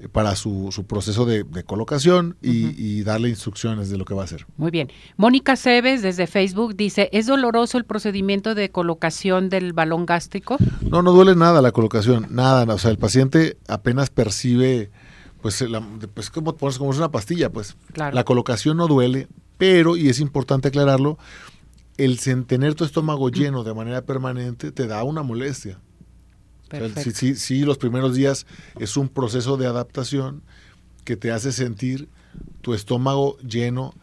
eh, 0.00 0.08
para 0.08 0.34
su, 0.34 0.70
su 0.72 0.84
proceso 0.84 1.24
de, 1.24 1.44
de 1.44 1.62
colocación 1.62 2.36
y, 2.42 2.74
y 2.76 3.02
darle 3.04 3.28
instrucciones 3.28 3.90
de 3.90 3.98
lo 3.98 4.04
que 4.04 4.14
va 4.14 4.22
a 4.22 4.24
hacer. 4.24 4.46
Muy 4.56 4.70
bien. 4.70 4.90
Mónica 5.16 5.56
Cebes 5.56 6.02
desde 6.02 6.26
Facebook 6.26 6.74
dice, 6.74 7.08
¿es 7.12 7.26
doloroso 7.26 7.78
el 7.78 7.84
procedimiento 7.84 8.54
de 8.54 8.70
colocación 8.70 9.48
del 9.48 9.72
balón 9.72 10.06
gástrico? 10.06 10.56
No, 10.82 11.02
no 11.02 11.12
duele 11.12 11.36
nada 11.36 11.62
la 11.62 11.72
colocación, 11.72 12.26
nada. 12.30 12.72
O 12.74 12.78
sea, 12.78 12.90
el 12.90 12.98
paciente 12.98 13.56
apenas 13.68 14.10
percibe, 14.10 14.90
pues, 15.42 15.60
la, 15.60 15.80
pues 16.12 16.30
como, 16.30 16.56
como 16.56 16.90
es 16.90 16.98
una 16.98 17.10
pastilla, 17.10 17.50
pues. 17.50 17.76
Claro. 17.92 18.14
La 18.14 18.24
colocación 18.24 18.76
no 18.76 18.88
duele, 18.88 19.28
pero, 19.58 19.96
y 19.96 20.08
es 20.08 20.18
importante 20.18 20.68
aclararlo, 20.68 21.18
el 21.96 22.18
tener 22.46 22.74
tu 22.74 22.84
estómago 22.84 23.30
lleno 23.30 23.64
de 23.64 23.74
manera 23.74 24.02
permanente 24.02 24.72
te 24.72 24.86
da 24.86 25.04
una 25.04 25.22
molestia. 25.22 25.78
O 26.64 26.70
sea, 26.70 26.80
Perfecto. 26.80 27.10
sí, 27.10 27.34
sí, 27.34 27.36
sí, 27.36 27.64
los 27.64 27.78
primeros 27.78 28.14
días 28.14 28.46
es 28.78 28.96
un 28.96 29.08
proceso 29.08 29.56
de 29.56 29.66
adaptación 29.66 30.42
que 31.04 31.16
te 31.16 31.30
hace 31.30 31.52
sentir 31.52 32.08
tu 32.62 32.74
estómago 32.74 33.36
lleno 33.38 33.94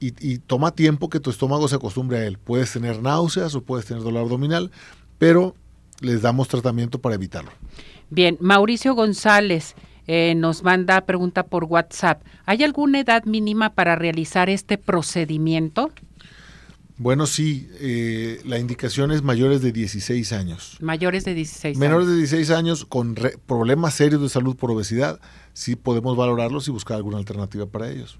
y, 0.00 0.14
y 0.26 0.38
toma 0.38 0.70
tiempo 0.70 1.10
que 1.10 1.20
tu 1.20 1.30
estómago 1.30 1.68
se 1.68 1.76
acostumbre 1.76 2.18
a 2.18 2.26
él. 2.26 2.38
Puedes 2.38 2.72
tener 2.72 3.02
náuseas 3.02 3.54
o 3.54 3.62
puedes 3.62 3.86
tener 3.86 4.02
dolor 4.02 4.22
abdominal, 4.22 4.70
pero 5.18 5.54
les 6.00 6.22
damos 6.22 6.48
tratamiento 6.48 7.00
para 7.00 7.14
evitarlo. 7.14 7.50
Bien, 8.10 8.36
Mauricio 8.40 8.94
González 8.94 9.74
eh, 10.06 10.34
nos 10.36 10.62
manda 10.62 11.00
pregunta 11.02 11.44
por 11.44 11.64
WhatsApp. 11.64 12.22
¿Hay 12.44 12.62
alguna 12.62 13.00
edad 13.00 13.24
mínima 13.24 13.74
para 13.74 13.96
realizar 13.96 14.48
este 14.48 14.78
procedimiento? 14.78 15.90
Bueno, 16.98 17.26
sí, 17.26 17.68
eh, 17.78 18.40
la 18.46 18.58
indicación 18.58 19.12
es 19.12 19.22
mayores 19.22 19.60
de 19.60 19.70
16 19.70 20.32
años. 20.32 20.78
Mayores 20.80 21.24
de 21.24 21.34
16 21.34 21.76
Menores 21.76 22.06
años. 22.06 22.14
de 22.14 22.18
16 22.22 22.50
años 22.50 22.84
con 22.86 23.16
re- 23.16 23.36
problemas 23.46 23.92
serios 23.94 24.22
de 24.22 24.30
salud 24.30 24.56
por 24.56 24.70
obesidad, 24.70 25.20
sí 25.52 25.76
podemos 25.76 26.16
valorarlos 26.16 26.68
y 26.68 26.70
buscar 26.70 26.96
alguna 26.96 27.18
alternativa 27.18 27.66
para 27.66 27.90
ellos. 27.90 28.18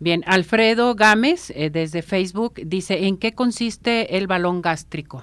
Bien, 0.00 0.24
Alfredo 0.26 0.94
Gámez 0.96 1.50
eh, 1.50 1.70
desde 1.70 2.02
Facebook 2.02 2.54
dice, 2.66 3.06
¿en 3.06 3.18
qué 3.18 3.34
consiste 3.34 4.16
el 4.16 4.26
balón 4.26 4.62
gástrico? 4.62 5.22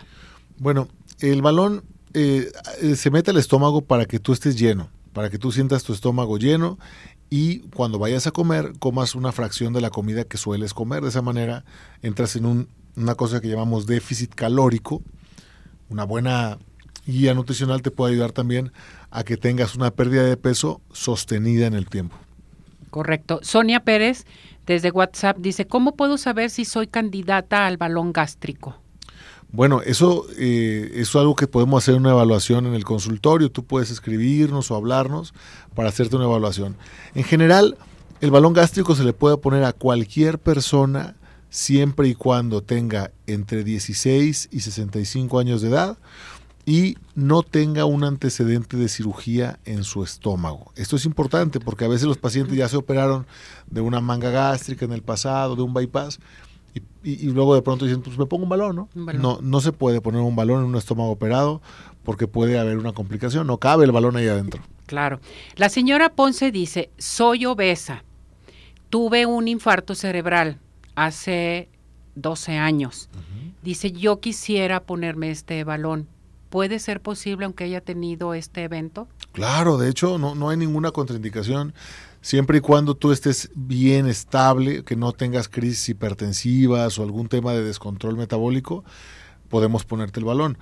Bueno, 0.58 0.88
el 1.20 1.42
balón 1.42 1.84
eh, 2.14 2.50
eh, 2.82 2.96
se 2.96 3.12
mete 3.12 3.32
al 3.32 3.38
estómago 3.38 3.82
para 3.82 4.06
que 4.06 4.20
tú 4.20 4.32
estés 4.32 4.58
lleno, 4.58 4.90
para 5.12 5.30
que 5.30 5.38
tú 5.38 5.52
sientas 5.52 5.84
tu 5.84 5.92
estómago 5.92 6.38
lleno 6.38 6.80
y 7.30 7.60
cuando 7.76 8.00
vayas 8.00 8.26
a 8.28 8.32
comer, 8.32 8.72
comas 8.80 9.16
una 9.16 9.34
fracción 9.34 9.74
de 9.74 9.82
la 9.82 9.90
comida 9.90 10.24
que 10.24 10.38
sueles 10.38 10.74
comer. 10.74 11.04
De 11.04 11.10
esa 11.10 11.22
manera 11.22 11.66
entras 12.02 12.38
en 12.38 12.46
un- 12.46 12.70
una 12.96 13.16
cosa 13.16 13.42
que 13.42 13.48
llamamos 13.48 13.86
déficit 13.86 14.34
calórico. 14.34 15.02
Una 15.90 16.04
buena 16.04 16.58
guía 17.06 17.34
nutricional 17.34 17.82
te 17.82 17.92
puede 17.92 18.14
ayudar 18.14 18.32
también 18.32 18.72
a 19.12 19.24
que 19.24 19.38
tengas 19.38 19.76
una 19.76 19.92
pérdida 19.92 20.24
de 20.24 20.38
peso 20.38 20.82
sostenida 20.92 21.68
en 21.68 21.74
el 21.74 21.88
tiempo. 21.88 22.18
Correcto. 22.90 23.40
Sonia 23.44 23.82
Pérez 23.82 24.26
desde 24.66 24.92
WhatsApp 24.92 25.38
dice, 25.38 25.68
¿cómo 25.68 25.96
puedo 25.96 26.18
saber 26.18 26.50
si 26.50 26.66
soy 26.66 26.88
candidata 26.88 27.68
al 27.68 27.78
balón 27.78 28.14
gástrico? 28.14 28.76
Bueno, 29.52 29.82
eso, 29.82 30.26
eh, 30.38 30.92
eso 30.96 31.18
es 31.20 31.22
algo 31.22 31.36
que 31.36 31.48
podemos 31.48 31.84
hacer 31.84 31.96
una 31.96 32.12
evaluación 32.12 32.66
en 32.66 32.74
el 32.74 32.84
consultorio. 32.84 33.52
Tú 33.52 33.64
puedes 33.64 33.92
escribirnos 33.92 34.72
o 34.72 34.76
hablarnos 34.76 35.34
para 35.76 35.90
hacerte 35.90 36.16
una 36.16 36.26
evaluación. 36.26 36.76
En 37.14 37.24
general, 37.24 37.78
el 38.22 38.32
balón 38.32 38.54
gástrico 38.54 38.96
se 38.96 39.04
le 39.04 39.14
puede 39.14 39.38
poner 39.38 39.64
a 39.64 39.72
cualquier 39.72 40.40
persona 40.40 41.16
siempre 41.56 42.10
y 42.10 42.16
cuando 42.16 42.62
tenga 42.62 43.12
entre 43.28 43.64
16 43.64 44.50
y 44.52 44.60
65 44.60 45.40
años 45.40 45.62
de 45.62 45.70
edad 45.70 45.98
y 46.66 46.98
no 47.14 47.44
tenga 47.44 47.86
un 47.86 48.04
antecedente 48.04 48.76
de 48.76 48.90
cirugía 48.90 49.60
en 49.64 49.86
su 49.86 50.04
estómago. 50.04 50.74
Esto 50.76 50.98
es 50.98 51.06
importante 51.06 51.62
porque 51.62 51.86
a 51.86 51.88
veces 51.88 52.08
los 52.08 52.18
pacientes 52.18 52.58
ya 52.58 52.68
se 52.68 52.76
operaron 52.76 53.26
de 53.68 53.80
una 53.80 54.02
manga 54.02 54.32
gástrica 54.32 54.84
en 54.84 54.92
el 54.92 55.02
pasado, 55.02 55.56
de 55.56 55.62
un 55.62 55.74
bypass, 55.74 56.20
y, 56.74 56.80
y- 57.10 57.28
y 57.28 57.32
luego 57.32 57.56
de 57.56 57.62
pronto 57.62 57.86
dicen, 57.86 58.02
pues 58.02 58.18
me 58.18 58.26
pongo 58.26 58.44
un 58.44 58.50
balón, 58.50 58.76
¿no? 58.76 58.90
Un 58.94 59.06
balón. 59.06 59.22
No, 59.22 59.40
no 59.42 59.62
se 59.62 59.72
puede 59.72 60.02
poner 60.02 60.20
un 60.20 60.36
balón 60.36 60.60
en 60.64 60.66
un 60.70 60.76
estómago 60.76 61.12
operado 61.12 61.62
porque 62.04 62.28
puede 62.28 62.60
haber 62.60 62.78
una 62.78 62.92
complicación, 62.92 63.48
no 63.48 63.60
cabe 63.60 63.86
el 63.86 63.94
balón 63.94 64.18
ahí 64.18 64.28
adentro. 64.28 64.62
Claro. 64.88 65.22
La 65.56 65.70
señora 65.70 66.10
Ponce 66.16 66.52
dice, 66.52 66.90
soy 66.98 67.46
obesa, 67.46 68.04
tuve 68.90 69.26
un 69.26 69.48
infarto 69.48 69.96
cerebral 69.96 70.60
hace 70.96 71.70
12 72.16 72.58
años. 72.58 73.10
Dice, 73.62 73.92
yo 73.92 74.20
quisiera 74.20 74.84
ponerme 74.84 75.32
este 75.32 75.64
balón. 75.64 76.08
¿Puede 76.50 76.80
ser 76.80 77.02
posible 77.02 77.46
aunque 77.46 77.66
haya 77.66 77.82
tenido 77.82 78.34
este 78.34 78.64
evento? 78.64 79.08
Claro, 79.34 79.78
de 79.78 79.90
hecho 79.90 80.18
no, 80.18 80.36
no 80.36 80.50
hay 80.50 80.58
ninguna 80.58 80.92
contraindicación 80.92 81.74
siempre 82.26 82.58
y 82.58 82.62
cuando 82.62 82.96
tú 82.96 83.12
estés 83.12 83.52
bien 83.54 84.08
estable, 84.08 84.84
que 84.84 84.96
no 84.96 85.12
tengas 85.12 85.48
crisis 85.48 85.90
hipertensivas 85.90 86.98
o 86.98 87.04
algún 87.04 87.28
tema 87.28 87.54
de 87.54 87.62
descontrol 87.62 88.18
metabólico, 88.18 88.84
podemos 89.48 89.86
ponerte 89.86 90.20
el 90.20 90.26
balón. 90.26 90.58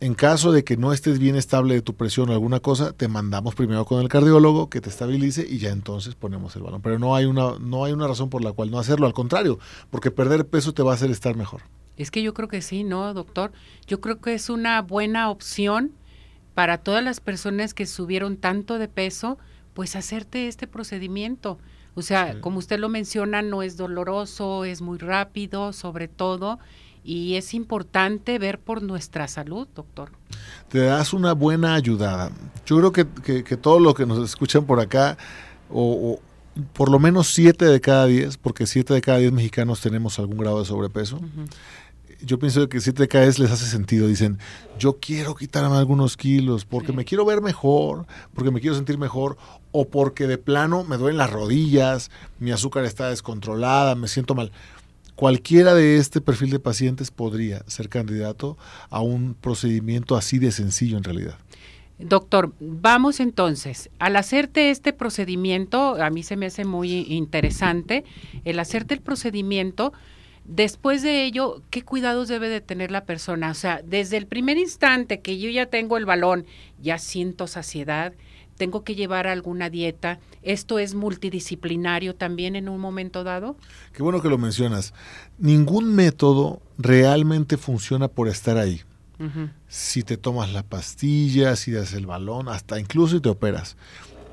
En 0.00 0.14
caso 0.14 0.52
de 0.52 0.62
que 0.62 0.76
no 0.76 0.92
estés 0.92 1.18
bien 1.18 1.34
estable 1.34 1.74
de 1.74 1.82
tu 1.82 1.94
presión 1.94 2.28
o 2.28 2.32
alguna 2.32 2.60
cosa, 2.60 2.92
te 2.92 3.08
mandamos 3.08 3.56
primero 3.56 3.84
con 3.84 4.00
el 4.00 4.08
cardiólogo 4.08 4.70
que 4.70 4.80
te 4.80 4.90
estabilice 4.90 5.44
y 5.48 5.58
ya 5.58 5.70
entonces 5.70 6.14
ponemos 6.14 6.54
el 6.54 6.62
balón. 6.62 6.82
Pero 6.82 7.00
no 7.00 7.16
hay 7.16 7.24
una, 7.24 7.58
no 7.58 7.84
hay 7.84 7.92
una 7.92 8.06
razón 8.06 8.30
por 8.30 8.44
la 8.44 8.52
cual 8.52 8.70
no 8.70 8.78
hacerlo, 8.78 9.06
al 9.06 9.12
contrario, 9.12 9.58
porque 9.90 10.12
perder 10.12 10.46
peso 10.46 10.72
te 10.72 10.84
va 10.84 10.92
a 10.92 10.94
hacer 10.94 11.10
estar 11.10 11.34
mejor. 11.34 11.62
Es 11.96 12.12
que 12.12 12.22
yo 12.22 12.32
creo 12.32 12.46
que 12.46 12.62
sí, 12.62 12.84
¿no, 12.84 13.12
doctor? 13.12 13.50
Yo 13.88 14.00
creo 14.00 14.20
que 14.20 14.34
es 14.34 14.50
una 14.50 14.80
buena 14.82 15.30
opción 15.30 15.90
para 16.54 16.78
todas 16.78 17.02
las 17.02 17.18
personas 17.18 17.74
que 17.74 17.86
subieron 17.86 18.36
tanto 18.36 18.78
de 18.78 18.86
peso, 18.86 19.36
pues 19.74 19.96
hacerte 19.96 20.46
este 20.46 20.68
procedimiento. 20.68 21.58
O 21.94 22.02
sea, 22.02 22.40
como 22.40 22.60
usted 22.60 22.78
lo 22.78 22.88
menciona, 22.88 23.42
no 23.42 23.62
es 23.62 23.76
doloroso, 23.76 24.64
es 24.64 24.80
muy 24.80 24.98
rápido, 24.98 25.72
sobre 25.72 26.06
todo, 26.06 26.60
y 27.08 27.36
es 27.36 27.54
importante 27.54 28.38
ver 28.38 28.58
por 28.58 28.82
nuestra 28.82 29.28
salud, 29.28 29.66
doctor. 29.74 30.10
te 30.68 30.80
das 30.80 31.14
una 31.14 31.32
buena 31.32 31.74
ayudada. 31.74 32.30
Yo 32.66 32.76
creo 32.76 32.92
que, 32.92 33.06
que, 33.24 33.42
que 33.44 33.56
todo 33.56 33.80
lo 33.80 33.94
que 33.94 34.04
nos 34.04 34.22
escuchan 34.22 34.66
por 34.66 34.78
acá, 34.78 35.16
o, 35.70 35.82
o 35.82 36.62
por 36.74 36.90
lo 36.90 36.98
menos 36.98 37.28
siete 37.28 37.64
de 37.64 37.80
cada 37.80 38.04
diez, 38.04 38.36
porque 38.36 38.66
siete 38.66 38.92
de 38.92 39.00
cada 39.00 39.18
diez 39.18 39.32
mexicanos 39.32 39.80
tenemos 39.80 40.18
algún 40.18 40.36
grado 40.36 40.58
de 40.58 40.66
sobrepeso. 40.66 41.18
Yo 42.20 42.38
pienso 42.38 42.68
que 42.68 42.78
siete 42.80 43.04
de 43.04 43.08
cada 43.08 43.24
diez 43.24 43.38
les 43.38 43.50
hace 43.52 43.64
sentido. 43.64 44.06
Dicen, 44.06 44.38
yo 44.78 44.98
quiero 45.00 45.34
quitarme 45.34 45.76
algunos 45.76 46.14
kilos 46.14 46.66
porque 46.66 46.92
me 46.92 47.06
quiero 47.06 47.24
ver 47.24 47.40
mejor, 47.40 48.06
porque 48.34 48.50
me 48.50 48.60
quiero 48.60 48.76
sentir 48.76 48.98
mejor, 48.98 49.38
o 49.72 49.86
porque 49.86 50.26
de 50.26 50.36
plano 50.36 50.84
me 50.84 50.98
duelen 50.98 51.16
las 51.16 51.30
rodillas, 51.30 52.10
mi 52.38 52.50
azúcar 52.50 52.84
está 52.84 53.08
descontrolada, 53.08 53.94
me 53.94 54.08
siento 54.08 54.34
mal. 54.34 54.52
Cualquiera 55.18 55.74
de 55.74 55.96
este 55.96 56.20
perfil 56.20 56.50
de 56.50 56.60
pacientes 56.60 57.10
podría 57.10 57.64
ser 57.66 57.88
candidato 57.88 58.56
a 58.88 59.00
un 59.00 59.34
procedimiento 59.34 60.14
así 60.14 60.38
de 60.38 60.52
sencillo 60.52 60.96
en 60.96 61.02
realidad. 61.02 61.36
Doctor, 61.98 62.52
vamos 62.60 63.18
entonces, 63.18 63.90
al 63.98 64.14
hacerte 64.14 64.70
este 64.70 64.92
procedimiento, 64.92 66.00
a 66.00 66.08
mí 66.10 66.22
se 66.22 66.36
me 66.36 66.46
hace 66.46 66.64
muy 66.64 67.00
interesante, 67.12 68.04
el 68.44 68.60
hacerte 68.60 68.94
el 68.94 69.00
procedimiento, 69.00 69.92
después 70.44 71.02
de 71.02 71.24
ello, 71.24 71.62
¿qué 71.70 71.82
cuidados 71.82 72.28
debe 72.28 72.48
de 72.48 72.60
tener 72.60 72.92
la 72.92 73.04
persona? 73.04 73.50
O 73.50 73.54
sea, 73.54 73.82
desde 73.84 74.18
el 74.18 74.28
primer 74.28 74.56
instante 74.56 75.18
que 75.18 75.40
yo 75.40 75.50
ya 75.50 75.66
tengo 75.66 75.96
el 75.96 76.06
balón, 76.06 76.46
ya 76.80 76.96
siento 76.98 77.48
saciedad, 77.48 78.12
tengo 78.58 78.84
que 78.84 78.94
llevar 78.94 79.26
alguna 79.26 79.70
dieta, 79.70 80.18
¿esto 80.42 80.78
es 80.78 80.94
multidisciplinario 80.94 82.14
también 82.14 82.56
en 82.56 82.68
un 82.68 82.80
momento 82.80 83.24
dado? 83.24 83.56
Qué 83.92 84.02
bueno 84.02 84.20
que 84.20 84.28
lo 84.28 84.36
mencionas. 84.36 84.92
Ningún 85.38 85.94
método 85.94 86.60
realmente 86.76 87.56
funciona 87.56 88.08
por 88.08 88.28
estar 88.28 88.58
ahí. 88.58 88.82
si 89.66 90.04
te 90.04 90.16
tomas 90.16 90.52
la 90.52 90.62
pastilla, 90.62 91.56
si 91.56 91.72
das 91.72 91.92
el 91.92 92.06
balón, 92.06 92.48
hasta 92.48 92.78
incluso 92.78 93.16
si 93.16 93.20
te 93.20 93.28
operas, 93.28 93.76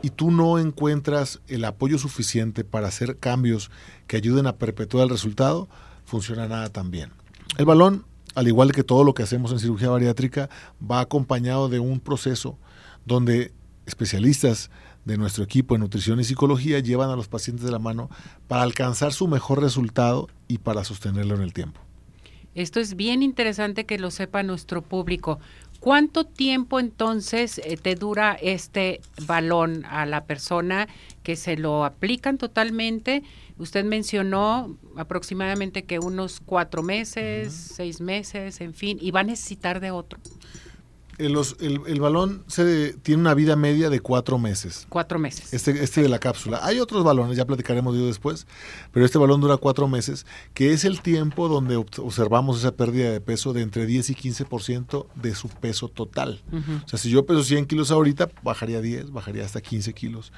y 0.03 0.11
tú 0.11 0.29
no 0.29 0.59
encuentras 0.59 1.41
el 1.47 1.65
apoyo 1.65 1.97
suficiente 1.97 2.63
para 2.63 2.87
hacer 2.87 3.17
cambios 3.17 3.71
que 4.05 4.17
ayuden 4.17 4.45
a 4.45 4.57
perpetuar 4.57 5.05
el 5.05 5.09
resultado, 5.09 5.67
funciona 6.05 6.47
nada 6.47 6.69
tan 6.69 6.91
bien. 6.91 7.09
El 7.57 7.65
balón, 7.65 8.05
al 8.35 8.47
igual 8.47 8.73
que 8.73 8.83
todo 8.83 9.03
lo 9.03 9.15
que 9.15 9.23
hacemos 9.23 9.51
en 9.51 9.59
cirugía 9.59 9.89
bariátrica, 9.89 10.49
va 10.79 10.99
acompañado 10.99 11.67
de 11.69 11.79
un 11.79 11.99
proceso 11.99 12.59
donde 13.05 13.51
especialistas 13.85 14.69
de 15.05 15.17
nuestro 15.17 15.43
equipo 15.43 15.75
en 15.75 15.81
nutrición 15.81 16.19
y 16.19 16.23
psicología 16.23 16.79
llevan 16.79 17.09
a 17.09 17.15
los 17.15 17.27
pacientes 17.27 17.65
de 17.65 17.71
la 17.71 17.79
mano 17.79 18.09
para 18.47 18.63
alcanzar 18.63 19.13
su 19.13 19.27
mejor 19.27 19.61
resultado 19.61 20.27
y 20.47 20.57
para 20.57 20.83
sostenerlo 20.83 21.35
en 21.35 21.41
el 21.41 21.53
tiempo. 21.53 21.79
Esto 22.55 22.79
es 22.79 22.95
bien 22.95 23.21
interesante 23.21 23.85
que 23.85 23.99
lo 23.99 24.11
sepa 24.11 24.41
nuestro 24.41 24.81
público. 24.81 25.39
¿Cuánto 25.81 26.25
tiempo 26.25 26.79
entonces 26.79 27.59
eh, 27.59 27.77
te 27.77 27.95
dura 27.95 28.33
este 28.41 29.01
balón 29.27 29.85
a 29.85 30.05
la 30.05 30.23
persona 30.23 30.87
que 31.21 31.35
se 31.35 31.57
lo 31.57 31.83
aplican 31.83 32.37
totalmente? 32.37 33.23
Usted 33.57 33.83
mencionó 33.83 34.77
aproximadamente 34.95 35.83
que 35.83 35.99
unos 35.99 36.39
cuatro 36.39 36.81
meses, 36.81 37.53
seis 37.53 38.01
meses, 38.01 38.61
en 38.61 38.73
fin, 38.73 38.97
y 39.01 39.11
va 39.11 39.19
a 39.19 39.23
necesitar 39.23 39.79
de 39.79 39.91
otro. 39.91 40.19
El, 41.17 41.37
el, 41.87 42.01
balón 42.01 42.43
se, 42.47 42.93
tiene 42.93 43.21
una 43.21 43.33
vida 43.33 43.55
media 43.55 43.89
de 43.89 44.01
cuatro 44.01 44.37
meses. 44.37 44.85
Cuatro 44.89 45.17
meses. 45.17 45.53
Este, 45.53 45.83
este 45.83 46.01
de 46.01 46.09
la 46.09 46.19
cápsula. 46.19 46.59
Hay 46.63 46.79
otros 46.79 47.05
balones, 47.05 47.37
ya 47.37 47.45
platicaremos 47.45 47.93
de 47.93 47.99
ello 47.99 48.07
después, 48.07 48.47
pero 48.91 49.05
este 49.05 49.17
balón 49.17 49.39
dura 49.39 49.55
cuatro 49.55 49.87
meses, 49.87 50.25
que 50.53 50.73
es 50.73 50.83
el 50.83 51.01
tiempo 51.01 51.47
donde 51.47 51.77
observamos 51.77 52.59
esa 52.59 52.71
pérdida 52.71 53.11
de 53.11 53.21
peso 53.21 53.53
de 53.53 53.61
entre 53.61 53.85
10 53.85 54.09
y 54.09 54.15
15% 54.15 55.05
de 55.15 55.35
su 55.35 55.47
peso 55.47 55.87
total. 55.87 56.41
O 56.85 56.87
sea, 56.87 56.99
si 56.99 57.09
yo 57.09 57.25
peso 57.25 57.43
100 57.43 57.65
kilos 57.65 57.91
ahorita, 57.91 58.29
bajaría 58.43 58.81
10, 58.81 59.11
bajaría 59.11 59.45
hasta 59.45 59.61
15 59.61 59.93
kilos. 59.93 60.33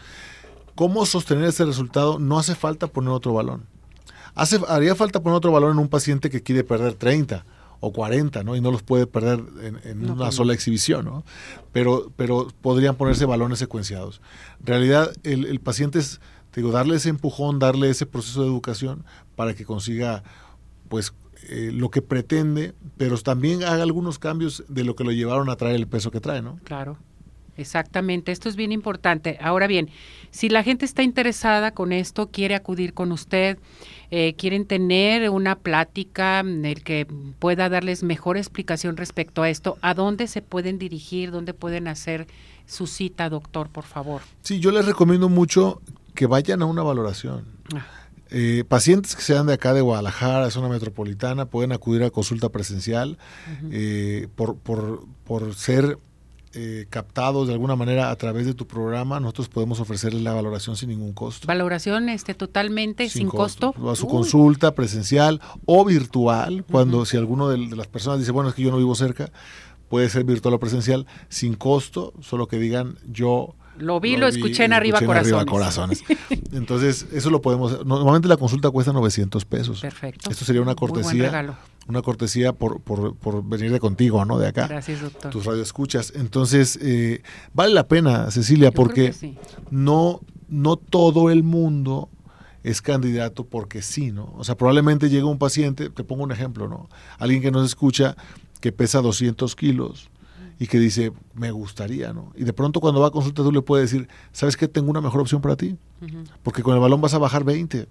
¿Cómo 0.75 1.07
sostener 1.07 1.45
ese 1.45 1.65
resultado? 1.65 2.19
No 2.19 2.37
hace 2.37 2.53
falta 2.53 2.85
poner 2.85 3.09
otro 3.09 3.33
balón. 3.33 3.65
Hace, 4.35 4.59
haría 4.67 4.93
falta 4.93 5.23
poner 5.23 5.37
otro 5.37 5.51
balón 5.51 5.71
en 5.71 5.79
un 5.79 5.87
paciente 5.87 6.29
que 6.29 6.43
quiere 6.43 6.63
perder 6.63 6.93
30 6.93 7.43
o 7.79 7.91
40, 7.93 8.43
¿no? 8.43 8.55
Y 8.55 8.61
no 8.61 8.71
los 8.71 8.83
puede 8.83 9.07
perder 9.07 9.41
en, 9.61 10.03
una 10.03 10.15
pues 10.15 10.35
sola 10.35 10.53
exhibición, 10.53 11.05
¿no? 11.05 11.23
Pero, 11.71 12.11
pero 12.15 12.47
podrían 12.61 12.95
ponerse 12.95 13.25
balones 13.25 13.59
secuenciados. 13.59 14.21
En 14.59 14.67
realidad, 14.67 15.11
el, 15.23 15.59
paciente 15.59 15.99
es, 15.99 16.19
digo, 16.55 16.71
darle 16.71 16.95
ese 16.95 17.09
empujón, 17.09 17.59
darle 17.59 17.89
ese 17.89 18.05
proceso 18.05 18.41
de 18.41 18.47
educación 18.47 19.05
para 19.35 19.53
que 19.53 19.65
consiga, 19.65 20.23
pues, 20.89 21.13
eh, 21.49 21.71
lo 21.73 21.89
que 21.89 22.01
pretende, 22.01 22.73
pero 22.97 23.17
también 23.19 23.63
haga 23.63 23.83
algunos 23.83 24.19
cambios 24.19 24.63
de 24.67 24.83
lo 24.83 24.95
que 24.95 25.03
lo 25.03 25.11
llevaron 25.11 25.49
a 25.49 25.55
traer 25.55 25.75
el 25.75 25.87
peso 25.87 26.11
que 26.11 26.19
trae, 26.19 26.41
¿no? 26.41 26.59
Claro. 26.63 26.97
Exactamente, 27.57 28.31
esto 28.31 28.49
es 28.49 28.55
bien 28.55 28.71
importante. 28.71 29.37
Ahora 29.41 29.67
bien, 29.67 29.89
si 30.31 30.49
la 30.49 30.63
gente 30.63 30.85
está 30.85 31.03
interesada 31.03 31.71
con 31.71 31.91
esto, 31.91 32.29
quiere 32.29 32.55
acudir 32.55 32.93
con 32.93 33.11
usted, 33.11 33.57
eh, 34.11 34.35
quieren 34.37 34.65
tener 34.65 35.29
una 35.29 35.57
plática 35.57 36.39
en 36.39 36.65
el 36.65 36.83
que 36.83 37.07
pueda 37.39 37.69
darles 37.69 38.03
mejor 38.03 38.37
explicación 38.37 38.95
respecto 38.95 39.41
a 39.41 39.49
esto, 39.49 39.77
¿a 39.81 39.93
dónde 39.93 40.27
se 40.27 40.41
pueden 40.41 40.77
dirigir? 40.77 41.31
¿Dónde 41.31 41.53
pueden 41.53 41.87
hacer 41.87 42.27
su 42.65 42.87
cita, 42.87 43.29
doctor, 43.29 43.69
por 43.69 43.85
favor? 43.85 44.21
Sí, 44.43 44.59
yo 44.59 44.71
les 44.71 44.85
recomiendo 44.85 45.29
mucho 45.29 45.81
que 46.13 46.27
vayan 46.27 46.61
a 46.61 46.65
una 46.65 46.83
valoración. 46.83 47.45
Ah. 47.73 47.85
Eh, 48.29 48.65
pacientes 48.67 49.15
que 49.15 49.21
sean 49.21 49.47
de 49.47 49.53
acá 49.53 49.73
de 49.73 49.81
Guadalajara, 49.81 50.51
zona 50.51 50.67
metropolitana, 50.67 51.45
pueden 51.45 51.71
acudir 51.71 52.03
a 52.03 52.09
consulta 52.09 52.49
presencial 52.49 53.17
eh, 53.71 54.27
por, 54.35 54.57
por, 54.57 55.05
por 55.23 55.55
ser 55.55 55.97
eh, 56.59 56.87
captados 56.89 57.47
de 57.47 57.53
alguna 57.53 57.75
manera 57.75 58.09
a 58.09 58.15
través 58.15 58.47
de 58.47 58.55
tu 58.55 58.65
programa, 58.65 59.19
nosotros 59.19 59.47
podemos 59.47 59.79
ofrecerles 59.79 60.23
la 60.23 60.33
valoración 60.33 60.75
sin 60.75 60.89
ningún 60.89 61.13
costo. 61.13 61.45
Valoración 61.45 62.09
este 62.09 62.33
totalmente 62.33 63.09
sin, 63.09 63.27
costo. 63.27 63.75
A 63.87 63.95
su 63.95 64.07
consulta 64.07 64.73
presencial 64.73 65.39
o 65.67 65.85
virtual, 65.85 66.65
cuando 66.69 67.05
si 67.05 67.15
alguno 67.15 67.47
de, 67.47 67.59
las 67.59 67.85
personas 67.85 68.17
dice, 68.17 68.31
bueno, 68.31 68.49
es 68.49 68.55
que 68.55 68.63
yo 68.63 68.71
no 68.71 68.77
vivo 68.77 68.95
cerca, 68.95 69.29
puede 69.87 70.09
ser 70.09 70.23
virtual 70.23 70.55
o 70.55 70.59
presencial 70.59 71.05
sin 71.29 71.53
costo, 71.53 72.11
solo 72.21 72.47
que 72.47 72.57
digan 72.57 72.97
yo 73.07 73.53
lo 73.77 73.99
vi, 73.99 74.17
lo, 74.17 74.25
escuché 74.25 74.65
en 74.65 74.73
Arriba 74.73 74.99
Corazones. 75.45 76.03
Entonces, 76.51 77.05
eso 77.11 77.29
lo 77.29 77.43
podemos. 77.43 77.85
Normalmente 77.85 78.27
la 78.27 78.37
consulta 78.37 78.71
cuesta 78.71 78.91
900 78.91 79.45
pesos. 79.45 79.81
Perfecto. 79.81 80.31
Esto 80.31 80.43
sería 80.43 80.63
una 80.63 80.73
cortesía. 80.73 81.55
Una 81.87 82.01
cortesía 82.01 82.53
por, 82.53 82.81
por, 82.81 83.15
por, 83.15 83.43
venir 83.43 83.71
de 83.71 83.79
contigo, 83.79 84.23
¿no? 84.25 84.37
De 84.37 84.47
acá. 84.47 84.67
Gracias, 84.67 85.01
doctor. 85.01 85.31
Tus 85.31 85.45
radioescuchas. 85.45 86.13
Entonces, 86.15 86.77
eh, 86.81 87.21
vale 87.53 87.73
la 87.73 87.87
pena, 87.87 88.29
Cecilia, 88.31 88.71
porque 88.71 89.13
no, 89.69 90.21
no 90.49 90.75
todo 90.75 91.29
el 91.29 91.43
mundo 91.43 92.09
es 92.63 92.81
candidato 92.81 93.45
porque 93.45 93.81
sí, 93.81 94.11
¿no? 94.11 94.33
O 94.37 94.43
sea, 94.43 94.55
probablemente 94.55 95.09
llega 95.09 95.25
un 95.25 95.37
paciente, 95.37 95.89
te 95.89 96.03
pongo 96.03 96.23
un 96.23 96.31
ejemplo, 96.33 96.67
¿no? 96.67 96.89
Alguien 97.17 97.41
que 97.41 97.51
nos 97.51 97.65
escucha 97.65 98.17
que 98.59 98.71
pesa 98.73 99.01
200 99.01 99.55
kilos 99.55 100.09
y 100.59 100.67
que 100.67 100.79
dice, 100.79 101.13
me 101.33 101.51
gustaría, 101.51 102.13
¿no? 102.13 102.33
Y 102.35 102.43
de 102.43 102.53
pronto 102.53 102.79
cuando 102.79 102.99
va 102.99 103.07
a 103.07 103.11
consulta 103.11 103.43
tú 103.43 103.51
le 103.51 103.61
puedes 103.61 103.91
decir, 103.91 104.07
¿sabes 104.31 104.57
qué? 104.57 104.67
Tengo 104.67 104.89
una 104.89 105.01
mejor 105.01 105.21
opción 105.21 105.41
para 105.41 105.55
ti. 105.55 105.77
Porque 106.43 106.63
con 106.63 106.73
el 106.73 106.79
balón 106.79 106.99
vas 106.99 107.13
a 107.13 107.19
bajar 107.19 107.43
20. 107.43 107.87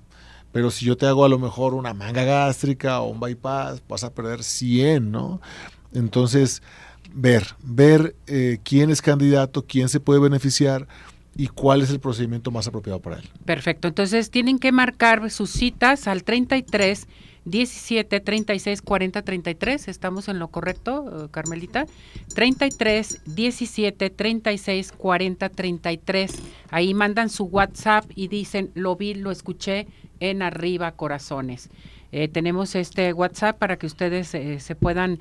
Pero 0.57 0.71
si 0.71 0.87
yo 0.87 0.97
te 0.97 1.05
hago 1.05 1.23
a 1.23 1.29
lo 1.29 1.39
mejor 1.39 1.75
una 1.75 1.93
manga 1.93 2.25
gástrica 2.25 3.03
o 3.03 3.11
un 3.11 3.21
bypass, 3.21 3.83
vas 3.87 4.05
a 4.05 4.15
perder 4.15 4.43
100, 4.43 5.11
¿no? 5.11 5.39
Entonces, 5.93 6.63
ver, 7.13 7.45
ver 7.63 8.17
eh, 8.27 8.57
quién 8.65 8.89
es 8.89 9.03
candidato, 9.03 9.67
quién 9.67 9.91
se 9.91 10.01
puede 10.01 10.19
beneficiar 10.19 10.89
y 11.37 11.49
cuál 11.49 11.83
es 11.83 11.91
el 11.91 12.01
procedimiento 12.01 12.51
más 12.51 12.67
apropiado 12.67 13.01
para 13.01 13.19
él. 13.19 13.29
Perfecto. 13.45 13.89
Entonces, 13.89 14.31
tienen 14.31 14.59
que 14.59 14.73
marcar 14.73 15.31
sus 15.31 15.51
citas 15.51 16.09
al 16.09 16.25
33 16.25 17.07
17 17.47 18.21
36 18.21 18.83
40 18.83 19.23
33. 19.23 19.89
¿Estamos 19.89 20.29
en 20.29 20.39
lo 20.39 20.49
correcto, 20.49 21.27
eh, 21.27 21.29
Carmelita? 21.31 21.87
33 22.35 23.23
17 23.25 24.11
36 24.11 24.93
40 24.93 25.49
33. 25.49 26.33
Ahí 26.71 26.93
mandan 26.93 27.31
su 27.31 27.45
WhatsApp 27.45 28.05
y 28.15 28.29
dicen, 28.29 28.71
lo 28.75 28.97
vi, 28.97 29.15
lo 29.15 29.31
escuché 29.31 29.87
en 30.21 30.43
arriba 30.43 30.93
corazones. 30.93 31.71
Eh, 32.13 32.29
tenemos 32.29 32.75
este 32.75 33.13
WhatsApp 33.13 33.59
para 33.59 33.79
que 33.79 33.87
ustedes 33.87 34.35
eh, 34.35 34.61
se 34.61 34.75
puedan 34.75 35.19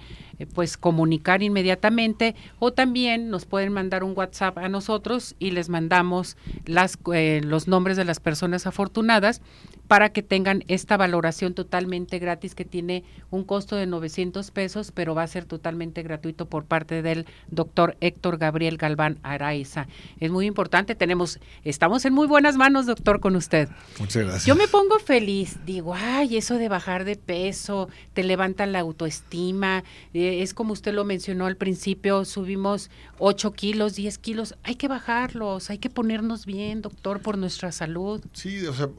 pues 0.53 0.77
comunicar 0.77 1.41
inmediatamente 1.41 2.35
o 2.59 2.73
también 2.73 3.29
nos 3.29 3.45
pueden 3.45 3.73
mandar 3.73 4.03
un 4.03 4.13
WhatsApp 4.15 4.57
a 4.57 4.69
nosotros 4.69 5.35
y 5.39 5.51
les 5.51 5.67
mandamos 5.67 6.37
las, 6.65 6.97
los 7.41 7.67
nombres 7.67 7.97
de 7.97 8.05
las 8.05 8.19
personas 8.19 8.67
afortunadas 8.67 9.41
para 9.87 10.09
que 10.09 10.23
tengan 10.23 10.63
esta 10.67 10.97
valoración 10.97 11.53
totalmente 11.53 12.19
gratis 12.19 12.55
que 12.55 12.65
tiene 12.65 13.03
un 13.29 13.43
costo 13.43 13.75
de 13.75 13.85
900 13.85 14.51
pesos, 14.51 14.91
pero 14.91 15.15
va 15.15 15.23
a 15.23 15.27
ser 15.27 15.45
totalmente 15.45 16.01
gratuito 16.03 16.47
por 16.47 16.65
parte 16.65 17.01
del 17.01 17.25
doctor 17.49 17.97
Héctor 18.01 18.37
Gabriel 18.37 18.77
Galván 18.77 19.19
Araiza. 19.23 19.87
Es 20.19 20.31
muy 20.31 20.45
importante, 20.45 20.95
tenemos, 20.95 21.39
estamos 21.63 22.05
en 22.05 22.13
muy 22.13 22.27
buenas 22.27 22.57
manos, 22.57 22.85
doctor, 22.85 23.19
con 23.19 23.35
usted. 23.35 23.69
Muchas 23.99 24.23
gracias. 24.23 24.45
Yo 24.45 24.55
me 24.55 24.67
pongo 24.67 24.99
feliz, 24.99 25.57
digo, 25.65 25.93
ay, 25.93 26.37
eso 26.37 26.57
de 26.57 26.69
bajar 26.69 27.05
de 27.05 27.15
peso, 27.15 27.89
te 28.13 28.23
levanta 28.23 28.65
la 28.65 28.79
autoestima, 28.79 29.83
eh, 30.13 30.41
es 30.41 30.53
como 30.53 30.73
usted 30.73 30.93
lo 30.93 31.05
mencionó 31.05 31.45
al 31.45 31.57
principio, 31.57 32.25
subimos 32.25 32.89
8 33.19 33.53
kilos, 33.53 33.95
10 33.95 34.17
kilos, 34.17 34.55
hay 34.63 34.75
que 34.75 34.87
bajarlos, 34.87 35.69
hay 35.69 35.77
que 35.77 35.89
ponernos 35.89 36.45
bien, 36.45 36.81
doctor, 36.81 37.21
por 37.21 37.37
nuestra 37.37 37.71
salud. 37.71 38.21
Sí, 38.33 38.65
o 38.65 38.73
sea, 38.73 38.89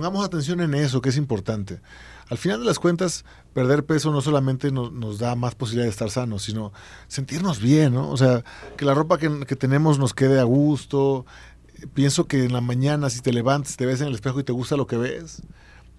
pongamos 0.00 0.24
atención 0.24 0.62
en 0.62 0.72
eso, 0.72 1.02
que 1.02 1.10
es 1.10 1.18
importante. 1.18 1.78
Al 2.30 2.38
final 2.38 2.60
de 2.60 2.64
las 2.64 2.78
cuentas, 2.78 3.26
perder 3.52 3.84
peso 3.84 4.10
no 4.10 4.22
solamente 4.22 4.72
nos, 4.72 5.18
da 5.18 5.34
más 5.34 5.54
posibilidad 5.54 5.84
de 5.84 5.90
estar 5.90 6.08
sanos, 6.08 6.42
sino 6.42 6.72
sentirnos 7.06 7.60
bien, 7.60 7.92
¿no? 7.92 8.08
O 8.08 8.16
sea, 8.16 8.42
que 8.78 8.86
la 8.86 8.94
ropa 8.94 9.18
que, 9.18 9.28
tenemos 9.56 9.98
nos 9.98 10.14
quede 10.14 10.40
a 10.40 10.44
gusto. 10.44 11.26
Pienso 11.92 12.26
que 12.26 12.44
en 12.44 12.54
la 12.54 12.62
mañana, 12.62 13.10
si 13.10 13.20
te 13.20 13.30
levantas, 13.30 13.76
te 13.76 13.84
ves 13.84 14.00
en 14.00 14.06
el 14.06 14.14
espejo 14.14 14.40
y 14.40 14.44
te 14.44 14.52
gusta 14.52 14.74
lo 14.74 14.86
que 14.86 14.96
ves, 14.96 15.42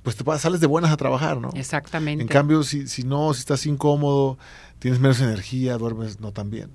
pues 0.01 0.15
te 0.15 0.23
sales 0.39 0.61
de 0.61 0.65
buenas 0.65 0.89
a 0.89 0.97
trabajar, 0.97 1.39
¿no? 1.39 1.51
Exactamente. 1.53 2.23
En 2.23 2.27
cambio, 2.27 2.63
si, 2.63 2.87
si 2.87 3.03
no, 3.03 3.35
si 3.35 3.41
estás 3.41 3.67
incómodo, 3.67 4.39
tienes 4.79 4.99
menos 4.99 5.21
energía, 5.21 5.77
duermes 5.77 6.19
no 6.19 6.31
tan 6.31 6.49
bien. 6.49 6.71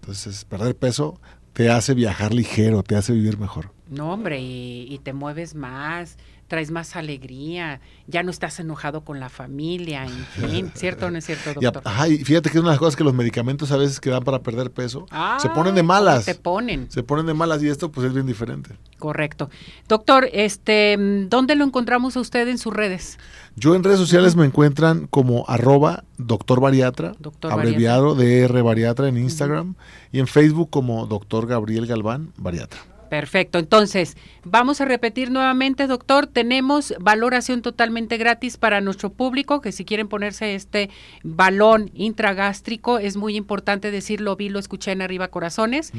Entonces, 0.00 0.44
perder 0.44 0.76
peso 0.76 1.20
te 1.52 1.70
hace 1.70 1.94
viajar 1.94 2.34
ligero, 2.34 2.82
te 2.82 2.96
hace 2.96 3.12
vivir 3.12 3.38
mejor. 3.38 3.70
No, 3.88 4.12
hombre, 4.12 4.40
y, 4.40 4.86
y 4.92 4.98
te 4.98 5.12
mueves 5.12 5.54
más, 5.54 6.18
traes 6.48 6.70
más 6.70 6.96
alegría, 6.96 7.80
ya 8.06 8.22
no 8.22 8.30
estás 8.30 8.58
enojado 8.58 9.02
con 9.02 9.20
la 9.20 9.28
familia, 9.28 10.04
en 10.04 10.26
fin, 10.50 10.72
¿cierto 10.74 11.06
o 11.06 11.10
no 11.10 11.18
es 11.18 11.26
cierto, 11.26 11.54
doctor? 11.54 11.82
ajá, 11.84 12.08
y 12.08 12.18
fíjate 12.24 12.50
que 12.50 12.58
una 12.58 12.70
de 12.70 12.72
las 12.72 12.78
cosas 12.78 12.96
que 12.96 13.04
los 13.04 13.14
medicamentos 13.14 13.70
a 13.70 13.76
veces 13.76 14.00
que 14.00 14.10
dan 14.10 14.24
para 14.24 14.42
perder 14.42 14.70
peso, 14.70 15.06
se 15.38 15.48
ponen 15.50 15.74
de 15.74 15.82
malas. 15.82 16.24
Se 16.24 16.34
ponen. 16.34 16.90
Se 16.90 17.02
ponen 17.02 17.26
de 17.26 17.34
malas 17.34 17.62
y 17.62 17.68
esto 17.68 17.92
pues 17.92 18.06
es 18.06 18.14
bien 18.14 18.26
diferente. 18.26 18.76
Correcto. 18.98 19.50
Doctor, 19.86 20.28
este, 20.32 20.96
¿dónde 21.28 21.54
lo 21.54 21.64
encontramos 21.64 22.16
a 22.16 22.20
usted 22.20 22.48
en 22.48 22.58
sus 22.58 22.72
redes? 22.72 23.18
Yo 23.54 23.74
en 23.74 23.84
redes 23.84 23.98
sociales 23.98 24.36
me 24.36 24.46
encuentran 24.46 25.06
como 25.06 25.44
arroba 25.48 26.04
doctor 26.16 26.60
bariatra, 26.60 27.12
abreviado 27.42 28.14
DR 28.14 28.62
bariatra 28.62 29.08
en 29.08 29.16
Instagram 29.18 29.74
y 30.12 30.20
en 30.20 30.26
Facebook 30.26 30.70
como 30.70 31.06
doctor 31.06 31.46
Gabriel 31.46 31.86
Galván 31.86 32.32
bariatra. 32.36 32.97
Perfecto. 33.08 33.58
Entonces, 33.58 34.16
vamos 34.44 34.80
a 34.80 34.84
repetir 34.84 35.30
nuevamente, 35.30 35.86
doctor. 35.86 36.26
Tenemos 36.26 36.94
valoración 37.00 37.62
totalmente 37.62 38.16
gratis 38.16 38.56
para 38.56 38.80
nuestro 38.80 39.10
público, 39.10 39.60
que 39.60 39.72
si 39.72 39.84
quieren 39.84 40.08
ponerse 40.08 40.54
este 40.54 40.90
balón 41.22 41.90
intragástrico, 41.94 42.98
es 42.98 43.16
muy 43.16 43.36
importante 43.36 43.90
decirlo, 43.90 44.36
vi, 44.36 44.48
lo 44.48 44.58
escuché 44.58 44.92
en 44.92 45.02
Arriba 45.02 45.28
Corazones, 45.28 45.92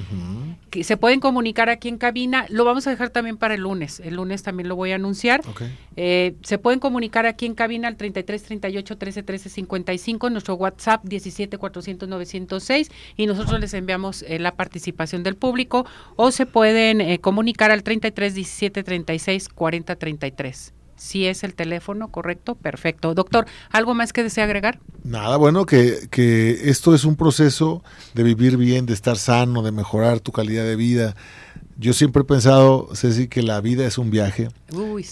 que 0.70 0.84
se 0.84 0.97
pueden 0.97 1.20
comunicar 1.20 1.70
aquí 1.70 1.89
en 1.89 1.97
cabina. 1.97 2.45
Lo 2.49 2.66
vamos 2.66 2.88
a 2.88 2.91
dejar 2.91 3.10
también 3.10 3.38
para 3.38 3.55
el 3.55 3.62
lunes. 3.62 3.99
El 3.99 4.16
lunes 4.16 4.43
también 4.43 4.70
lo 4.70 4.76
voy 4.76 4.91
a 4.91 4.95
anunciar. 4.95 5.41
Eh, 5.95 6.36
se 6.43 6.57
pueden 6.57 6.80
comunicar 6.80 7.26
aquí 7.26 7.45
en 7.45 7.55
cabina 7.55 7.88
al 7.88 7.97
33 7.97 8.43
38 8.43 8.97
13 8.97 9.24
13 9.24 9.49
55, 9.49 10.30
nuestro 10.30 10.55
WhatsApp 10.55 11.03
17 11.03 11.57
400 11.57 12.07
906 12.07 12.91
y 13.18 13.26
nosotros 13.26 13.60
les 13.60 13.74
enviamos 13.74 14.24
eh, 14.24 14.39
la 14.39 14.55
participación 14.55 15.24
del 15.24 15.36
público 15.36 15.86
o 16.16 16.32
se 16.32 16.45
pueden 16.45 16.99
eh, 17.02 17.20
comunicar 17.20 17.72
al 17.72 17.84
33 17.84 18.34
17 18.34 18.84
36 18.84 19.50
40 19.50 19.95
33. 19.95 20.74
Si 20.95 21.26
es 21.26 21.45
el 21.45 21.56
teléfono 21.56 22.10
correcto, 22.10 22.56
perfecto. 22.56 23.14
Doctor, 23.14 23.45
¿algo 23.72 23.93
más 23.93 24.12
que 24.12 24.22
desea 24.22 24.43
agregar? 24.43 24.80
Nada, 25.06 25.38
bueno, 25.38 25.66
que, 25.66 26.10
que 26.12 26.70
esto 26.70 26.93
es 26.93 27.06
un 27.06 27.16
proceso 27.16 27.82
de 28.14 28.24
vivir 28.24 28.58
bien, 28.58 28.86
de 28.86 28.93
estar 28.93 29.18
sano, 29.18 29.62
de 29.62 29.72
mejorar 29.72 30.20
tu 30.20 30.34
calidad 30.34 30.66
de 30.66 30.76
vida. 30.76 31.16
Yo 31.78 31.93
siempre 31.93 32.24
he 32.24 32.26
pensado, 32.26 32.89
Ceci, 32.93 33.30
que 33.30 33.41
la 33.41 33.62
vida 33.62 33.88
es 33.88 33.97
un 33.97 34.12
viaje, 34.12 34.50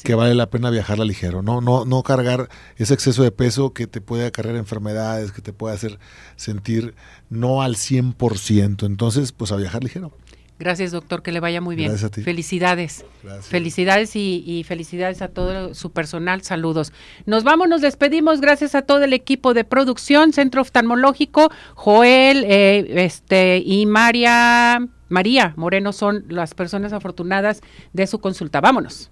que 0.03 0.15
vale 0.15 0.35
la 0.35 0.49
pena 0.49 0.69
viajarla 0.69 1.05
ligero, 1.05 1.41
no, 1.41 1.61
no, 1.61 1.85
no 1.85 2.03
cargar 2.03 2.49
ese 2.75 2.93
exceso 2.93 3.23
de 3.23 3.31
peso 3.31 3.71
que 3.71 3.87
te 3.87 4.01
puede 4.01 4.25
acarrear 4.25 4.57
enfermedades, 4.57 5.31
que 5.31 5.41
te 5.41 5.53
puede 5.53 5.75
hacer 5.75 5.97
sentir 6.35 6.93
no 7.29 7.61
al 7.61 7.75
100%. 7.75 8.85
Entonces, 8.85 9.31
pues 9.31 9.53
a 9.53 9.55
viajar 9.55 9.81
ligero. 9.81 10.11
Gracias, 10.59 10.91
doctor, 10.91 11.21
que 11.21 11.31
le 11.31 11.39
vaya 11.39 11.61
muy 11.61 11.75
bien. 11.75 11.89
Gracias 11.89 12.11
a 12.11 12.13
ti. 12.13 12.21
Felicidades. 12.23 13.05
Felicidades 13.41 14.15
y, 14.15 14.63
felicidades 14.67 15.21
a 15.21 15.27
todo 15.27 15.75
su 15.75 15.91
personal. 15.91 16.41
Saludos. 16.41 16.93
Nos 17.25 17.43
vamos, 17.43 17.69
nos 17.69 17.81
despedimos. 17.81 18.41
Gracias 18.41 18.73
a 18.73 18.81
todo 18.81 19.03
el 19.03 19.13
equipo 19.13 19.53
de 19.53 19.63
producción, 19.63 20.33
Centro 20.33 20.61
Oftalmológico, 20.61 21.51
Joel 21.75 22.43
eh, 22.47 23.05
este, 23.05 23.61
y 23.63 23.85
María, 23.85 24.87
María 25.09 25.53
Moreno 25.57 25.93
son 25.93 26.25
las 26.29 26.55
personas 26.55 26.91
afortunadas 26.91 27.61
de 27.93 28.07
su 28.07 28.19
consulta. 28.19 28.59
Vámonos. 28.59 29.11